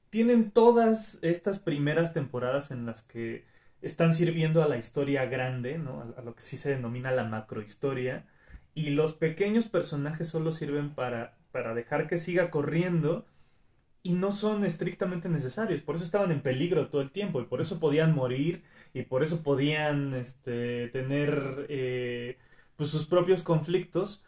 [0.10, 3.46] tienen todas estas primeras temporadas en las que
[3.82, 6.02] están sirviendo a la historia grande, ¿no?
[6.02, 8.28] A, a lo que sí se denomina la macrohistoria,
[8.76, 13.26] y los pequeños personajes solo sirven para, para dejar que siga corriendo
[14.04, 17.62] y no son estrictamente necesarios, por eso estaban en peligro todo el tiempo y por
[17.62, 18.64] eso podían morir
[18.94, 22.38] y por eso podían este, tener eh,
[22.78, 24.24] pues sus propios conflictos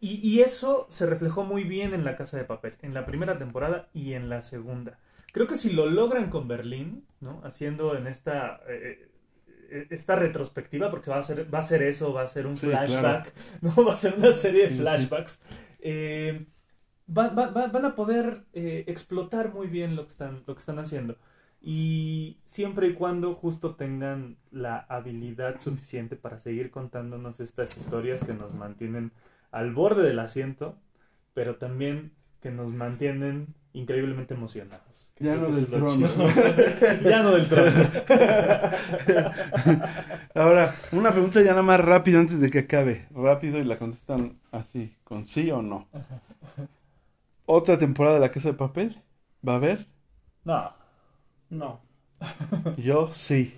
[0.00, 3.38] y, y eso se reflejó muy bien en La Casa de Papel, en la primera
[3.38, 4.98] temporada y en la segunda.
[5.32, 7.40] Creo que si lo logran con Berlín, ¿no?
[7.44, 9.10] haciendo en esta eh,
[9.70, 12.56] eh, esta retrospectiva, porque va a ser, va a ser eso, va a ser un
[12.56, 13.74] Sí, flashback, ¿no?
[13.84, 15.40] Va a ser una serie de flashbacks.
[15.80, 16.46] Eh,
[17.16, 20.60] va- va- va- van a poder eh, explotar muy bien lo que están, lo que
[20.60, 21.16] están haciendo.
[21.60, 28.34] Y siempre y cuando justo tengan la habilidad suficiente para seguir contándonos estas historias que
[28.34, 29.12] nos mantienen
[29.50, 30.76] al borde del asiento,
[31.34, 35.12] pero también que nos mantienen increíblemente emocionados.
[35.20, 36.08] Ya no del trono.
[37.02, 37.72] ya no del trono.
[40.34, 43.06] Ahora, una pregunta ya nada más rápido antes de que acabe.
[43.10, 45.88] Rápido y la contestan así, con sí o no.
[47.46, 49.02] ¿Otra temporada de La Casa de Papel?
[49.46, 49.88] ¿Va a haber?
[50.44, 50.74] No.
[51.50, 51.80] No.
[52.76, 53.54] Yo sí.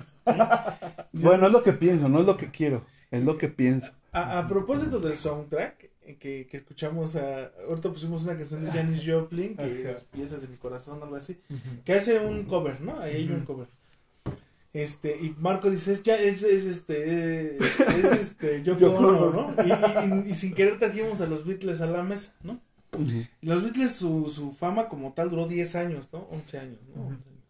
[1.13, 3.93] Bueno, es lo que pienso, no es lo que quiero, es lo que pienso.
[4.13, 8.71] A, a propósito del soundtrack eh, que, que escuchamos, a, ahorita pusimos una canción de
[8.73, 10.03] Janis Joplin, que Ajá.
[10.11, 11.39] piezas de mi corazón, algo así,
[11.85, 12.99] que hace un cover, ¿no?
[13.01, 13.69] Ahí hay un cover.
[14.73, 19.55] Este, y Marco dice, es, ya, es, es este, eh, es este, Yoko Ono, Ono.
[19.57, 19.65] ¿no?
[19.65, 22.61] Y, y- y sin querer trajimos a los Beatles a la mesa, ¿no?
[22.99, 26.21] Y Los Beatles, su, su fama como tal duró 10 años, ¿no?
[26.31, 27.03] 11 años, ¿no?
[27.03, 27.11] Ujú.
[27.13, 27.41] 11 años.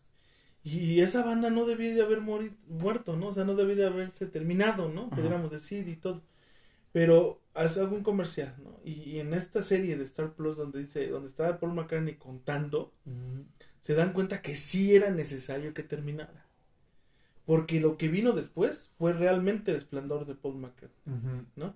[0.62, 3.28] Y esa banda no debía de haber muerto, ¿no?
[3.28, 5.08] O sea, no debía de haberse terminado, ¿no?
[5.10, 6.20] Pudiéramos decir y todo.
[6.92, 8.80] Pero hace algún comercial, ¿no?
[8.84, 12.92] Y, y en esta serie de Star Plus donde dice, donde estaba Paul McCartney contando,
[13.80, 16.46] se dan cuenta que sí era necesario que terminara.
[17.44, 21.16] Porque lo que vino después fue realmente el esplendor de Paul McCartney.
[21.16, 21.72] Ujú.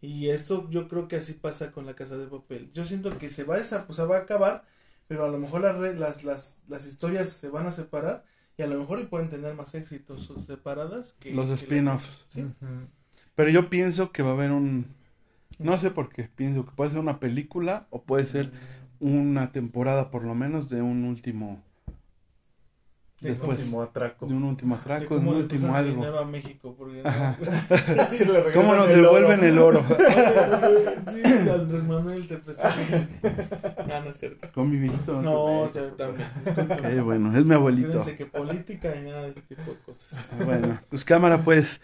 [0.00, 2.70] Y esto yo creo que así pasa con la casa de papel.
[2.72, 4.64] Yo siento que se va a, esa, pues, se va a acabar,
[5.08, 8.24] pero a lo mejor las, las, las, las historias se van a separar
[8.56, 12.26] y a lo mejor pueden tener más éxitos separadas que Los spin-offs.
[12.30, 12.46] Sí.
[13.38, 14.86] Pero yo pienso que va a haber un...
[15.60, 18.50] No sé por qué, pienso que puede ser una película o puede ser
[18.98, 21.62] una temporada por lo menos de un último...
[23.20, 24.26] De Después, Último atraco.
[24.26, 25.90] de un último atraco, de un último algo.
[26.02, 29.14] dinero a México, porque no- le ¿Cómo nos el oro.
[29.20, 29.84] devuelven el oro?
[31.12, 32.68] sí, Andrés Manuel te presta.
[33.90, 34.48] Ah, no es cierto.
[34.52, 35.22] Con mi viejito.
[35.22, 36.28] No, o te- sea, también.
[36.80, 37.88] Qué bueno, es mi abuelito.
[37.88, 40.28] Acuérdense que política y nada de ese tipo de cosas.
[40.44, 41.80] Bueno, pues cámara, pues.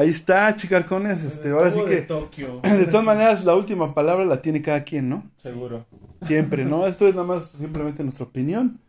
[0.00, 1.22] Ahí está, chicarcones.
[1.24, 2.02] Este, ahora sí Todo de que.
[2.02, 2.60] Tokio.
[2.62, 5.30] De todas maneras, la última palabra la tiene cada quien, ¿no?
[5.36, 5.84] Seguro.
[6.22, 6.86] Siempre, ¿no?
[6.86, 8.80] Esto es nada más simplemente nuestra opinión.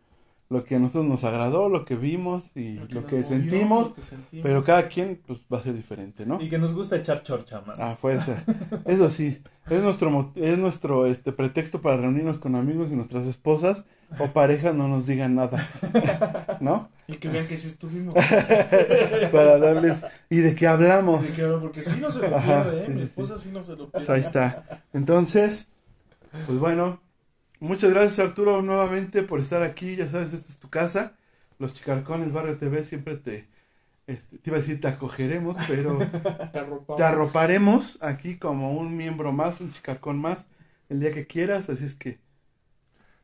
[0.48, 3.88] Lo que a nosotros nos agradó, lo que vimos y lo que movió, sentimos.
[3.88, 4.42] lo que sentimos.
[4.42, 6.40] Pero cada quien, pues, va a ser diferente, ¿no?
[6.40, 7.76] Y que nos gusta echar chorcha, man.
[7.78, 8.42] A fuerza.
[8.86, 13.84] Eso sí, es nuestro, es nuestro este, pretexto para reunirnos con amigos y nuestras esposas
[14.18, 15.66] o parejas no nos digan nada,
[16.60, 16.90] ¿no?
[17.06, 18.14] Y que vean que sí estuvimos.
[19.32, 19.98] Para darles...
[20.30, 21.22] ¿Y de qué hablamos?
[21.22, 22.84] De que hablo, Porque sí no se lo Ajá, pierde, ¿eh?
[22.86, 24.14] sí, Mi esposa sí no se lo Pues pierde.
[24.14, 24.64] ahí está.
[24.92, 25.66] Entonces,
[26.46, 27.00] pues bueno,
[27.60, 29.96] muchas gracias Arturo nuevamente por estar aquí.
[29.96, 31.14] Ya sabes, esta es tu casa.
[31.58, 33.48] Los Chicarcones Barrio TV siempre te,
[34.06, 35.98] este, te iba a decir te acogeremos, pero
[36.52, 36.60] Te
[36.96, 40.38] te arroparemos aquí como un miembro más, un chicarcón más,
[40.88, 41.68] el día que quieras.
[41.70, 42.20] Así es que,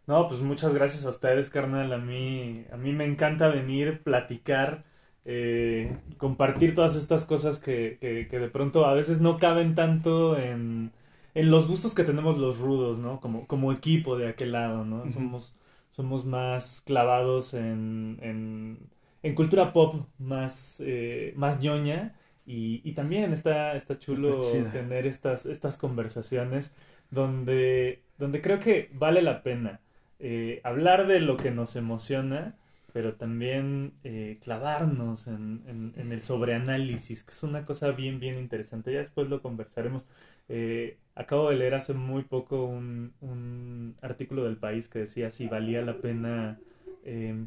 [0.09, 1.93] No, pues muchas gracias a ustedes, carnal.
[1.93, 4.85] A mí, a mí me encanta venir, platicar,
[5.26, 10.39] eh, compartir todas estas cosas que, que, que de pronto a veces no caben tanto
[10.39, 10.93] en,
[11.35, 13.20] en los gustos que tenemos los rudos, ¿no?
[13.20, 15.06] Como, como equipo de aquel lado, ¿no?
[15.10, 15.55] Somos,
[15.90, 18.89] somos más clavados en, en,
[19.22, 22.16] en cultura pop, más, eh, más ñoña.
[22.47, 26.74] Y, y también está, está chulo Está tener estas, estas conversaciones
[27.10, 29.82] donde, donde creo que vale la pena
[30.19, 32.57] eh, hablar de lo que nos emociona,
[32.93, 38.39] pero también eh, clavarnos en, en- en el sobreanálisis, que es una cosa bien, bien
[38.39, 38.93] interesante.
[38.93, 40.07] Ya después lo conversaremos.
[40.49, 45.47] Eh, acabo de leer hace muy poco un, un artículo del país que decía si
[45.49, 46.59] valía la pena
[47.05, 47.47] eh,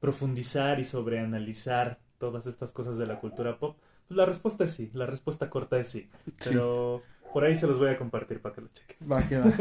[0.00, 3.78] profundizar y sobreanalizar todas estas cosas de la cultura pop.
[4.08, 6.08] Pues la respuesta es sí, la respuesta corta es sí.
[6.42, 9.10] Pero por ahí se los voy a compartir para que lo chequen.
[9.10, 9.52] va, que va.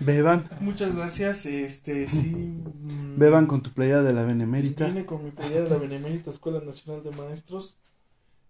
[0.00, 1.46] Beban, Muchas gracias.
[1.46, 2.30] Este, sí.
[2.30, 4.86] mm, beban con tu playa de la Benemérita.
[4.86, 7.78] Vine con mi playa de la Benemérita Escuela Nacional de Maestros.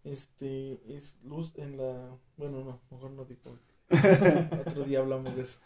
[0.04, 2.16] Este, es luz en la.
[2.36, 3.58] Bueno, no, mejor no digo.
[4.66, 5.58] Otro día hablamos de eso.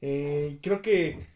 [0.00, 1.26] Eh, creo que,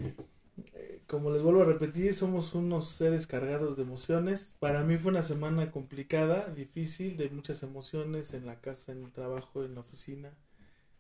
[0.74, 4.54] eh, como les vuelvo a repetir, somos unos seres cargados de emociones.
[4.58, 9.12] Para mí fue una semana complicada, difícil, de muchas emociones en la casa, en el
[9.12, 10.32] trabajo, en la oficina.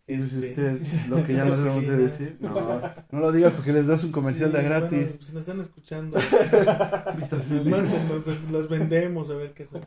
[0.06, 2.36] Dice Este, usted lo que ya no debemos de decir.
[2.40, 4.90] No, no lo digas porque les das un comercial Sí, de gratis.
[4.90, 6.18] bueno, si nos están escuchando,
[7.64, 9.86] mándenos, los vendemos a ver qué hacemos.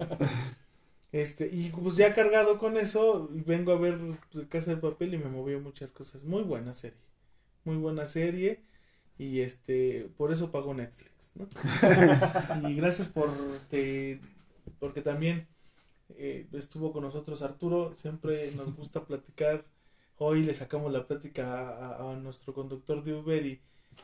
[1.11, 3.97] Este, y pues ya cargado con eso, vengo a ver
[4.49, 6.23] Casa de Papel y me movió muchas cosas.
[6.23, 6.97] Muy buena serie.
[7.63, 8.61] Muy buena serie.
[9.17, 11.47] Y este, por eso pago Netflix, ¿no?
[12.69, 13.29] y gracias por
[13.69, 14.19] te-
[14.79, 15.47] porque también
[16.17, 19.65] eh, estuvo con nosotros Arturo, siempre nos gusta platicar.
[20.17, 23.59] Hoy le sacamos la plática a, a nuestro conductor de Uber y,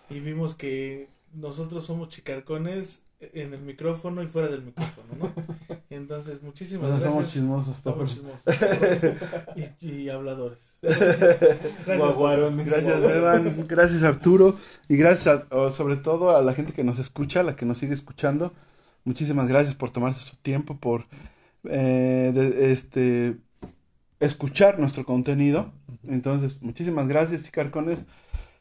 [0.10, 5.34] y vimos que nosotros somos chicarcones en el micrófono y fuera del micrófono, ¿no?
[5.90, 7.10] Entonces, muchísimas gracias.
[7.10, 8.44] somos chismosos, Somos chismosos.
[9.80, 10.80] y, y habladores.
[10.82, 11.86] Gracias.
[11.98, 12.66] Guaguarones.
[12.66, 13.68] Gracias, Beban.
[13.68, 14.58] Gracias, Arturo.
[14.90, 17.78] Y gracias, a- sobre todo, a la gente que nos escucha, a la que nos
[17.78, 18.52] sigue escuchando.
[19.06, 21.06] Muchísimas gracias por tomarse su tiempo, por
[21.66, 23.38] eh, de- este
[24.22, 25.74] escuchar nuestro contenido.
[26.08, 28.06] Entonces, muchísimas gracias, chicarcones.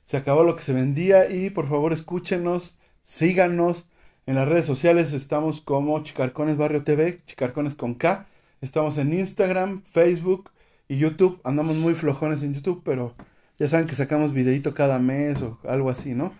[0.04, 3.86] Se acabó lo que se vendía y por favor escúchenos, síganos.
[4.26, 8.26] En las redes sociales estamos como Chicarcones Barrio TV, Chicarcones con K.
[8.60, 10.50] Estamos en Instagram, Facebook
[10.88, 11.40] y YouTube.
[11.44, 13.14] Andamos muy flojones en YouTube, pero
[13.58, 16.32] ya saben que sacamos videito cada mes o algo así, ¿no?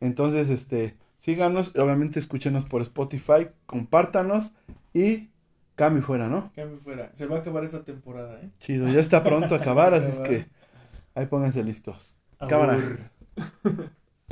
[0.00, 4.52] Entonces, este, síganos, y obviamente escúchenos por Spotify, compártanos
[4.92, 5.28] y
[5.74, 6.52] cambio fuera, ¿no?
[6.54, 7.10] Cambio fuera.
[7.14, 8.50] Se va a acabar esta temporada, ¿eh?
[8.60, 10.46] Chido, ya está pronto a acabar, así es que
[11.14, 12.14] ahí pónganse listos.
[12.48, 12.78] Cámara.